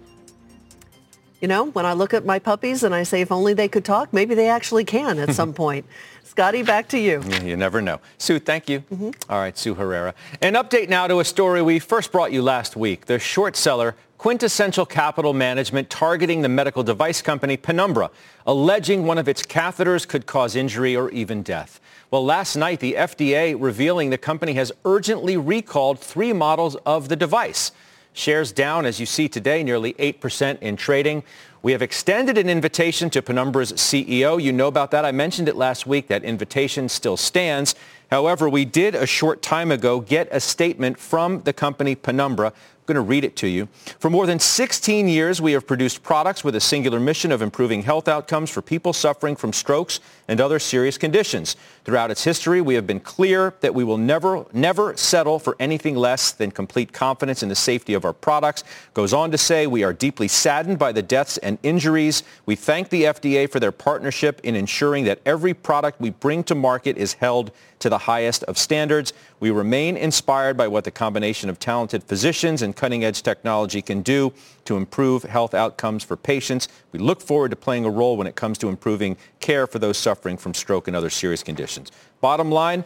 You 1.42 1.48
know, 1.48 1.66
when 1.72 1.85
I 1.85 1.92
look 1.92 2.14
at 2.14 2.24
my 2.24 2.38
puppies 2.38 2.85
and 2.85 2.94
I 2.94 3.03
say 3.03 3.20
if 3.20 3.31
only 3.31 3.53
they 3.53 3.68
could 3.68 3.85
talk, 3.85 4.11
maybe 4.11 4.35
they 4.35 4.48
actually 4.48 4.85
can 4.85 5.18
at 5.18 5.35
some 5.35 5.53
point. 5.64 5.85
Scotty, 6.24 6.62
back 6.62 6.88
to 6.88 6.98
you. 6.98 7.22
Yeah, 7.26 7.42
you 7.42 7.57
never 7.57 7.83
know. 7.83 8.00
Sue, 8.16 8.38
thank 8.38 8.66
you. 8.68 8.81
Mm-hmm. 8.81 9.11
All 9.29 9.40
right, 9.40 9.59
Sue 9.59 9.74
Herrera. 9.74 10.14
An 10.40 10.55
update 10.55 10.88
now 10.88 11.07
to 11.07 11.20
a 11.20 11.24
story 11.24 11.61
we 11.61 11.79
first 11.81 12.12
brought 12.12 12.33
you 12.33 12.40
last 12.40 12.76
week. 12.76 13.07
The 13.07 13.18
short 13.18 13.57
seller 13.57 13.94
Quintessential 14.20 14.85
Capital 14.85 15.33
Management 15.33 15.88
targeting 15.88 16.42
the 16.42 16.48
medical 16.50 16.83
device 16.83 17.22
company 17.22 17.56
Penumbra, 17.56 18.11
alleging 18.46 19.06
one 19.06 19.16
of 19.16 19.28
its 19.28 19.42
catheters 19.42 20.06
could 20.06 20.26
cause 20.26 20.54
injury 20.54 20.94
or 20.94 21.09
even 21.09 21.42
death. 21.42 21.80
Well, 22.11 22.22
last 22.22 22.54
night, 22.54 22.80
the 22.80 22.96
FDA 22.98 23.56
revealing 23.59 24.11
the 24.11 24.18
company 24.18 24.52
has 24.52 24.72
urgently 24.85 25.38
recalled 25.38 25.98
three 25.98 26.35
models 26.35 26.76
of 26.85 27.09
the 27.09 27.16
device. 27.16 27.72
Shares 28.12 28.52
down, 28.52 28.85
as 28.85 29.00
you 29.00 29.06
see 29.06 29.26
today, 29.26 29.62
nearly 29.62 29.94
8% 29.94 30.61
in 30.61 30.76
trading. 30.76 31.22
We 31.62 31.72
have 31.72 31.80
extended 31.80 32.37
an 32.37 32.50
invitation 32.50 33.09
to 33.11 33.22
Penumbra's 33.22 33.72
CEO. 33.72 34.42
You 34.42 34.52
know 34.52 34.68
about 34.68 34.90
that. 34.90 35.06
I 35.06 35.12
mentioned 35.12 35.48
it 35.48 35.56
last 35.56 35.87
week. 35.87 36.09
That 36.09 36.24
invitation 36.24 36.90
still 36.90 37.16
stands. 37.16 37.74
However, 38.11 38.50
we 38.50 38.66
did 38.66 38.94
a 38.94 39.06
short 39.06 39.40
time 39.40 39.70
ago 39.70 40.00
get 40.00 40.28
a 40.30 40.40
statement 40.40 40.98
from 40.98 41.42
the 41.42 41.54
company 41.54 41.94
Penumbra 41.94 42.52
going 42.92 43.05
to 43.05 43.09
read 43.09 43.24
it 43.24 43.37
to 43.37 43.46
you. 43.46 43.68
For 43.98 44.11
more 44.11 44.26
than 44.26 44.38
16 44.38 45.09
years, 45.09 45.40
we 45.40 45.53
have 45.53 45.66
produced 45.66 46.03
products 46.03 46.42
with 46.42 46.57
a 46.57 46.61
singular 46.61 46.98
mission 46.98 47.31
of 47.31 47.40
improving 47.40 47.83
health 47.83 48.09
outcomes 48.09 48.50
for 48.50 48.62
people 48.62 48.92
suffering 48.92 49.37
from 49.37 49.53
strokes 49.53 50.00
and 50.31 50.40
other 50.40 50.61
serious 50.61 50.97
conditions. 50.97 51.57
Throughout 51.85 52.12
its 52.12 52.23
history, 52.23 52.61
we 52.61 52.77
have 52.77 52.87
been 52.87 53.01
clear 53.01 53.53
that 53.62 53.75
we 53.75 53.83
will 53.83 53.99
never, 53.99 54.47
never 54.53 54.97
settle 54.97 55.40
for 55.40 55.57
anything 55.59 55.97
less 55.97 56.31
than 56.31 56.53
complete 56.53 56.93
confidence 56.93 57.43
in 57.43 57.49
the 57.49 57.57
safety 57.57 57.95
of 57.95 58.05
our 58.05 58.12
products. 58.12 58.62
Goes 58.95 59.12
on 59.12 59.33
to 59.33 59.38
say, 59.38 59.66
we 59.66 59.83
are 59.83 59.93
deeply 59.93 60.29
saddened 60.29 60.79
by 60.79 60.93
the 60.93 61.03
deaths 61.03 61.37
and 61.38 61.59
injuries. 61.64 62.23
We 62.47 62.55
thank 62.55 62.90
the 62.90 63.05
FDA 63.05 63.51
for 63.51 63.59
their 63.59 63.73
partnership 63.73 64.40
in 64.45 64.55
ensuring 64.55 65.05
that 65.07 65.19
every 65.27 65.53
product 65.53 66.01
we 66.01 66.11
bring 66.11 66.45
to 66.45 66.55
market 66.55 66.97
is 66.97 67.14
held 67.14 67.51
to 67.81 67.88
the 67.88 67.99
highest 67.99 68.45
of 68.45 68.57
standards. 68.59 69.12
We 69.40 69.51
remain 69.51 69.97
inspired 69.97 70.57
by 70.57 70.69
what 70.69 70.85
the 70.85 70.90
combination 70.90 71.49
of 71.49 71.59
talented 71.59 72.05
physicians 72.05 72.61
and 72.61 72.77
cutting-edge 72.77 73.23
technology 73.23 73.81
can 73.81 74.03
do 74.03 74.35
to 74.66 74.77
improve 74.77 75.23
health 75.23 75.55
outcomes 75.55 76.05
for 76.05 76.16
patients. 76.16 76.69
We 76.93 76.99
look 76.99 77.23
forward 77.23 77.53
to 77.53 77.57
playing 77.57 77.87
a 77.87 77.90
role 77.90 78.19
when 78.19 78.27
it 78.27 78.37
comes 78.37 78.59
to 78.59 78.69
improving 78.69 79.16
care 79.40 79.66
for 79.66 79.79
those 79.79 79.97
suffering 79.97 80.19
from 80.20 80.54
stroke 80.54 80.88
and 80.88 80.96
other 80.96 81.11
serious 81.11 81.42
conditions. 81.42 81.90
Bottom 82.20 82.50
line, 82.50 82.85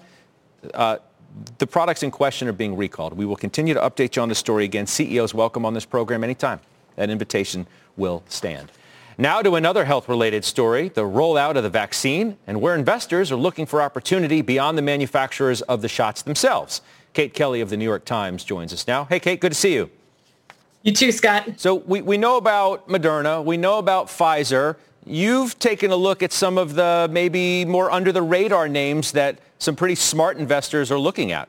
uh, 0.72 0.98
the 1.58 1.66
products 1.66 2.02
in 2.02 2.10
question 2.10 2.48
are 2.48 2.52
being 2.52 2.76
recalled. 2.76 3.14
We 3.14 3.26
will 3.26 3.36
continue 3.36 3.74
to 3.74 3.80
update 3.80 4.16
you 4.16 4.22
on 4.22 4.28
the 4.28 4.34
story. 4.34 4.64
Again, 4.64 4.86
CEOs 4.86 5.34
welcome 5.34 5.66
on 5.66 5.74
this 5.74 5.84
program 5.84 6.22
anytime. 6.22 6.60
That 6.96 7.10
invitation 7.10 7.66
will 7.96 8.22
stand. 8.28 8.70
Now 9.16 9.42
to 9.42 9.54
another 9.54 9.84
health-related 9.84 10.44
story, 10.44 10.88
the 10.88 11.02
rollout 11.02 11.56
of 11.56 11.62
the 11.62 11.70
vaccine 11.70 12.36
and 12.46 12.60
where 12.60 12.74
investors 12.74 13.30
are 13.30 13.36
looking 13.36 13.64
for 13.64 13.80
opportunity 13.80 14.42
beyond 14.42 14.76
the 14.76 14.82
manufacturers 14.82 15.62
of 15.62 15.82
the 15.82 15.88
shots 15.88 16.22
themselves. 16.22 16.82
Kate 17.12 17.32
Kelly 17.32 17.60
of 17.60 17.70
the 17.70 17.76
New 17.76 17.84
York 17.84 18.04
Times 18.04 18.42
joins 18.42 18.72
us 18.72 18.88
now. 18.88 19.04
Hey, 19.04 19.20
Kate, 19.20 19.40
good 19.40 19.52
to 19.52 19.58
see 19.58 19.74
you. 19.74 19.90
You 20.82 20.92
too, 20.92 21.12
Scott. 21.12 21.48
So 21.56 21.76
we, 21.76 22.02
we 22.02 22.18
know 22.18 22.36
about 22.36 22.88
Moderna. 22.88 23.42
We 23.42 23.56
know 23.56 23.78
about 23.78 24.08
Pfizer. 24.08 24.76
You've 25.06 25.58
taken 25.58 25.90
a 25.90 25.96
look 25.96 26.22
at 26.22 26.32
some 26.32 26.56
of 26.56 26.74
the 26.74 27.08
maybe 27.10 27.64
more 27.64 27.90
under 27.90 28.10
the 28.10 28.22
radar 28.22 28.68
names 28.68 29.12
that 29.12 29.38
some 29.58 29.76
pretty 29.76 29.94
smart 29.94 30.38
investors 30.38 30.90
are 30.90 30.98
looking 30.98 31.32
at. 31.32 31.48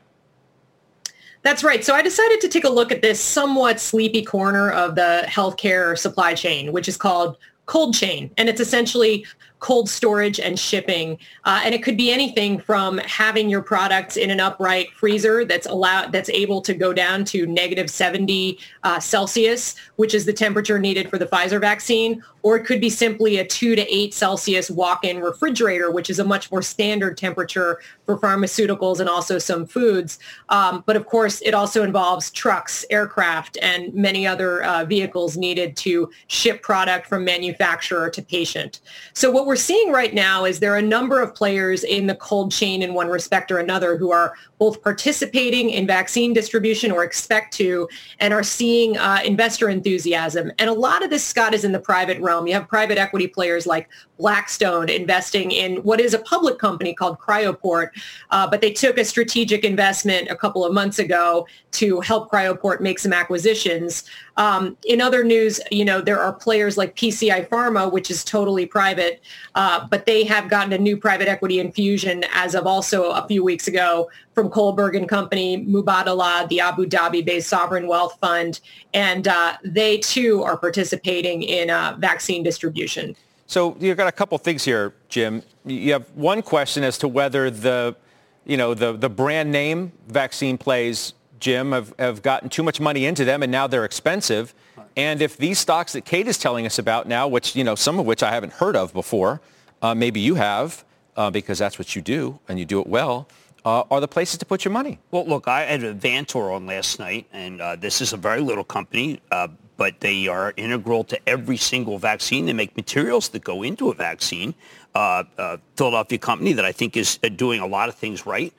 That's 1.42 1.62
right. 1.62 1.84
So 1.84 1.94
I 1.94 2.02
decided 2.02 2.40
to 2.40 2.48
take 2.48 2.64
a 2.64 2.68
look 2.68 2.90
at 2.90 3.02
this 3.02 3.20
somewhat 3.20 3.78
sleepy 3.80 4.22
corner 4.22 4.70
of 4.70 4.94
the 4.96 5.24
healthcare 5.26 5.96
supply 5.96 6.34
chain, 6.34 6.72
which 6.72 6.88
is 6.88 6.96
called 6.96 7.36
cold 7.66 7.94
chain. 7.94 8.30
And 8.36 8.48
it's 8.48 8.60
essentially 8.60 9.24
cold 9.58 9.88
storage 9.88 10.38
and 10.38 10.58
shipping. 10.58 11.18
Uh, 11.44 11.60
and 11.64 11.74
it 11.74 11.82
could 11.82 11.96
be 11.96 12.12
anything 12.12 12.58
from 12.58 12.98
having 12.98 13.48
your 13.48 13.62
products 13.62 14.16
in 14.16 14.30
an 14.30 14.40
upright 14.40 14.90
freezer 14.92 15.44
that's 15.44 15.66
allowed 15.66 16.12
that's 16.12 16.28
able 16.30 16.60
to 16.60 16.74
go 16.74 16.92
down 16.92 17.24
to 17.24 17.46
negative 17.46 17.90
70 17.90 18.58
uh, 18.82 19.00
Celsius, 19.00 19.74
which 19.96 20.14
is 20.14 20.26
the 20.26 20.32
temperature 20.32 20.78
needed 20.78 21.08
for 21.08 21.18
the 21.18 21.26
Pfizer 21.26 21.60
vaccine, 21.60 22.22
or 22.42 22.56
it 22.56 22.64
could 22.64 22.80
be 22.80 22.90
simply 22.90 23.38
a 23.38 23.44
two 23.44 23.74
to 23.74 23.82
eight 23.94 24.14
Celsius 24.14 24.70
walk-in 24.70 25.20
refrigerator, 25.20 25.90
which 25.90 26.10
is 26.10 26.18
a 26.18 26.24
much 26.24 26.52
more 26.52 26.62
standard 26.62 27.16
temperature 27.16 27.80
for 28.04 28.18
pharmaceuticals 28.18 29.00
and 29.00 29.08
also 29.08 29.38
some 29.38 29.66
foods. 29.66 30.18
Um, 30.50 30.84
but 30.86 30.96
of 30.96 31.06
course, 31.06 31.40
it 31.42 31.54
also 31.54 31.82
involves 31.82 32.30
trucks, 32.30 32.84
aircraft, 32.90 33.58
and 33.62 33.92
many 33.94 34.26
other 34.26 34.62
uh, 34.62 34.84
vehicles 34.84 35.36
needed 35.36 35.76
to 35.78 36.10
ship 36.28 36.62
product 36.62 37.06
from 37.06 37.24
manufacturer 37.24 38.10
to 38.10 38.22
patient. 38.22 38.80
So 39.12 39.30
what 39.30 39.45
we're 39.46 39.54
seeing 39.54 39.92
right 39.92 40.12
now 40.12 40.44
is 40.44 40.58
there 40.58 40.74
are 40.74 40.78
a 40.78 40.82
number 40.82 41.22
of 41.22 41.32
players 41.32 41.84
in 41.84 42.08
the 42.08 42.16
cold 42.16 42.50
chain 42.50 42.82
in 42.82 42.94
one 42.94 43.06
respect 43.06 43.52
or 43.52 43.58
another 43.58 43.96
who 43.96 44.10
are 44.10 44.34
both 44.58 44.82
participating 44.82 45.70
in 45.70 45.86
vaccine 45.86 46.32
distribution 46.32 46.90
or 46.90 47.04
expect 47.04 47.52
to 47.54 47.88
and 48.20 48.32
are 48.32 48.42
seeing 48.42 48.96
uh, 48.96 49.20
investor 49.24 49.68
enthusiasm. 49.68 50.50
And 50.58 50.70
a 50.70 50.72
lot 50.72 51.04
of 51.04 51.10
this, 51.10 51.24
Scott, 51.24 51.54
is 51.54 51.64
in 51.64 51.72
the 51.72 51.80
private 51.80 52.20
realm. 52.20 52.46
You 52.46 52.54
have 52.54 52.68
private 52.68 52.98
equity 52.98 53.26
players 53.26 53.66
like 53.66 53.88
Blackstone 54.18 54.88
investing 54.88 55.50
in 55.50 55.76
what 55.82 56.00
is 56.00 56.14
a 56.14 56.18
public 56.20 56.58
company 56.58 56.94
called 56.94 57.18
Cryoport, 57.18 57.90
uh, 58.30 58.48
but 58.48 58.60
they 58.60 58.72
took 58.72 58.96
a 58.98 59.04
strategic 59.04 59.64
investment 59.64 60.28
a 60.30 60.36
couple 60.36 60.64
of 60.64 60.72
months 60.72 60.98
ago 60.98 61.46
to 61.72 62.00
help 62.00 62.30
Cryoport 62.30 62.80
make 62.80 62.98
some 62.98 63.12
acquisitions. 63.12 64.04
Um, 64.38 64.76
in 64.86 65.00
other 65.00 65.22
news, 65.22 65.60
you 65.70 65.84
know, 65.84 66.00
there 66.00 66.20
are 66.20 66.32
players 66.32 66.78
like 66.78 66.96
PCI 66.96 67.48
Pharma, 67.48 67.92
which 67.92 68.10
is 68.10 68.24
totally 68.24 68.64
private, 68.64 69.20
uh, 69.54 69.86
but 69.88 70.06
they 70.06 70.24
have 70.24 70.48
gotten 70.48 70.72
a 70.72 70.78
new 70.78 70.96
private 70.96 71.28
equity 71.28 71.60
infusion 71.60 72.24
as 72.32 72.54
of 72.54 72.66
also 72.66 73.10
a 73.10 73.26
few 73.28 73.44
weeks 73.44 73.68
ago 73.68 74.08
from 74.36 74.50
Kohlberg 74.50 74.94
and 74.94 75.08
Company, 75.08 75.64
Mubadala, 75.64 76.46
the 76.50 76.60
Abu 76.60 76.84
Dhabi-based 76.84 77.48
sovereign 77.48 77.88
wealth 77.88 78.18
fund, 78.20 78.60
and 78.92 79.26
uh, 79.26 79.54
they 79.64 79.96
too 79.96 80.42
are 80.42 80.58
participating 80.58 81.42
in 81.42 81.70
uh, 81.70 81.96
vaccine 81.98 82.42
distribution. 82.42 83.16
So 83.46 83.74
you've 83.80 83.96
got 83.96 84.08
a 84.08 84.12
couple 84.12 84.36
things 84.36 84.62
here, 84.62 84.92
Jim. 85.08 85.42
You 85.64 85.94
have 85.94 86.10
one 86.10 86.42
question 86.42 86.84
as 86.84 86.98
to 86.98 87.08
whether 87.08 87.50
the, 87.50 87.96
you 88.44 88.58
know, 88.58 88.74
the, 88.74 88.92
the 88.92 89.08
brand 89.08 89.50
name 89.50 89.92
vaccine 90.06 90.58
plays, 90.58 91.14
Jim, 91.40 91.72
have, 91.72 91.94
have 91.98 92.20
gotten 92.20 92.50
too 92.50 92.62
much 92.62 92.78
money 92.78 93.06
into 93.06 93.24
them 93.24 93.42
and 93.42 93.50
now 93.50 93.66
they're 93.66 93.86
expensive. 93.86 94.54
And 94.98 95.22
if 95.22 95.38
these 95.38 95.58
stocks 95.58 95.94
that 95.94 96.04
Kate 96.04 96.28
is 96.28 96.36
telling 96.36 96.66
us 96.66 96.78
about 96.78 97.08
now, 97.08 97.26
which, 97.26 97.56
you 97.56 97.64
know, 97.64 97.74
some 97.74 97.98
of 97.98 98.04
which 98.04 98.22
I 98.22 98.32
haven't 98.32 98.52
heard 98.52 98.76
of 98.76 98.92
before, 98.92 99.40
uh, 99.80 99.94
maybe 99.94 100.20
you 100.20 100.34
have, 100.34 100.84
uh, 101.16 101.30
because 101.30 101.58
that's 101.58 101.78
what 101.78 101.96
you 101.96 102.02
do 102.02 102.38
and 102.48 102.58
you 102.58 102.66
do 102.66 102.80
it 102.80 102.86
well, 102.86 103.28
uh, 103.66 103.82
are 103.90 104.00
the 104.00 104.08
places 104.08 104.38
to 104.38 104.46
put 104.46 104.64
your 104.64 104.72
money. 104.72 105.00
Well, 105.10 105.26
look, 105.26 105.48
I 105.48 105.62
had 105.62 105.80
Avantor 105.80 106.54
on 106.54 106.66
last 106.66 107.00
night, 107.00 107.26
and 107.32 107.60
uh, 107.60 107.74
this 107.74 108.00
is 108.00 108.12
a 108.12 108.16
very 108.16 108.40
little 108.40 108.62
company, 108.62 109.20
uh, 109.32 109.48
but 109.76 109.98
they 109.98 110.28
are 110.28 110.54
integral 110.56 111.02
to 111.04 111.28
every 111.28 111.56
single 111.56 111.98
vaccine. 111.98 112.46
They 112.46 112.52
make 112.52 112.76
materials 112.76 113.28
that 113.30 113.42
go 113.42 113.64
into 113.64 113.90
a 113.90 113.94
vaccine. 113.94 114.54
Uh, 114.94 115.24
uh, 115.36 115.56
Philadelphia 115.76 116.16
company 116.16 116.52
that 116.52 116.64
I 116.64 116.72
think 116.72 116.96
is 116.96 117.18
uh, 117.24 117.28
doing 117.28 117.60
a 117.60 117.66
lot 117.66 117.88
of 117.88 117.96
things 117.96 118.24
right. 118.24 118.54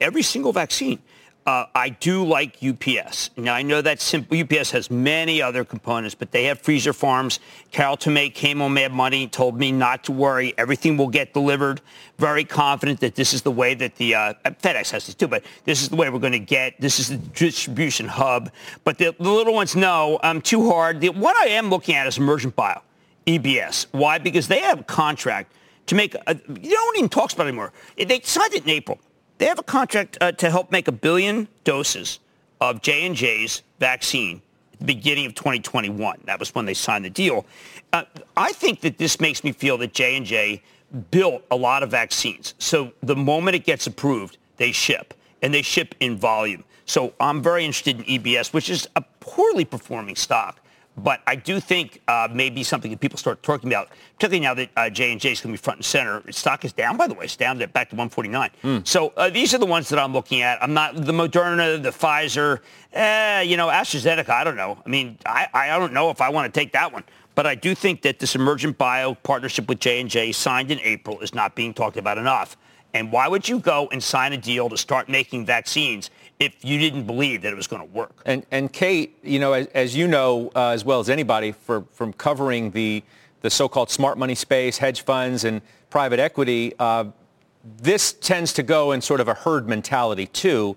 every 0.00 0.22
single 0.22 0.52
vaccine. 0.52 0.98
Uh, 1.46 1.64
I 1.76 1.90
do 1.90 2.24
like 2.24 2.58
UPS. 2.60 3.30
Now, 3.36 3.54
I 3.54 3.62
know 3.62 3.80
that 3.80 4.00
simple, 4.00 4.36
UPS 4.36 4.72
has 4.72 4.90
many 4.90 5.40
other 5.40 5.64
components, 5.64 6.12
but 6.12 6.32
they 6.32 6.44
have 6.44 6.60
freezer 6.60 6.92
farms. 6.92 7.38
Carol 7.70 7.96
Tomé 7.96 8.34
came 8.34 8.60
on 8.60 8.74
Mad 8.74 8.92
Money, 8.92 9.28
told 9.28 9.56
me 9.56 9.70
not 9.70 10.02
to 10.04 10.12
worry. 10.12 10.54
Everything 10.58 10.96
will 10.96 11.06
get 11.06 11.32
delivered. 11.32 11.80
Very 12.18 12.42
confident 12.42 12.98
that 12.98 13.14
this 13.14 13.32
is 13.32 13.42
the 13.42 13.52
way 13.52 13.74
that 13.74 13.94
the 13.94 14.16
uh, 14.16 14.34
FedEx 14.44 14.90
has 14.90 15.06
this 15.06 15.14
too, 15.14 15.28
but 15.28 15.44
this 15.64 15.82
is 15.82 15.88
the 15.88 15.94
way 15.94 16.10
we're 16.10 16.18
going 16.18 16.32
to 16.32 16.40
get. 16.40 16.80
This 16.80 16.98
is 16.98 17.10
the 17.10 17.16
distribution 17.16 18.08
hub. 18.08 18.50
But 18.82 18.98
the, 18.98 19.14
the 19.16 19.30
little 19.30 19.54
ones 19.54 19.76
know 19.76 20.18
I'm 20.24 20.38
um, 20.38 20.42
too 20.42 20.68
hard. 20.68 21.00
The, 21.00 21.10
what 21.10 21.36
I 21.36 21.50
am 21.50 21.70
looking 21.70 21.94
at 21.94 22.08
is 22.08 22.18
emergent 22.18 22.56
bio, 22.56 22.82
EBS. 23.28 23.86
Why? 23.92 24.18
Because 24.18 24.48
they 24.48 24.58
have 24.62 24.80
a 24.80 24.84
contract 24.84 25.52
to 25.86 25.94
make. 25.94 26.16
A, 26.26 26.34
you 26.60 26.70
don't 26.70 26.98
even 26.98 27.08
talk 27.08 27.32
about 27.32 27.44
it 27.44 27.50
anymore. 27.50 27.72
They 27.96 28.20
signed 28.22 28.52
it 28.52 28.64
in 28.64 28.70
April. 28.70 28.98
They 29.38 29.46
have 29.46 29.58
a 29.58 29.64
contract 29.64 30.16
uh, 30.20 30.32
to 30.32 30.50
help 30.50 30.70
make 30.70 30.88
a 30.88 30.92
billion 30.92 31.48
doses 31.64 32.20
of 32.60 32.82
J&J's 32.82 33.62
vaccine 33.78 34.40
at 34.72 34.78
the 34.80 34.84
beginning 34.86 35.26
of 35.26 35.34
2021. 35.34 36.22
That 36.24 36.38
was 36.38 36.54
when 36.54 36.64
they 36.64 36.74
signed 36.74 37.04
the 37.04 37.10
deal. 37.10 37.44
Uh, 37.92 38.04
I 38.36 38.52
think 38.52 38.80
that 38.80 38.98
this 38.98 39.20
makes 39.20 39.44
me 39.44 39.52
feel 39.52 39.76
that 39.78 39.92
J&J 39.92 40.62
built 41.10 41.42
a 41.50 41.56
lot 41.56 41.82
of 41.82 41.90
vaccines. 41.90 42.54
So 42.58 42.92
the 43.02 43.16
moment 43.16 43.56
it 43.56 43.64
gets 43.64 43.86
approved, 43.86 44.38
they 44.56 44.72
ship, 44.72 45.14
and 45.42 45.52
they 45.52 45.62
ship 45.62 45.94
in 46.00 46.16
volume. 46.16 46.64
So 46.86 47.12
I'm 47.20 47.42
very 47.42 47.64
interested 47.64 47.98
in 48.00 48.04
EBS, 48.04 48.54
which 48.54 48.70
is 48.70 48.88
a 48.96 49.02
poorly 49.20 49.64
performing 49.64 50.16
stock. 50.16 50.60
But 50.96 51.20
I 51.26 51.36
do 51.36 51.60
think 51.60 52.00
uh, 52.08 52.28
maybe 52.32 52.62
something 52.62 52.90
that 52.90 53.00
people 53.00 53.18
start 53.18 53.42
talking 53.42 53.70
about, 53.70 53.88
particularly 54.14 54.40
now 54.40 54.54
that 54.54 54.70
uh, 54.76 54.88
J&J 54.88 55.32
is 55.32 55.40
going 55.40 55.54
to 55.54 55.60
be 55.60 55.62
front 55.62 55.78
and 55.78 55.84
center. 55.84 56.22
Its 56.26 56.38
stock 56.38 56.64
is 56.64 56.72
down, 56.72 56.96
by 56.96 57.06
the 57.06 57.12
way. 57.12 57.26
It's 57.26 57.36
down 57.36 57.58
to 57.58 57.68
back 57.68 57.90
to 57.90 57.96
149. 57.96 58.50
Mm. 58.62 58.86
So 58.86 59.12
uh, 59.16 59.28
these 59.28 59.52
are 59.52 59.58
the 59.58 59.66
ones 59.66 59.90
that 59.90 59.98
I'm 59.98 60.14
looking 60.14 60.40
at. 60.40 60.62
I'm 60.62 60.72
not 60.72 60.94
the 60.96 61.12
Moderna, 61.12 61.82
the 61.82 61.90
Pfizer, 61.90 62.60
eh, 62.94 63.42
you 63.42 63.58
know, 63.58 63.68
AstraZeneca. 63.68 64.30
I 64.30 64.42
don't 64.42 64.56
know. 64.56 64.78
I 64.84 64.88
mean, 64.88 65.18
I, 65.26 65.48
I 65.52 65.78
don't 65.78 65.92
know 65.92 66.08
if 66.08 66.22
I 66.22 66.30
want 66.30 66.52
to 66.52 66.58
take 66.58 66.72
that 66.72 66.92
one. 66.92 67.04
But 67.34 67.46
I 67.46 67.54
do 67.54 67.74
think 67.74 68.00
that 68.02 68.18
this 68.18 68.34
emergent 68.34 68.78
bio 68.78 69.12
partnership 69.12 69.68
with 69.68 69.78
J&J 69.78 70.32
signed 70.32 70.70
in 70.70 70.80
April 70.80 71.20
is 71.20 71.34
not 71.34 71.54
being 71.54 71.74
talked 71.74 71.98
about 71.98 72.16
enough. 72.16 72.56
And 72.94 73.12
why 73.12 73.28
would 73.28 73.46
you 73.46 73.58
go 73.58 73.88
and 73.92 74.02
sign 74.02 74.32
a 74.32 74.38
deal 74.38 74.70
to 74.70 74.78
start 74.78 75.10
making 75.10 75.44
vaccines 75.44 76.10
if 76.38 76.64
you 76.64 76.78
didn't 76.78 77.04
believe 77.04 77.42
that 77.42 77.52
it 77.52 77.56
was 77.56 77.66
going 77.66 77.86
to 77.86 77.92
work. 77.94 78.22
And, 78.26 78.44
and 78.50 78.72
Kate, 78.72 79.18
you 79.22 79.38
know, 79.38 79.52
as, 79.52 79.66
as 79.68 79.96
you 79.96 80.06
know 80.06 80.50
uh, 80.54 80.68
as 80.68 80.84
well 80.84 81.00
as 81.00 81.08
anybody 81.08 81.52
for, 81.52 81.84
from 81.92 82.12
covering 82.12 82.70
the, 82.72 83.02
the 83.40 83.50
so-called 83.50 83.90
smart 83.90 84.18
money 84.18 84.34
space, 84.34 84.78
hedge 84.78 85.02
funds, 85.02 85.44
and 85.44 85.62
private 85.88 86.20
equity, 86.20 86.74
uh, 86.78 87.04
this 87.78 88.12
tends 88.12 88.52
to 88.54 88.62
go 88.62 88.92
in 88.92 89.00
sort 89.00 89.20
of 89.20 89.28
a 89.28 89.34
herd 89.34 89.68
mentality 89.68 90.26
too, 90.26 90.76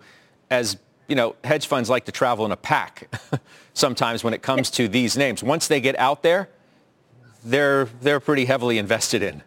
as 0.49 0.77
you 1.07 1.15
know, 1.15 1.35
hedge 1.43 1.67
funds 1.67 1.89
like 1.89 2.05
to 2.05 2.11
travel 2.11 2.45
in 2.45 2.51
a 2.51 2.57
pack 2.57 3.11
sometimes 3.73 4.23
when 4.23 4.33
it 4.33 4.41
comes 4.41 4.69
to 4.71 4.87
these 4.87 5.17
names. 5.17 5.43
Once 5.43 5.67
they 5.67 5.81
get 5.81 5.97
out 5.99 6.23
there, 6.23 6.49
they're 7.43 7.85
they're 8.01 8.19
pretty 8.19 8.45
heavily 8.45 8.77
invested 8.77 9.23
in. 9.23 9.43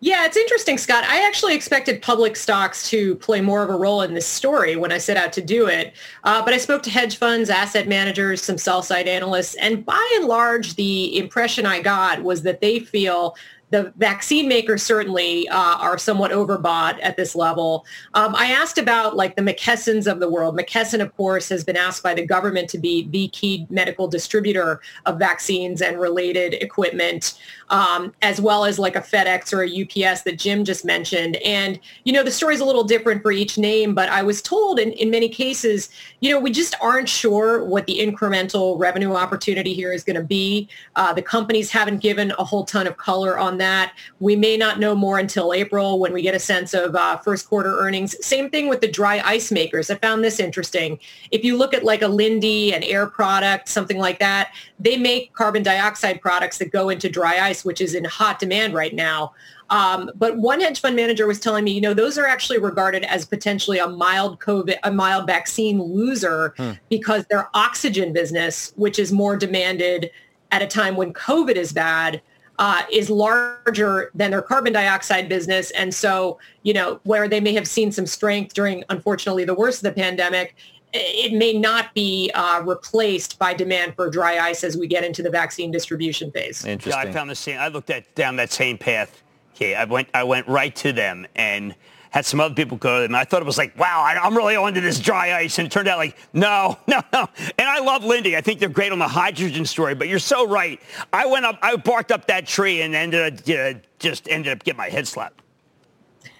Yeah, 0.00 0.26
it's 0.26 0.36
interesting, 0.36 0.76
Scott. 0.76 1.04
I 1.04 1.26
actually 1.26 1.54
expected 1.54 2.02
public 2.02 2.36
stocks 2.36 2.88
to 2.90 3.14
play 3.16 3.40
more 3.40 3.62
of 3.62 3.70
a 3.70 3.76
role 3.76 4.02
in 4.02 4.12
this 4.12 4.26
story 4.26 4.76
when 4.76 4.92
I 4.92 4.98
set 4.98 5.16
out 5.16 5.32
to 5.34 5.42
do 5.42 5.66
it. 5.66 5.94
Uh, 6.24 6.44
but 6.44 6.52
I 6.52 6.58
spoke 6.58 6.82
to 6.82 6.90
hedge 6.90 7.16
funds, 7.16 7.48
asset 7.48 7.88
managers, 7.88 8.42
some 8.42 8.58
sell 8.58 8.82
side 8.82 9.08
analysts, 9.08 9.54
and 9.54 9.86
by 9.86 10.12
and 10.16 10.26
large, 10.26 10.74
the 10.74 11.16
impression 11.18 11.64
I 11.64 11.80
got 11.80 12.22
was 12.22 12.42
that 12.42 12.60
they 12.60 12.78
feel 12.78 13.36
the 13.70 13.92
vaccine 13.96 14.48
makers 14.48 14.82
certainly 14.82 15.48
uh, 15.48 15.76
are 15.78 15.98
somewhat 15.98 16.30
overbought 16.30 16.98
at 17.02 17.16
this 17.16 17.34
level. 17.34 17.84
Um, 18.14 18.34
I 18.36 18.52
asked 18.52 18.78
about 18.78 19.16
like 19.16 19.34
the 19.34 19.42
McKessons 19.42 20.10
of 20.10 20.20
the 20.20 20.30
world. 20.30 20.56
McKesson, 20.56 21.00
of 21.00 21.16
course, 21.16 21.48
has 21.48 21.64
been 21.64 21.76
asked 21.76 22.02
by 22.02 22.14
the 22.14 22.24
government 22.24 22.70
to 22.70 22.78
be 22.78 23.08
the 23.08 23.28
key 23.28 23.66
medical 23.68 24.06
distributor 24.06 24.80
of 25.04 25.18
vaccines 25.18 25.82
and 25.82 26.00
related 26.00 26.54
equipment, 26.54 27.40
um, 27.70 28.14
as 28.22 28.40
well 28.40 28.64
as 28.64 28.78
like 28.78 28.94
a 28.94 29.00
FedEx 29.00 29.52
or 29.52 29.62
a 29.62 29.82
UPS 30.06 30.22
that 30.22 30.38
Jim 30.38 30.64
just 30.64 30.84
mentioned. 30.84 31.36
And, 31.36 31.80
you 32.04 32.12
know, 32.12 32.22
the 32.22 32.30
story's 32.30 32.60
a 32.60 32.64
little 32.64 32.84
different 32.84 33.22
for 33.22 33.32
each 33.32 33.58
name, 33.58 33.94
but 33.94 34.08
I 34.08 34.22
was 34.22 34.40
told 34.40 34.78
in, 34.78 34.92
in 34.92 35.10
many 35.10 35.28
cases, 35.28 35.88
you 36.20 36.30
know, 36.30 36.38
we 36.38 36.52
just 36.52 36.76
aren't 36.80 37.08
sure 37.08 37.64
what 37.64 37.86
the 37.86 37.98
incremental 37.98 38.78
revenue 38.78 39.14
opportunity 39.14 39.74
here 39.74 39.92
is 39.92 40.04
going 40.04 40.16
to 40.16 40.22
be. 40.22 40.68
Uh, 40.94 41.12
the 41.12 41.22
companies 41.22 41.70
haven't 41.70 41.98
given 41.98 42.32
a 42.38 42.44
whole 42.44 42.64
ton 42.64 42.86
of 42.86 42.96
color 42.96 43.36
on 43.36 43.55
that. 43.58 43.94
We 44.20 44.36
may 44.36 44.56
not 44.56 44.78
know 44.78 44.94
more 44.94 45.18
until 45.18 45.52
April 45.52 45.98
when 45.98 46.12
we 46.12 46.22
get 46.22 46.34
a 46.34 46.38
sense 46.38 46.74
of 46.74 46.94
uh, 46.94 47.18
first 47.18 47.48
quarter 47.48 47.78
earnings. 47.78 48.16
Same 48.24 48.50
thing 48.50 48.68
with 48.68 48.80
the 48.80 48.88
dry 48.90 49.20
ice 49.24 49.50
makers. 49.50 49.90
I 49.90 49.96
found 49.96 50.22
this 50.22 50.40
interesting. 50.40 50.98
If 51.30 51.44
you 51.44 51.56
look 51.56 51.74
at 51.74 51.84
like 51.84 52.02
a 52.02 52.06
Linde, 52.08 52.74
an 52.74 52.82
air 52.82 53.06
product, 53.06 53.68
something 53.68 53.98
like 53.98 54.18
that, 54.18 54.54
they 54.78 54.96
make 54.96 55.32
carbon 55.32 55.62
dioxide 55.62 56.20
products 56.20 56.58
that 56.58 56.70
go 56.70 56.88
into 56.88 57.08
dry 57.08 57.40
ice, 57.40 57.64
which 57.64 57.80
is 57.80 57.94
in 57.94 58.04
hot 58.04 58.38
demand 58.38 58.74
right 58.74 58.94
now. 58.94 59.32
Um, 59.70 60.10
but 60.14 60.38
one 60.38 60.60
hedge 60.60 60.80
fund 60.80 60.94
manager 60.94 61.26
was 61.26 61.40
telling 61.40 61.64
me, 61.64 61.72
you 61.72 61.80
know, 61.80 61.94
those 61.94 62.18
are 62.18 62.26
actually 62.26 62.58
regarded 62.58 63.04
as 63.04 63.24
potentially 63.24 63.78
a 63.78 63.88
mild 63.88 64.38
COVID, 64.38 64.76
a 64.84 64.92
mild 64.92 65.26
vaccine 65.26 65.82
loser 65.82 66.54
hmm. 66.56 66.72
because 66.88 67.24
their 67.26 67.48
oxygen 67.54 68.12
business, 68.12 68.72
which 68.76 68.98
is 68.98 69.12
more 69.12 69.36
demanded 69.36 70.10
at 70.52 70.62
a 70.62 70.66
time 70.66 70.96
when 70.96 71.12
COVID 71.12 71.56
is 71.56 71.72
bad, 71.72 72.22
uh, 72.58 72.82
is 72.90 73.10
larger 73.10 74.10
than 74.14 74.30
their 74.30 74.42
carbon 74.42 74.72
dioxide 74.72 75.28
business. 75.28 75.70
And 75.72 75.94
so, 75.94 76.38
you 76.62 76.72
know, 76.72 77.00
where 77.04 77.28
they 77.28 77.40
may 77.40 77.52
have 77.54 77.68
seen 77.68 77.92
some 77.92 78.06
strength 78.06 78.54
during, 78.54 78.84
unfortunately, 78.88 79.44
the 79.44 79.54
worst 79.54 79.78
of 79.78 79.94
the 79.94 80.00
pandemic, 80.00 80.54
it 80.92 81.32
may 81.32 81.52
not 81.52 81.92
be 81.94 82.30
uh, 82.34 82.62
replaced 82.64 83.38
by 83.38 83.52
demand 83.52 83.94
for 83.94 84.08
dry 84.08 84.38
ice 84.38 84.64
as 84.64 84.76
we 84.76 84.86
get 84.86 85.04
into 85.04 85.22
the 85.22 85.30
vaccine 85.30 85.70
distribution 85.70 86.30
phase. 86.30 86.64
Interesting. 86.64 87.02
Yeah, 87.02 87.10
I 87.10 87.12
found 87.12 87.28
the 87.28 87.34
same. 87.34 87.58
I 87.58 87.68
looked 87.68 87.90
at 87.90 88.14
down 88.14 88.36
that 88.36 88.50
same 88.50 88.78
path. 88.78 89.22
Okay, 89.54 89.74
I 89.74 89.84
went. 89.84 90.08
I 90.14 90.22
went 90.22 90.46
right 90.48 90.74
to 90.76 90.92
them 90.92 91.26
and 91.34 91.74
had 92.16 92.24
some 92.24 92.40
other 92.40 92.54
people 92.54 92.78
go 92.78 93.02
to 93.02 93.02
them. 93.02 93.14
I 93.14 93.24
thought 93.24 93.42
it 93.42 93.44
was 93.44 93.58
like, 93.58 93.78
wow, 93.78 94.00
I, 94.02 94.26
am 94.26 94.34
really 94.34 94.56
onto 94.56 94.80
this 94.80 94.98
dry 94.98 95.36
ice. 95.36 95.58
And 95.58 95.66
it 95.66 95.70
turned 95.70 95.86
out 95.86 95.98
like, 95.98 96.16
no, 96.32 96.78
no, 96.86 97.02
no. 97.12 97.28
And 97.58 97.68
I 97.68 97.80
love 97.80 98.04
Linde. 98.04 98.34
I 98.34 98.40
think 98.40 98.58
they're 98.58 98.70
great 98.70 98.90
on 98.90 98.98
the 98.98 99.06
hydrogen 99.06 99.66
story, 99.66 99.94
but 99.94 100.08
you're 100.08 100.18
so 100.18 100.48
right. 100.48 100.80
I 101.12 101.26
went 101.26 101.44
up, 101.44 101.58
I 101.60 101.76
barked 101.76 102.10
up 102.10 102.26
that 102.28 102.46
tree 102.46 102.80
and 102.80 102.94
ended 102.94 103.34
up, 103.34 103.46
you 103.46 103.56
know, 103.56 103.74
just 103.98 104.30
ended 104.30 104.50
up 104.50 104.64
getting 104.64 104.78
my 104.78 104.88
head 104.88 105.06
slapped. 105.06 105.42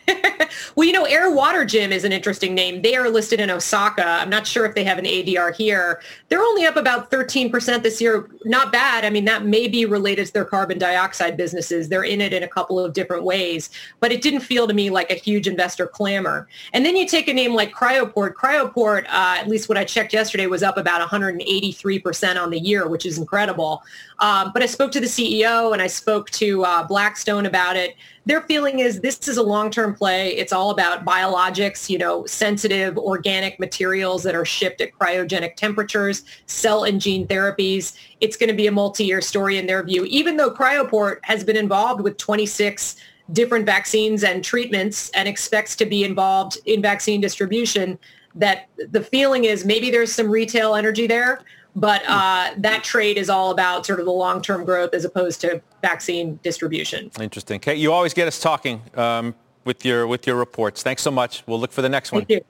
well, 0.74 0.86
you 0.86 0.92
know, 0.92 1.04
Air 1.04 1.30
Water 1.30 1.64
Jim 1.64 1.92
is 1.92 2.04
an 2.04 2.12
interesting 2.12 2.54
name. 2.54 2.82
They 2.82 2.96
are 2.96 3.08
listed 3.08 3.40
in 3.40 3.50
Osaka. 3.50 4.04
I'm 4.04 4.30
not 4.30 4.46
sure 4.46 4.64
if 4.64 4.74
they 4.74 4.84
have 4.84 4.98
an 4.98 5.04
ADR 5.04 5.54
here. 5.54 6.00
They're 6.28 6.42
only 6.42 6.64
up 6.64 6.76
about 6.76 7.10
13% 7.10 7.82
this 7.82 8.00
year. 8.00 8.28
Not 8.44 8.72
bad. 8.72 9.04
I 9.04 9.10
mean, 9.10 9.24
that 9.24 9.44
may 9.44 9.68
be 9.68 9.84
related 9.84 10.26
to 10.26 10.32
their 10.32 10.44
carbon 10.44 10.78
dioxide 10.78 11.36
businesses. 11.36 11.88
They're 11.88 12.04
in 12.04 12.20
it 12.20 12.32
in 12.32 12.42
a 12.42 12.48
couple 12.48 12.78
of 12.78 12.92
different 12.92 13.24
ways, 13.24 13.70
but 14.00 14.12
it 14.12 14.22
didn't 14.22 14.40
feel 14.40 14.66
to 14.68 14.74
me 14.74 14.90
like 14.90 15.10
a 15.10 15.14
huge 15.14 15.48
investor 15.48 15.86
clamor. 15.86 16.48
And 16.72 16.84
then 16.84 16.96
you 16.96 17.06
take 17.06 17.28
a 17.28 17.34
name 17.34 17.54
like 17.54 17.72
Cryoport. 17.72 18.34
Cryoport, 18.34 19.06
uh, 19.06 19.36
at 19.38 19.48
least 19.48 19.68
what 19.68 19.78
I 19.78 19.84
checked 19.84 20.12
yesterday, 20.12 20.46
was 20.46 20.62
up 20.62 20.76
about 20.76 21.06
183% 21.06 22.42
on 22.42 22.50
the 22.50 22.60
year, 22.60 22.88
which 22.88 23.06
is 23.06 23.18
incredible. 23.18 23.82
Um, 24.18 24.50
but 24.52 24.62
I 24.62 24.66
spoke 24.66 24.92
to 24.92 25.00
the 25.00 25.06
CEO 25.06 25.72
and 25.72 25.82
I 25.82 25.86
spoke 25.86 26.30
to 26.30 26.64
uh, 26.64 26.86
Blackstone 26.86 27.46
about 27.46 27.76
it 27.76 27.96
their 28.26 28.42
feeling 28.42 28.80
is 28.80 29.00
this 29.00 29.28
is 29.28 29.36
a 29.36 29.42
long-term 29.42 29.94
play. 29.94 30.36
It's 30.36 30.52
all 30.52 30.70
about 30.70 31.04
biologics, 31.04 31.88
you 31.88 31.96
know, 31.96 32.26
sensitive 32.26 32.98
organic 32.98 33.58
materials 33.60 34.24
that 34.24 34.34
are 34.34 34.44
shipped 34.44 34.80
at 34.80 34.92
cryogenic 34.92 35.54
temperatures, 35.54 36.24
cell 36.46 36.84
and 36.84 37.00
gene 37.00 37.26
therapies. 37.28 37.96
It's 38.20 38.36
going 38.36 38.50
to 38.50 38.56
be 38.56 38.66
a 38.66 38.72
multi-year 38.72 39.20
story 39.20 39.58
in 39.58 39.66
their 39.66 39.82
view, 39.84 40.04
even 40.06 40.36
though 40.36 40.50
Cryoport 40.50 41.18
has 41.22 41.44
been 41.44 41.56
involved 41.56 42.02
with 42.02 42.16
26 42.16 42.96
different 43.32 43.64
vaccines 43.64 44.24
and 44.24 44.42
treatments 44.42 45.08
and 45.10 45.28
expects 45.28 45.76
to 45.76 45.86
be 45.86 46.04
involved 46.04 46.58
in 46.66 46.82
vaccine 46.82 47.20
distribution 47.20 47.96
that 48.34 48.68
the 48.90 49.02
feeling 49.02 49.44
is 49.44 49.64
maybe 49.64 49.90
there's 49.90 50.12
some 50.12 50.30
retail 50.30 50.74
energy 50.74 51.06
there 51.06 51.40
but 51.76 52.02
uh, 52.08 52.50
that 52.56 52.82
trade 52.82 53.18
is 53.18 53.28
all 53.28 53.50
about 53.50 53.84
sort 53.84 54.00
of 54.00 54.06
the 54.06 54.12
long-term 54.12 54.64
growth 54.64 54.94
as 54.94 55.04
opposed 55.04 55.42
to 55.42 55.62
vaccine 55.82 56.40
distribution. 56.42 57.10
Interesting. 57.20 57.60
Kate, 57.60 57.78
you 57.78 57.92
always 57.92 58.14
get 58.14 58.26
us 58.26 58.40
talking 58.40 58.82
um, 58.94 59.34
with 59.64 59.84
your 59.84 60.06
with 60.06 60.26
your 60.26 60.36
reports. 60.36 60.82
Thanks 60.82 61.02
so 61.02 61.10
much. 61.10 61.44
We'll 61.46 61.60
look 61.60 61.72
for 61.72 61.82
the 61.82 61.88
next 61.88 62.10
one. 62.10 62.22
Thank 62.22 62.30
you. 62.30 62.44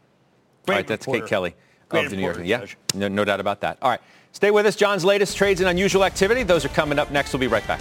All 0.68 0.74
right, 0.74 0.86
that's 0.86 1.06
reporter. 1.06 1.26
Kate 1.26 1.28
Kelly 1.28 1.54
Great 1.88 2.04
of 2.04 2.10
the 2.10 2.16
New 2.16 2.22
York. 2.22 2.40
Yeah, 2.44 2.64
no, 2.94 3.08
no 3.08 3.24
doubt 3.24 3.40
about 3.40 3.60
that. 3.60 3.78
All 3.82 3.90
right, 3.90 4.00
stay 4.32 4.50
with 4.52 4.64
us. 4.64 4.76
Jon's 4.76 5.04
latest 5.04 5.36
trades 5.36 5.60
and 5.60 5.68
unusual 5.68 6.04
activity. 6.04 6.44
Those 6.44 6.64
are 6.64 6.70
coming 6.70 6.98
up 6.98 7.10
next. 7.10 7.32
We'll 7.32 7.40
be 7.40 7.48
right 7.48 7.66
back. 7.66 7.80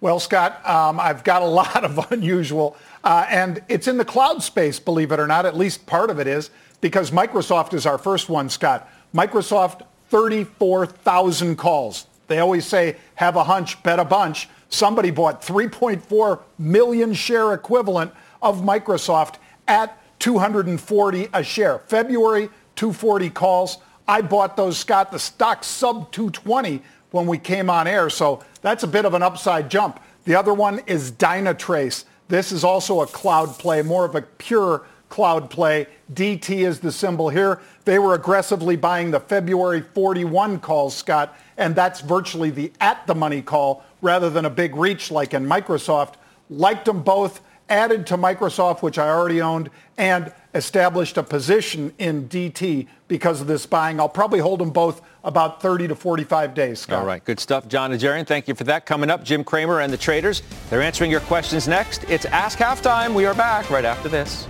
Well, 0.00 0.20
Scott, 0.20 0.64
um, 0.68 1.00
I've 1.00 1.24
got 1.24 1.42
a 1.42 1.46
lot 1.62 1.84
of 1.84 2.12
unusual, 2.12 2.76
uh, 3.02 3.26
and 3.28 3.62
it's 3.68 3.88
in 3.88 3.96
the 3.96 4.04
cloud 4.04 4.42
space, 4.42 4.78
believe 4.78 5.12
it 5.12 5.20
or 5.20 5.26
not. 5.26 5.46
At 5.46 5.56
least 5.56 5.86
part 5.86 6.10
of 6.10 6.18
it 6.18 6.26
is 6.26 6.50
because 6.80 7.10
Microsoft 7.10 7.74
is 7.74 7.86
our 7.86 7.98
first 7.98 8.28
one, 8.28 8.48
Scott. 8.48 8.88
Microsoft, 9.14 9.82
34,000 10.10 11.56
calls. 11.56 12.06
They 12.28 12.38
always 12.38 12.66
say, 12.66 12.96
have 13.16 13.36
a 13.36 13.44
hunch, 13.44 13.82
bet 13.82 13.98
a 13.98 14.04
bunch. 14.04 14.48
Somebody 14.68 15.10
bought 15.10 15.42
3.4 15.42 16.40
million 16.58 17.14
share 17.14 17.54
equivalent 17.54 18.12
of 18.42 18.60
Microsoft 18.60 19.36
at 19.66 19.98
240 20.18 21.28
a 21.32 21.42
share. 21.42 21.78
February, 21.80 22.50
240 22.76 23.30
calls. 23.30 23.78
I 24.06 24.20
bought 24.20 24.56
those, 24.56 24.78
Scott. 24.78 25.10
The 25.10 25.18
stock 25.18 25.64
sub 25.64 26.12
220 26.12 26.82
when 27.10 27.26
we 27.26 27.38
came 27.38 27.70
on 27.70 27.86
air. 27.86 28.10
So 28.10 28.44
that's 28.62 28.82
a 28.82 28.88
bit 28.88 29.04
of 29.04 29.14
an 29.14 29.22
upside 29.22 29.70
jump. 29.70 30.00
The 30.24 30.34
other 30.34 30.52
one 30.52 30.80
is 30.86 31.10
Dynatrace. 31.12 32.04
This 32.28 32.52
is 32.52 32.64
also 32.64 33.00
a 33.00 33.06
cloud 33.06 33.58
play, 33.58 33.82
more 33.82 34.04
of 34.04 34.14
a 34.14 34.22
pure 34.22 34.84
cloud 35.08 35.48
play. 35.48 35.86
DT 36.12 36.66
is 36.66 36.80
the 36.80 36.92
symbol 36.92 37.30
here. 37.30 37.60
They 37.84 37.98
were 37.98 38.14
aggressively 38.14 38.76
buying 38.76 39.10
the 39.10 39.20
February 39.20 39.80
41 39.80 40.60
calls, 40.60 40.94
Scott, 40.94 41.36
and 41.56 41.74
that's 41.74 42.00
virtually 42.00 42.50
the 42.50 42.72
at 42.80 43.06
the 43.06 43.14
money 43.14 43.40
call 43.40 43.84
rather 44.02 44.28
than 44.30 44.44
a 44.44 44.50
big 44.50 44.76
reach 44.76 45.10
like 45.10 45.32
in 45.34 45.46
Microsoft. 45.46 46.14
Liked 46.50 46.84
them 46.84 47.02
both, 47.02 47.40
added 47.68 48.06
to 48.06 48.16
Microsoft, 48.16 48.82
which 48.82 48.98
I 48.98 49.08
already 49.08 49.40
owned, 49.40 49.70
and 49.96 50.32
established 50.54 51.16
a 51.16 51.22
position 51.22 51.92
in 51.98 52.28
DT 52.28 52.86
because 53.08 53.40
of 53.40 53.46
this 53.46 53.66
buying. 53.66 54.00
I'll 54.00 54.08
probably 54.08 54.40
hold 54.40 54.60
them 54.60 54.70
both 54.70 55.00
about 55.24 55.60
30 55.60 55.88
to 55.88 55.94
45 55.94 56.54
days, 56.54 56.80
Scott. 56.80 57.00
All 57.00 57.06
right, 57.06 57.24
good 57.24 57.40
stuff. 57.40 57.68
Jon 57.68 57.90
Najarian, 57.90 58.26
thank 58.26 58.48
you 58.48 58.54
for 58.54 58.64
that. 58.64 58.86
Coming 58.86 59.10
up, 59.10 59.24
Jim 59.24 59.44
Cramer 59.44 59.80
and 59.80 59.92
the 59.92 59.96
traders. 59.96 60.42
They're 60.70 60.82
answering 60.82 61.10
your 61.10 61.20
questions 61.20 61.68
next. 61.68 62.04
It's 62.04 62.24
Ask 62.26 62.58
Halftime. 62.58 63.14
We 63.14 63.26
are 63.26 63.34
back 63.34 63.70
right 63.70 63.84
after 63.84 64.08
this. 64.08 64.46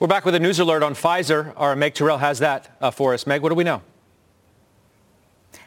We're 0.00 0.06
back 0.06 0.24
with 0.24 0.36
a 0.36 0.40
news 0.40 0.60
alert 0.60 0.84
on 0.84 0.94
Pfizer. 0.94 1.52
Our 1.56 1.74
Meg 1.74 1.94
Tirrell 1.94 2.20
has 2.20 2.38
that 2.38 2.76
uh, 2.80 2.92
for 2.92 3.14
us. 3.14 3.26
Meg, 3.26 3.42
what 3.42 3.48
do 3.48 3.56
we 3.56 3.64
know? 3.64 3.82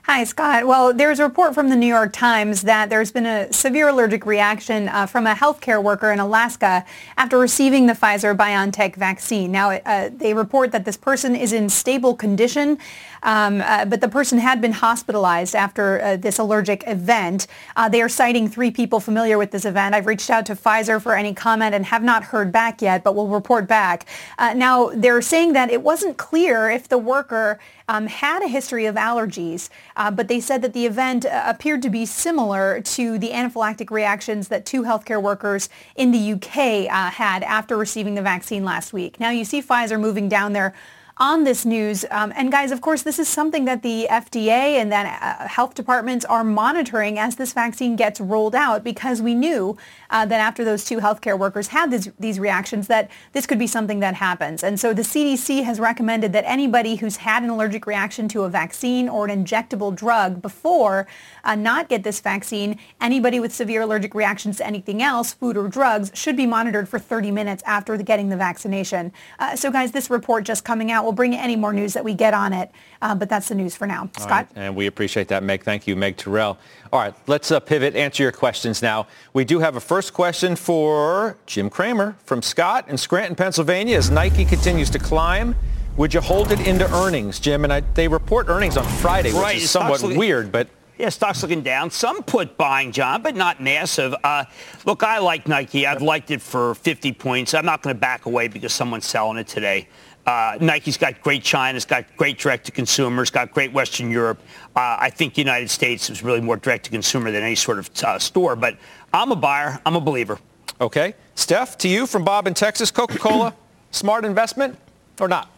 Hi, 0.06 0.24
Scott. 0.24 0.66
Well, 0.66 0.96
there's 0.96 1.20
a 1.20 1.24
report 1.24 1.54
from 1.54 1.70
the 1.70 1.76
New 1.76 1.88
York 1.88 2.12
Times 2.12 2.64
that 2.64 2.90
there's 2.90 3.12
been 3.12 3.28
a 3.28 3.54
severe 3.54 3.88
allergic 3.90 4.26
reaction 4.26 4.90
uh, 4.90 5.06
from 5.06 5.28
a 5.28 5.36
healthcare 5.36 5.82
worker 5.82 6.12
in 6.12 6.20
Alaska 6.20 6.84
after 7.18 7.38
receiving 7.38 7.86
the 7.86 7.94
Pfizer 7.94 8.36
BioNTech 8.36 8.96
vaccine. 8.96 9.52
Now, 9.52 9.70
uh, 9.70 10.10
they 10.12 10.34
report 10.34 10.72
that 10.72 10.86
this 10.86 10.98
person 10.98 11.36
is 11.36 11.54
in 11.54 11.70
stable 11.70 12.16
condition, 12.16 12.80
um, 13.22 13.62
uh, 13.62 13.86
but 13.86 14.02
the 14.02 14.10
person 14.10 14.40
had 14.40 14.60
been 14.60 14.72
hospitalized 14.72 15.56
after 15.56 16.02
uh, 16.02 16.18
this 16.18 16.40
allergic 16.40 16.84
event. 16.88 17.46
Uh, 17.76 17.88
they 17.88 18.02
are 18.02 18.10
citing 18.10 18.50
three 18.50 18.72
people 18.72 19.00
familiar 19.00 19.38
with 19.38 19.52
this 19.52 19.66
event. 19.66 19.94
I've 19.94 20.08
reached 20.08 20.32
out 20.32 20.48
to 20.48 20.56
Pfizer 20.56 21.00
for 21.00 21.14
any 21.14 21.36
comment 21.36 21.76
and 21.76 21.86
have 21.86 22.02
not 22.02 22.24
heard 22.24 22.52
back 22.52 22.82
yet, 22.82 23.04
but 23.04 23.14
will 23.14 23.28
report 23.28 23.68
back. 23.68 24.08
Uh, 24.40 24.56
now, 24.56 24.90
they're 24.96 25.22
saying 25.22 25.54
that 25.54 25.70
it 25.70 25.84
wasn't 25.84 26.18
clear 26.18 26.72
if 26.72 26.90
the 26.90 26.98
worker 26.98 27.60
um, 27.88 28.08
had 28.08 28.44
a 28.44 28.48
history 28.48 28.86
of 28.86 28.96
allergies, 28.96 29.70
uh, 29.96 30.12
but 30.12 30.28
they 30.28 30.40
said 30.40 30.62
that 30.62 30.74
the 30.74 30.86
event 30.86 31.26
uh, 31.26 31.44
appeared 31.46 31.82
to 31.82 31.90
be 31.90 32.06
similar 32.06 32.82
to 32.82 33.18
the 33.18 33.30
anaphylactic 33.30 33.92
reactions 33.92 34.48
that 34.50 34.66
two 34.66 34.84
healthcare 34.84 35.22
workers 35.22 35.70
in 35.96 36.12
the 36.12 36.34
UK 36.34 36.90
uh, 36.90 37.12
had 37.12 37.44
after 37.44 37.78
receiving 37.78 38.16
the 38.16 38.22
vaccine 38.22 38.64
last 38.64 38.94
week. 38.94 39.20
Now 39.20 39.30
you 39.30 39.46
see 39.46 39.62
Pfizer 39.62 40.00
moving 40.00 40.30
down 40.30 40.54
their 40.54 40.74
on 41.22 41.44
this 41.44 41.68
news. 41.68 42.04
Um, 42.10 42.34
and 42.36 42.52
guys, 42.52 42.72
of 42.72 42.82
course, 42.82 43.04
this 43.04 43.20
is 43.20 43.28
something 43.28 43.66
that 43.66 43.84
the 43.84 44.08
FDA 44.10 44.82
and 44.82 44.92
that 44.92 45.22
uh, 45.22 45.48
health 45.48 45.76
departments 45.76 46.26
are 46.26 46.44
monitoring 46.44 47.20
as 47.20 47.36
this 47.36 47.54
vaccine 47.54 47.96
gets 47.96 48.20
rolled 48.20 48.56
out 48.56 48.84
because 48.84 49.22
we 49.22 49.36
knew 49.36 49.78
uh, 50.10 50.26
that 50.26 50.40
after 50.40 50.66
those 50.66 50.84
two 50.84 50.98
healthcare 50.98 51.38
workers 51.38 51.68
had 51.68 51.92
this, 51.92 52.10
these 52.20 52.40
reactions 52.40 52.88
that 52.88 53.12
this 53.34 53.46
could 53.46 53.60
be 53.60 53.68
something 53.68 54.00
that 54.00 54.16
happens. 54.16 54.64
And 54.64 54.80
so 54.80 54.96
the 54.96 55.04
CDC 55.04 55.64
has 55.64 55.80
recommended 55.80 56.34
that 56.34 56.44
anybody 56.48 56.96
who's 56.96 57.18
had 57.18 57.44
an 57.44 57.52
allergic 57.52 57.86
reaction 57.86 58.28
to 58.30 58.42
a 58.42 58.50
vaccine 58.50 59.08
or 59.08 59.28
an 59.28 59.46
injectable 59.46 59.96
drug 59.96 60.42
before 60.42 61.06
uh, 61.44 61.54
not 61.54 61.88
get 61.88 62.04
this 62.04 62.20
vaccine. 62.20 62.80
Anybody 63.00 63.40
with 63.40 63.54
severe 63.54 63.82
allergic 63.82 64.16
reactions 64.16 64.58
to 64.58 64.66
anything 64.66 65.04
else, 65.04 65.34
food 65.34 65.56
or 65.56 65.68
drugs, 65.68 66.10
should 66.16 66.36
be 66.36 66.48
monitored 66.48 66.90
for 66.90 66.98
30 66.98 67.30
minutes 67.30 67.62
after 67.68 67.96
the, 67.96 68.04
getting 68.04 68.30
the 68.30 68.38
vaccination. 68.38 69.14
Uh, 69.38 69.56
so 69.56 69.70
guys, 69.70 69.92
this 69.92 70.10
report 70.10 70.46
just 70.46 70.66
coming 70.66 70.92
out 70.92 71.11
We'll 71.12 71.18
bring 71.18 71.34
you 71.34 71.40
any 71.40 71.58
more 71.58 71.74
news 71.74 71.92
that 71.96 72.06
we 72.06 72.14
get 72.14 72.34
on 72.34 72.54
it. 72.54 72.72
Uh, 73.02 73.14
but 73.14 73.28
that's 73.28 73.50
the 73.50 73.56
news 73.56 73.76
for 73.76 73.86
now. 73.86 74.10
Scott? 74.18 74.30
Right, 74.30 74.48
and 74.56 74.78
we 74.78 74.88
appreciate 74.88 75.28
that, 75.28 75.44
Meg. 75.44 75.62
Thank 75.62 75.86
you, 75.86 75.98
Meg 75.98 76.16
Tirrell. 76.16 76.56
All 76.94 77.02
right, 77.02 77.14
let's 77.28 77.52
uh, 77.52 77.60
pivot, 77.60 77.98
answer 77.98 78.24
your 78.24 78.32
questions 78.32 78.82
now. 78.82 79.08
We 79.34 79.44
do 79.44 79.60
have 79.60 79.76
a 79.76 79.82
first 79.82 80.14
question 80.14 80.56
for 80.56 81.36
Jim 81.48 81.70
Cramer 81.70 82.16
from 82.24 82.42
Scott 82.42 82.88
in 82.88 82.98
Scranton, 82.98 83.36
Pennsylvania. 83.36 83.98
As 83.98 84.10
Nike 84.10 84.46
continues 84.46 84.90
to 84.92 85.00
climb, 85.00 85.54
would 85.98 86.14
you 86.14 86.22
hold 86.22 86.54
it 86.54 86.66
into 86.66 86.90
earnings, 86.96 87.42
Jim? 87.42 87.66
And 87.66 87.74
I, 87.74 87.82
they 87.82 88.08
report 88.08 88.48
earnings 88.48 88.78
on 88.78 88.86
Friday, 88.86 89.34
which 89.34 89.42
right, 89.42 89.58
is 89.58 89.70
somewhat 89.70 90.02
weird, 90.02 90.50
but 90.50 90.70
yeah, 91.02 91.10
stock's 91.10 91.42
looking 91.42 91.64
down. 91.64 91.90
Some 91.90 92.22
put 92.22 92.58
buying, 92.58 92.92
Jon, 92.92 93.24
but 93.24 93.36
not 93.36 93.60
massive. 93.60 94.14
Uh, 94.24 94.46
look, 94.86 95.02
I 95.02 95.18
like 95.18 95.48
Nike. 95.48 95.88
I've 95.88 96.04
liked 96.04 96.30
it 96.30 96.44
for 96.44 96.76
50 96.76 97.12
points. 97.14 97.56
I'm 97.56 97.66
not 97.66 97.82
going 97.82 97.96
to 97.96 98.00
back 98.00 98.28
away 98.28 98.48
because 98.48 98.72
someone's 98.72 99.08
selling 99.08 99.40
it 99.40 99.48
today. 99.48 99.88
Uh, 100.26 100.58
Nike's 100.62 100.98
got 100.98 101.22
great 101.22 101.44
China, 101.44 101.76
it's 101.76 101.86
got 101.86 102.06
great 102.16 102.38
direct 102.38 102.66
to 102.68 102.72
consumer, 102.72 103.22
it's 103.22 103.32
got 103.32 103.52
great 103.52 103.74
Western 103.74 104.12
Europe. 104.12 104.40
Uh, 104.76 104.98
I 105.00 105.10
think 105.10 105.34
the 105.34 105.42
United 105.42 105.70
States 105.70 106.10
is 106.10 106.24
really 106.24 106.42
more 106.42 106.58
direct 106.58 106.86
to 106.86 106.92
consumer 106.92 107.32
than 107.32 107.44
any 107.44 107.56
sort 107.56 107.80
of 107.80 107.90
uh, 108.04 108.20
store. 108.20 108.56
But 108.56 108.78
I'm 109.14 109.32
a 109.32 109.36
buyer. 109.36 109.80
I'm 109.86 109.96
a 109.96 110.02
believer. 110.02 110.40
Okay. 110.80 111.16
Steph, 111.36 111.78
to 111.80 111.88
you 111.88 112.08
from 112.08 112.24
Bob 112.24 112.48
in 112.48 112.54
Texas, 112.54 112.92
Coca-Cola, 112.92 113.54
smart 113.92 114.26
investment 114.26 114.78
or 115.20 115.28
not? 115.28 115.51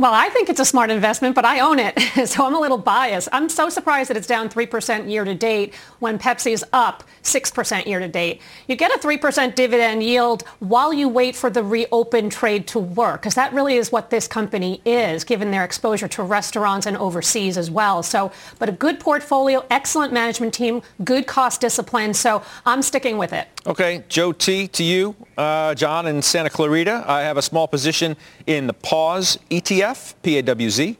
Well, 0.00 0.14
I 0.14 0.30
think 0.30 0.48
it's 0.48 0.60
a 0.60 0.64
smart 0.64 0.88
investment, 0.88 1.34
but 1.34 1.44
I 1.44 1.60
own 1.60 1.78
it, 1.78 2.00
so 2.26 2.46
I'm 2.46 2.54
a 2.54 2.58
little 2.58 2.78
biased. 2.78 3.28
I'm 3.32 3.50
so 3.50 3.68
surprised 3.68 4.08
that 4.08 4.16
it's 4.16 4.26
down 4.26 4.48
3% 4.48 5.10
year 5.10 5.26
to 5.26 5.34
date 5.34 5.74
when 5.98 6.18
Pepsi's 6.18 6.64
up 6.72 7.04
6% 7.22 7.84
year 7.84 8.00
to 8.00 8.08
date. 8.08 8.40
You 8.66 8.76
get 8.76 8.90
a 8.96 8.98
3% 8.98 9.54
dividend 9.54 10.02
yield 10.02 10.44
while 10.60 10.90
you 10.94 11.06
wait 11.06 11.36
for 11.36 11.50
the 11.50 11.62
reopen 11.62 12.30
trade 12.30 12.66
to 12.68 12.78
work, 12.78 13.20
because 13.20 13.34
that 13.34 13.52
really 13.52 13.76
is 13.76 13.92
what 13.92 14.08
this 14.08 14.26
company 14.26 14.80
is, 14.86 15.22
given 15.22 15.50
their 15.50 15.64
exposure 15.64 16.08
to 16.08 16.22
restaurants 16.22 16.86
and 16.86 16.96
overseas 16.96 17.58
as 17.58 17.70
well. 17.70 18.02
So, 18.02 18.32
but 18.58 18.70
a 18.70 18.72
good 18.72 19.00
portfolio, 19.00 19.66
excellent 19.68 20.14
management 20.14 20.54
team, 20.54 20.80
good 21.04 21.26
cost 21.26 21.60
discipline, 21.60 22.14
so 22.14 22.42
I'm 22.64 22.80
sticking 22.80 23.18
with 23.18 23.34
it. 23.34 23.48
Okay, 23.66 24.04
Joe 24.08 24.32
T, 24.32 24.68
to 24.68 24.82
you, 24.82 25.14
uh, 25.36 25.74
John 25.74 26.06
in 26.06 26.22
Santa 26.22 26.48
Clarita. 26.48 27.04
I 27.06 27.20
have 27.20 27.36
a 27.36 27.42
small 27.42 27.68
position 27.68 28.16
in 28.46 28.66
the 28.66 28.72
Pause 28.72 29.38
ETF, 29.50 30.14
PAWZ. 30.22 30.96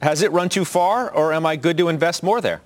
Has 0.00 0.22
it 0.22 0.30
run 0.30 0.48
too 0.48 0.64
far, 0.64 1.10
or 1.10 1.32
am 1.32 1.44
I 1.44 1.56
good 1.56 1.76
to 1.78 1.88
invest 1.88 2.22
more 2.22 2.40
there? 2.40 2.60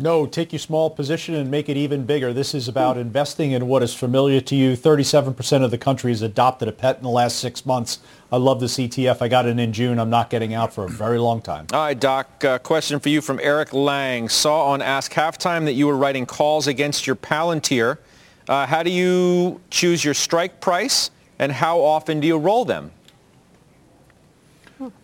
No, 0.00 0.24
take 0.24 0.50
your 0.50 0.58
small 0.58 0.88
position 0.88 1.34
and 1.34 1.50
make 1.50 1.68
it 1.68 1.76
even 1.76 2.06
bigger. 2.06 2.32
This 2.32 2.54
is 2.54 2.68
about 2.68 2.96
investing 2.96 3.50
in 3.50 3.66
what 3.68 3.82
is 3.82 3.92
familiar 3.92 4.40
to 4.40 4.56
you. 4.56 4.74
37% 4.74 5.62
of 5.62 5.70
the 5.70 5.76
country 5.76 6.10
has 6.10 6.22
adopted 6.22 6.68
a 6.68 6.72
pet 6.72 6.96
in 6.96 7.02
the 7.02 7.10
last 7.10 7.38
six 7.38 7.66
months. 7.66 7.98
I 8.32 8.38
love 8.38 8.60
this 8.60 8.78
ETF. 8.78 9.20
I 9.20 9.28
got 9.28 9.44
it 9.44 9.58
in 9.58 9.72
June. 9.74 9.98
I'm 9.98 10.08
not 10.08 10.30
getting 10.30 10.54
out 10.54 10.72
for 10.72 10.84
a 10.84 10.88
very 10.88 11.18
long 11.18 11.42
time. 11.42 11.66
All 11.74 11.80
right, 11.80 12.00
Doc. 12.00 12.42
Uh, 12.42 12.58
question 12.58 12.98
for 12.98 13.10
you 13.10 13.20
from 13.20 13.38
Eric 13.42 13.74
Lang. 13.74 14.30
Saw 14.30 14.70
on 14.70 14.80
Ask 14.80 15.12
Halftime 15.12 15.66
that 15.66 15.74
you 15.74 15.86
were 15.86 15.96
writing 15.96 16.24
calls 16.24 16.66
against 16.66 17.06
your 17.06 17.16
Palantir. 17.16 17.98
Uh, 18.48 18.66
how 18.66 18.82
do 18.82 18.90
you 18.90 19.60
choose 19.68 20.02
your 20.02 20.14
strike 20.14 20.62
price, 20.62 21.10
and 21.38 21.52
how 21.52 21.78
often 21.78 22.20
do 22.20 22.26
you 22.26 22.38
roll 22.38 22.64
them? 22.64 22.90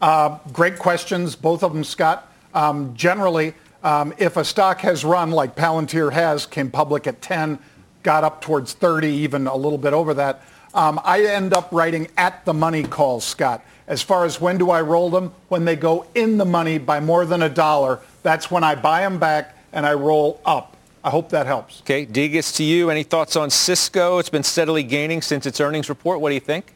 Uh, 0.01 0.39
great 0.55 0.79
questions, 0.79 1.37
both 1.37 1.63
of 1.63 1.75
them, 1.75 1.85
Scott. 1.85 2.33
Um, 2.55 2.95
generally, 2.97 3.53
um, 3.87 4.13
if 4.19 4.37
a 4.37 4.45
stock 4.45 4.81
has 4.81 5.05
run 5.05 5.31
like 5.31 5.55
Palantir 5.55 6.13
has, 6.13 6.45
came 6.45 6.73
public 6.73 7.07
at 7.07 7.23
10, 7.23 7.57
got 8.03 8.25
up 8.25 8.41
towards 8.41 8.73
30, 8.73 9.07
even 9.07 9.47
a 9.47 9.55
little 9.55 9.79
bit 9.79 9.93
over 9.93 10.13
that, 10.15 10.43
um, 10.75 11.01
I 11.05 11.23
end 11.23 11.55
up 11.55 11.69
writing 11.71 12.09
at 12.17 12.45
the 12.45 12.53
money 12.53 12.83
calls, 12.83 13.23
Scott. 13.23 13.65
As 13.87 14.03
far 14.03 14.25
as 14.25 14.41
when 14.41 14.59
do 14.59 14.73
I 14.73 14.81
roll 14.81 15.09
them? 15.09 15.33
When 15.51 15.65
they 15.65 15.77
go 15.77 16.05
in 16.17 16.37
the 16.37 16.45
money 16.45 16.79
by 16.79 16.99
more 16.99 17.25
than 17.25 17.43
a 17.43 17.49
dollar, 17.49 18.01
that's 18.25 18.51
when 18.51 18.65
I 18.65 18.75
buy 18.75 19.03
them 19.03 19.21
back 19.21 19.57
and 19.73 19.87
I 19.87 19.95
roll 19.95 20.41
up. 20.45 20.77
I 21.05 21.11
hope 21.11 21.29
that 21.29 21.47
helps. 21.47 21.81
Okay, 21.83 22.05
Degas 22.05 22.51
to 22.55 22.65
you. 22.65 22.91
Any 22.91 23.05
thoughts 23.05 23.37
on 23.37 23.51
Cisco? 23.51 24.19
It's 24.19 24.29
been 24.29 24.43
steadily 24.43 24.83
gaining 24.83 25.23
since 25.23 25.47
its 25.47 25.61
earnings 25.61 25.89
report. 25.89 26.21
What 26.21 26.31
do 26.31 26.35
you 26.35 26.41
think? 26.41 26.75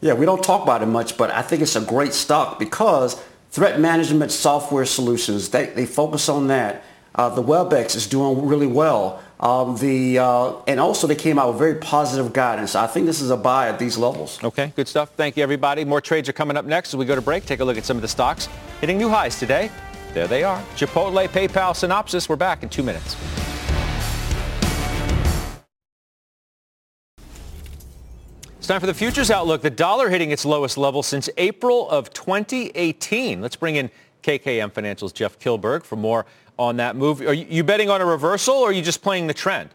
Yeah, 0.00 0.12
we 0.12 0.24
don't 0.24 0.44
talk 0.44 0.62
about 0.62 0.82
it 0.82 0.86
much, 0.86 1.16
but 1.16 1.32
I 1.32 1.42
think 1.42 1.62
it's 1.62 1.74
a 1.74 1.80
great 1.80 2.14
stock 2.14 2.60
because 2.60 3.20
threat 3.50 3.80
management 3.80 4.30
software 4.32 4.84
solutions, 4.84 5.50
they, 5.50 5.66
they 5.66 5.86
focus 5.86 6.28
on 6.28 6.48
that. 6.48 6.84
Uh, 7.14 7.28
the 7.28 7.42
WebEx 7.42 7.96
is 7.96 8.06
doing 8.06 8.46
really 8.46 8.66
well. 8.66 9.20
Um, 9.40 9.76
the 9.76 10.18
uh, 10.18 10.54
and 10.66 10.80
also 10.80 11.06
they 11.06 11.14
came 11.14 11.38
out 11.38 11.48
with 11.48 11.58
very 11.58 11.76
positive 11.76 12.32
guidance. 12.32 12.74
I 12.74 12.86
think 12.86 13.06
this 13.06 13.20
is 13.20 13.30
a 13.30 13.36
buy 13.36 13.68
at 13.68 13.78
these 13.78 13.96
levels. 13.96 14.42
Okay, 14.42 14.72
good 14.74 14.88
stuff. 14.88 15.10
Thank 15.16 15.36
you, 15.36 15.42
everybody. 15.42 15.84
More 15.84 16.00
trades 16.00 16.28
are 16.28 16.32
coming 16.32 16.56
up 16.56 16.64
next 16.64 16.90
as 16.90 16.96
we 16.96 17.04
go 17.04 17.14
to 17.14 17.22
break. 17.22 17.46
Take 17.46 17.60
a 17.60 17.64
look 17.64 17.78
at 17.78 17.84
some 17.84 17.96
of 17.96 18.02
the 18.02 18.08
stocks 18.08 18.48
hitting 18.80 18.98
new 18.98 19.08
highs 19.08 19.38
today. 19.38 19.70
There 20.12 20.26
they 20.26 20.42
are. 20.42 20.60
Chipotle, 20.76 21.28
PayPal, 21.28 21.72
Synopsys. 21.72 22.28
We're 22.28 22.36
back 22.36 22.62
in 22.62 22.68
two 22.68 22.82
minutes. 22.82 23.16
Time 28.68 28.80
for 28.80 28.86
the 28.86 28.92
futures 28.92 29.30
outlook. 29.30 29.62
The 29.62 29.70
dollar 29.70 30.10
hitting 30.10 30.30
its 30.30 30.44
lowest 30.44 30.76
level 30.76 31.02
since 31.02 31.30
April 31.38 31.88
of 31.88 32.12
2018. 32.12 33.40
Let's 33.40 33.56
bring 33.56 33.76
in 33.76 33.90
KKM 34.22 34.70
Financial's 34.72 35.10
Jeff 35.10 35.38
Kilburg 35.38 35.84
for 35.84 35.96
more 35.96 36.26
on 36.58 36.76
that 36.76 36.94
move. 36.94 37.22
Are 37.22 37.32
you 37.32 37.64
betting 37.64 37.88
on 37.88 38.02
a 38.02 38.04
reversal 38.04 38.56
or 38.56 38.68
are 38.68 38.72
you 38.72 38.82
just 38.82 39.00
playing 39.00 39.26
the 39.26 39.32
trend? 39.32 39.70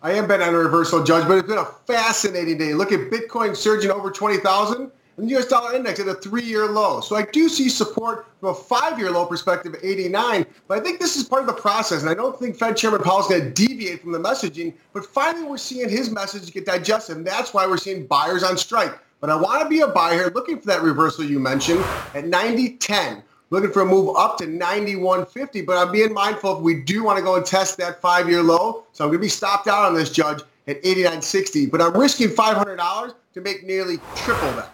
I 0.00 0.12
am 0.12 0.26
betting 0.26 0.48
on 0.48 0.54
a 0.54 0.58
reversal, 0.58 1.04
Judge, 1.04 1.28
but 1.28 1.36
it's 1.36 1.46
been 1.46 1.58
a 1.58 1.66
fascinating 1.86 2.56
day. 2.56 2.72
Look 2.72 2.90
at 2.90 3.10
Bitcoin 3.10 3.54
surging 3.54 3.90
over 3.90 4.10
20,000 4.10 4.90
and 5.16 5.28
the 5.28 5.36
US 5.38 5.46
dollar 5.46 5.74
index 5.74 6.00
at 6.00 6.08
a 6.08 6.14
three-year 6.14 6.66
low. 6.66 7.00
So 7.00 7.16
I 7.16 7.22
do 7.22 7.48
see 7.48 7.68
support 7.68 8.26
from 8.40 8.50
a 8.50 8.54
five-year 8.54 9.10
low 9.10 9.26
perspective 9.26 9.74
at 9.74 9.84
89, 9.84 10.46
but 10.68 10.78
I 10.78 10.80
think 10.82 11.00
this 11.00 11.16
is 11.16 11.24
part 11.24 11.42
of 11.42 11.46
the 11.46 11.60
process, 11.60 12.02
and 12.02 12.10
I 12.10 12.14
don't 12.14 12.38
think 12.38 12.56
Fed 12.56 12.76
Chairman 12.76 13.02
Powell 13.02 13.20
is 13.20 13.26
going 13.26 13.42
to 13.42 13.50
deviate 13.50 14.02
from 14.02 14.12
the 14.12 14.18
messaging, 14.18 14.74
but 14.92 15.06
finally 15.06 15.44
we're 15.44 15.58
seeing 15.58 15.88
his 15.88 16.10
message 16.10 16.52
get 16.52 16.66
digested, 16.66 17.16
and 17.16 17.26
that's 17.26 17.54
why 17.54 17.66
we're 17.66 17.76
seeing 17.76 18.06
buyers 18.06 18.42
on 18.42 18.56
strike. 18.56 18.98
But 19.20 19.30
I 19.30 19.36
want 19.36 19.62
to 19.62 19.68
be 19.68 19.80
a 19.80 19.88
buyer 19.88 20.30
looking 20.30 20.60
for 20.60 20.66
that 20.66 20.82
reversal 20.82 21.24
you 21.24 21.38
mentioned 21.38 21.80
at 22.14 22.24
90.10 22.24 23.22
looking 23.50 23.70
for 23.70 23.82
a 23.82 23.86
move 23.86 24.16
up 24.16 24.36
to 24.38 24.46
91.50, 24.46 25.64
but 25.64 25.76
I'm 25.76 25.92
being 25.92 26.12
mindful 26.12 26.56
if 26.56 26.62
we 26.62 26.82
do 26.82 27.04
want 27.04 27.18
to 27.18 27.24
go 27.24 27.36
and 27.36 27.46
test 27.46 27.76
that 27.78 28.00
five-year 28.00 28.42
low. 28.42 28.84
So 28.92 29.04
I'm 29.04 29.10
going 29.10 29.20
to 29.20 29.24
be 29.24 29.28
stopped 29.28 29.68
out 29.68 29.84
on 29.84 29.94
this, 29.94 30.10
Judge, 30.10 30.42
at 30.66 30.82
89.60, 30.82 31.70
but 31.70 31.80
I'm 31.80 31.96
risking 31.96 32.28
$500 32.28 33.14
to 33.34 33.40
make 33.40 33.64
nearly 33.64 33.98
triple 34.16 34.50
that. 34.52 34.73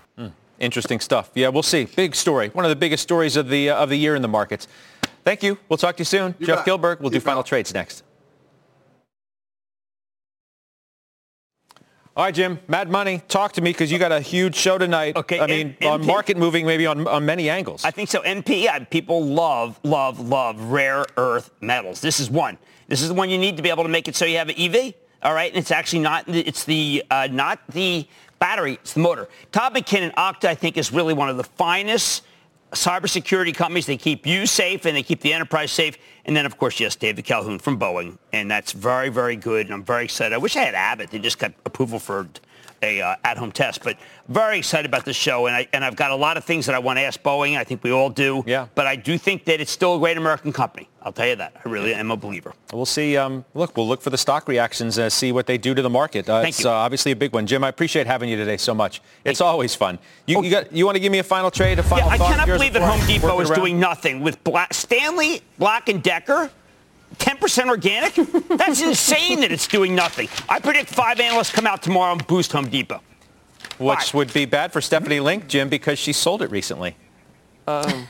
Interesting 0.61 1.01
stuff. 1.01 1.31
Yeah, 1.35 1.49
we'll 1.49 1.63
see. 1.63 1.87
Big 1.87 2.15
story. 2.15 2.49
One 2.51 2.65
of 2.65 2.69
the 2.69 2.77
biggest 2.77 3.03
stories 3.03 3.37
of 3.37 3.49
the 3.49 3.71
uh, 3.71 3.83
of 3.83 3.89
the 3.89 3.97
year 3.97 4.15
in 4.15 4.23
the 4.23 4.29
markets. 4.29 4.69
Thank 5.25 5.43
you. 5.43 5.59
We'll 5.69 5.79
talk 5.79 5.97
to 5.97 6.01
you 6.03 6.05
soon. 6.05 6.35
You 6.39 6.47
Jeff 6.47 6.59
bet. 6.59 6.65
Kilburg. 6.67 7.01
We'll 7.01 7.11
you 7.13 7.19
do 7.19 7.25
bet. 7.25 7.31
final 7.31 7.43
trades 7.43 7.73
next. 7.75 8.05
All 12.17 12.25
right, 12.25 12.35
Jim. 12.35 12.59
Mad 12.69 12.91
Money, 12.91 13.23
talk 13.29 13.53
to 13.53 13.63
me 13.63 13.71
because 13.71 13.91
you 13.91 13.99
got 13.99 14.13
a 14.13 14.21
huge 14.21 14.55
show 14.55 14.77
tonight. 14.77 15.17
Okay. 15.17 15.41
I 15.41 15.47
mean, 15.47 15.77
M- 15.81 15.93
on 15.93 16.07
market 16.07 16.37
moving, 16.37 16.67
maybe 16.67 16.85
on, 16.85 17.07
on 17.07 17.25
many 17.25 17.49
angles. 17.49 17.85
I 17.85 17.93
think 17.93 18.11
so. 18.11 18.21
MP, 18.21 18.91
people 18.91 19.25
love, 19.25 19.81
love, 19.85 20.21
love 20.21 20.61
rare 20.61 21.07
earth 21.17 21.51
metals. 21.61 22.01
This 22.01 22.21
is 22.21 22.29
one. 22.29 22.59
This 22.89 23.01
is 23.01 23.09
the 23.09 23.15
one 23.15 23.31
you 23.31 23.39
need 23.39 23.57
to 23.57 23.63
be 23.63 23.71
able 23.71 23.85
to 23.85 23.89
make 23.89 24.09
it 24.09 24.17
so 24.17 24.27
you 24.27 24.37
have 24.37 24.51
an 24.51 24.57
EV. 24.59 24.95
All 25.23 25.33
right, 25.33 25.51
and 25.51 25.59
it's 25.59 25.71
actually 25.71 26.01
not. 26.01 26.25
It's 26.29 26.65
the 26.65 27.05
uh, 27.11 27.29
not 27.31 27.61
the 27.69 28.07
battery. 28.41 28.75
It's 28.75 28.95
the 28.95 29.01
motor. 29.01 29.29
Todd 29.53 29.75
McKinnon, 29.75 30.13
Okta, 30.15 30.47
I 30.47 30.57
think, 30.57 30.77
is 30.77 30.93
really 30.93 31.15
one 31.15 31.29
of 31.29 31.37
the 31.37 31.45
finest 31.45 32.25
cybersecurity 32.73 33.55
companies. 33.55 33.87
They 33.87 33.97
keep 33.97 34.27
you 34.27 34.47
safe 34.47 34.85
and 34.85 34.97
they 34.97 35.03
keep 35.03 35.21
the 35.21 35.33
enterprise 35.33 35.71
safe. 35.71 35.97
And 36.25 36.37
then, 36.37 36.47
of 36.47 36.59
course, 36.59 36.81
yes, 36.81 36.97
David 36.97 37.25
Calhoun 37.25 37.59
from 37.59 37.79
Boeing. 37.79 38.19
And 38.33 38.51
that's 38.51 38.73
very, 38.73 39.09
very 39.09 39.37
good. 39.37 39.67
And 39.67 39.75
I'm 39.75 39.85
very 39.85 40.05
excited. 40.05 40.35
I 40.35 40.39
wish 40.39 40.57
I 40.57 40.63
had 40.63 40.75
Abbott. 40.75 41.11
They 41.11 41.19
just 41.19 41.39
got 41.39 41.53
approval 41.65 41.99
for 41.99 42.29
a 42.83 43.01
uh, 43.01 43.17
at-home 43.25 43.53
test. 43.53 43.83
But 43.83 43.97
very 44.29 44.59
excited 44.59 44.89
about 44.89 45.05
the 45.05 45.13
show, 45.13 45.47
and 45.47 45.57
I 45.57 45.69
and 45.73 45.85
I've 45.85 45.97
got 45.97 46.11
a 46.11 46.17
lot 46.17 46.37
of 46.37 46.45
things 46.45 46.67
that 46.67 46.75
I 46.75 46.79
want 46.79 46.99
to 46.99 47.03
ask 47.03 47.23
Boeing. 47.23 47.57
I 47.57 47.65
think 47.65 47.83
we 47.83 47.91
all 47.91 48.11
do. 48.11 48.43
Yeah. 48.47 48.69
But 48.75 48.87
I 48.87 48.97
do 48.97 49.19
think 49.19 49.45
that 49.47 49.61
it's 49.61 49.71
still 49.71 49.97
a 49.97 49.99
great 49.99 50.17
American 50.17 50.53
company. 50.53 50.89
I'll 51.03 51.13
tell 51.13 51.27
you 51.27 51.37
that. 51.37 51.55
I 51.65 51.69
really 51.69 51.95
am 51.95 52.11
a 52.11 52.17
believer. 52.17 52.53
We'll 52.73 52.85
see. 52.85 53.17
Um, 53.17 53.45
look, 53.55 53.77
we'll 53.77 53.89
look 53.89 54.03
for 54.03 54.11
the 54.11 54.19
stock 54.19 54.47
reactions 54.49 54.99
and 54.99 55.07
uh, 55.07 55.11
see 55.11 55.33
what 55.33 55.47
they 55.47 55.57
do 55.57 55.75
to 55.75 55.81
the 55.81 55.89
market. 55.89 56.29
Uh, 56.29 56.43
Thank 56.43 56.51
it's 56.51 56.65
you. 56.65 56.69
Uh, 56.69 56.75
obviously 56.75 57.13
a 57.13 57.17
big 57.17 57.33
one. 57.33 57.47
Jim, 57.47 57.65
I 57.65 57.69
appreciate 57.69 58.07
having 58.07 58.29
you 58.29 58.37
today 58.37 58.59
so 58.59 58.75
much. 58.75 59.01
It's 59.25 59.41
always 59.41 59.75
fun. 59.75 59.99
You, 60.27 60.39
oh. 60.39 60.43
you, 60.43 60.51
got, 60.51 60.73
you 60.73 60.85
want 60.85 60.97
to 60.97 61.01
give 61.01 61.11
me 61.11 61.19
a 61.19 61.25
final 61.25 61.51
trade, 61.51 61.79
a 61.79 61.83
final 61.83 62.07
yeah, 62.07 62.15
I 62.15 62.19
cannot 62.19 62.47
believe 62.47 62.75
that 62.75 62.83
Home 62.83 63.07
Depot 63.07 63.41
is 63.41 63.51
around? 63.51 63.59
doing 63.59 63.81
nothing 63.81 64.21
with 64.21 64.43
Black, 64.45 64.75
Stanley 64.75 65.41
Black 65.59 65.89
and 65.89 66.03
Decker 66.03 66.51
10% 67.19 67.69
organic? 67.69 68.15
That's 68.59 68.81
insane 68.83 69.41
that 69.41 69.53
it's 69.53 69.67
doing 69.67 69.95
nothing. 69.95 70.29
I 70.49 70.59
predict 70.61 70.91
five 70.91 71.21
analysts 71.21 71.51
come 71.51 71.67
out 71.67 71.83
tomorrow 71.83 72.13
and 72.13 72.27
boost 72.27 72.53
Home 72.53 72.69
Depot. 72.69 73.01
Which 73.79 74.13
would 74.13 74.33
be 74.33 74.45
bad 74.45 74.73
for 74.73 74.81
Stephanie 74.81 75.21
Link, 75.21 75.47
Jim, 75.49 75.69
because 75.69 75.99
she 75.99 76.13
sold 76.13 76.43
it 76.43 76.51
recently. 76.51 76.97
Um. 77.67 78.09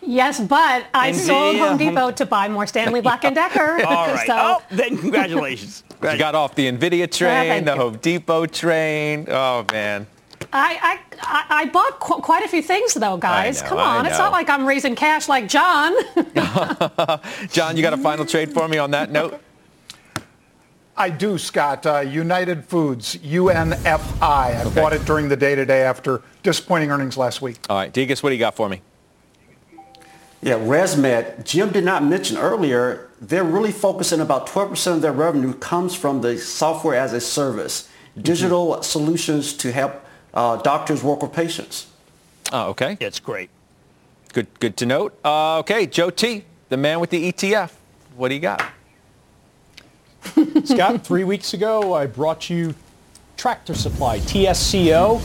Yes, 0.00 0.40
but 0.40 0.86
I 0.94 1.12
sold 1.12 1.56
Home 1.56 1.76
Depot 1.76 2.10
to 2.12 2.26
buy 2.26 2.48
more 2.48 2.66
Stanley 2.66 3.00
Black 3.00 3.22
& 3.22 3.34
Decker. 3.34 3.84
All 3.86 4.08
right. 4.08 4.26
so. 4.26 4.34
Oh, 4.36 4.62
then 4.70 4.96
congratulations. 4.98 5.84
you 6.02 6.18
got 6.18 6.34
off 6.34 6.54
the 6.54 6.70
NVIDIA 6.70 7.10
train, 7.10 7.64
the 7.64 7.74
you. 7.74 7.80
Home 7.80 7.96
Depot 7.96 8.46
train. 8.46 9.26
Oh, 9.28 9.64
man. 9.72 10.06
I, 10.52 11.00
I, 11.20 11.44
I 11.50 11.64
bought 11.66 12.00
qu- 12.00 12.20
quite 12.20 12.44
a 12.44 12.48
few 12.48 12.62
things, 12.62 12.94
though, 12.94 13.16
guys. 13.16 13.62
Know, 13.62 13.68
Come 13.68 13.78
on. 13.78 14.06
It's 14.06 14.18
not 14.18 14.32
like 14.32 14.48
I'm 14.48 14.66
raising 14.66 14.94
cash 14.94 15.28
like 15.28 15.48
Jon. 15.48 15.94
Jon, 17.50 17.76
you 17.76 17.82
got 17.82 17.92
a 17.92 17.98
final 17.98 18.24
trade 18.24 18.52
for 18.52 18.66
me 18.66 18.78
on 18.78 18.90
that 18.92 19.10
note? 19.10 19.40
I 20.96 21.10
do, 21.10 21.38
Scott. 21.38 21.86
Uh, 21.86 22.00
United 22.00 22.64
Foods, 22.64 23.16
UNFI. 23.16 24.20
I 24.20 24.64
okay. 24.64 24.74
bought 24.74 24.92
it 24.92 25.04
during 25.04 25.28
the 25.28 25.36
day 25.36 25.54
today 25.54 25.82
after 25.82 26.22
disappointing 26.42 26.90
earnings 26.90 27.16
last 27.16 27.40
week. 27.40 27.58
All 27.68 27.76
right. 27.76 27.92
Degas, 27.92 28.22
what 28.22 28.30
do 28.30 28.34
you 28.34 28.40
got 28.40 28.56
for 28.56 28.68
me? 28.68 28.82
Yeah, 30.40 30.54
ResMed, 30.54 31.44
Jim 31.44 31.70
did 31.70 31.84
not 31.84 32.04
mention 32.04 32.36
earlier, 32.36 33.10
they're 33.20 33.44
really 33.44 33.72
focusing 33.72 34.20
about 34.20 34.46
12% 34.46 34.94
of 34.94 35.02
their 35.02 35.12
revenue 35.12 35.52
comes 35.52 35.96
from 35.96 36.20
the 36.20 36.38
software 36.38 36.94
as 36.94 37.12
a 37.12 37.20
service, 37.20 37.88
digital 38.20 38.68
mm-hmm. 38.68 38.82
solutions 38.82 39.52
to 39.54 39.72
help 39.72 40.04
uh, 40.38 40.56
doctors 40.56 41.02
work 41.02 41.20
with 41.20 41.32
patients. 41.32 41.88
Oh, 42.52 42.68
okay. 42.70 42.96
It's 43.00 43.18
great. 43.18 43.50
Good, 44.32 44.46
good 44.60 44.76
to 44.76 44.86
note. 44.86 45.18
Uh, 45.24 45.58
okay, 45.58 45.86
Joe 45.86 46.10
T, 46.10 46.44
the 46.68 46.76
man 46.76 47.00
with 47.00 47.10
the 47.10 47.32
ETF. 47.32 47.72
What 48.16 48.28
do 48.28 48.34
you 48.34 48.40
got? 48.40 48.62
Scott, 50.64 51.04
three 51.04 51.24
weeks 51.24 51.54
ago, 51.54 51.92
I 51.92 52.06
brought 52.06 52.48
you 52.48 52.74
Tractor 53.36 53.74
Supply, 53.74 54.20
TSCO. 54.20 55.20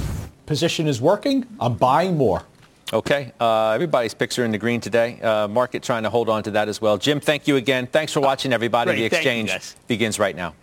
Position 0.47 0.87
is 0.87 0.99
working. 0.99 1.45
I'm 1.59 1.75
buying 1.75 2.17
more. 2.17 2.43
Okay. 2.91 3.31
Uh, 3.39 3.69
everybody's 3.69 4.13
picks 4.13 4.37
are 4.39 4.45
in 4.45 4.51
the 4.51 4.57
green 4.57 4.81
today. 4.81 5.19
Uh, 5.21 5.47
market 5.47 5.83
trying 5.83 6.03
to 6.03 6.09
hold 6.09 6.27
on 6.27 6.43
to 6.43 6.51
that 6.51 6.67
as 6.67 6.81
well. 6.81 6.97
Jim, 6.97 7.19
thank 7.19 7.47
you 7.47 7.55
again. 7.55 7.87
Thanks 7.87 8.13
for 8.13 8.19
watching, 8.19 8.51
everybody. 8.51 8.91
Great. 8.91 8.99
The 8.99 9.05
exchange 9.05 9.75
begins 9.87 10.17
right 10.19 10.35
now. 10.35 10.53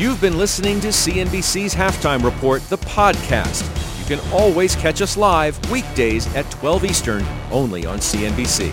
You've 0.00 0.22
been 0.22 0.38
listening 0.38 0.80
to 0.80 0.88
CNBC's 0.88 1.74
Halftime 1.74 2.24
Report, 2.24 2.62
the 2.70 2.78
podcast. 2.78 3.68
You 3.98 4.16
can 4.16 4.32
always 4.32 4.74
catch 4.74 5.02
us 5.02 5.14
live 5.14 5.60
weekdays 5.70 6.26
at 6.34 6.50
12 6.52 6.86
Eastern, 6.86 7.22
only 7.50 7.84
on 7.84 7.98
CNBC. 7.98 8.72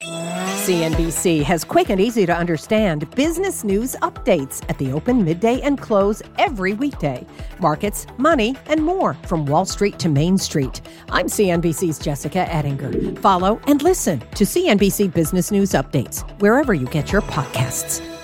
CNBC 0.00 1.42
has 1.42 1.64
quick 1.64 1.90
and 1.90 2.00
easy 2.00 2.24
to 2.24 2.34
understand 2.34 3.10
business 3.10 3.62
news 3.62 3.94
updates 4.00 4.64
at 4.70 4.78
the 4.78 4.90
open, 4.92 5.22
midday, 5.22 5.60
and 5.60 5.78
close 5.78 6.22
every 6.38 6.72
weekday. 6.72 7.26
Markets, 7.60 8.06
money, 8.16 8.56
and 8.68 8.82
more 8.82 9.12
from 9.26 9.44
Wall 9.44 9.66
Street 9.66 9.98
to 9.98 10.08
Main 10.08 10.38
Street. 10.38 10.80
I'm 11.10 11.26
CNBC's 11.26 11.98
Jessica 11.98 12.50
Ettinger. 12.50 13.20
Follow 13.20 13.60
and 13.66 13.82
listen 13.82 14.20
to 14.20 14.44
CNBC 14.44 15.12
Business 15.12 15.50
News 15.50 15.72
Updates 15.72 16.22
wherever 16.40 16.72
you 16.72 16.86
get 16.86 17.12
your 17.12 17.20
podcasts. 17.20 18.17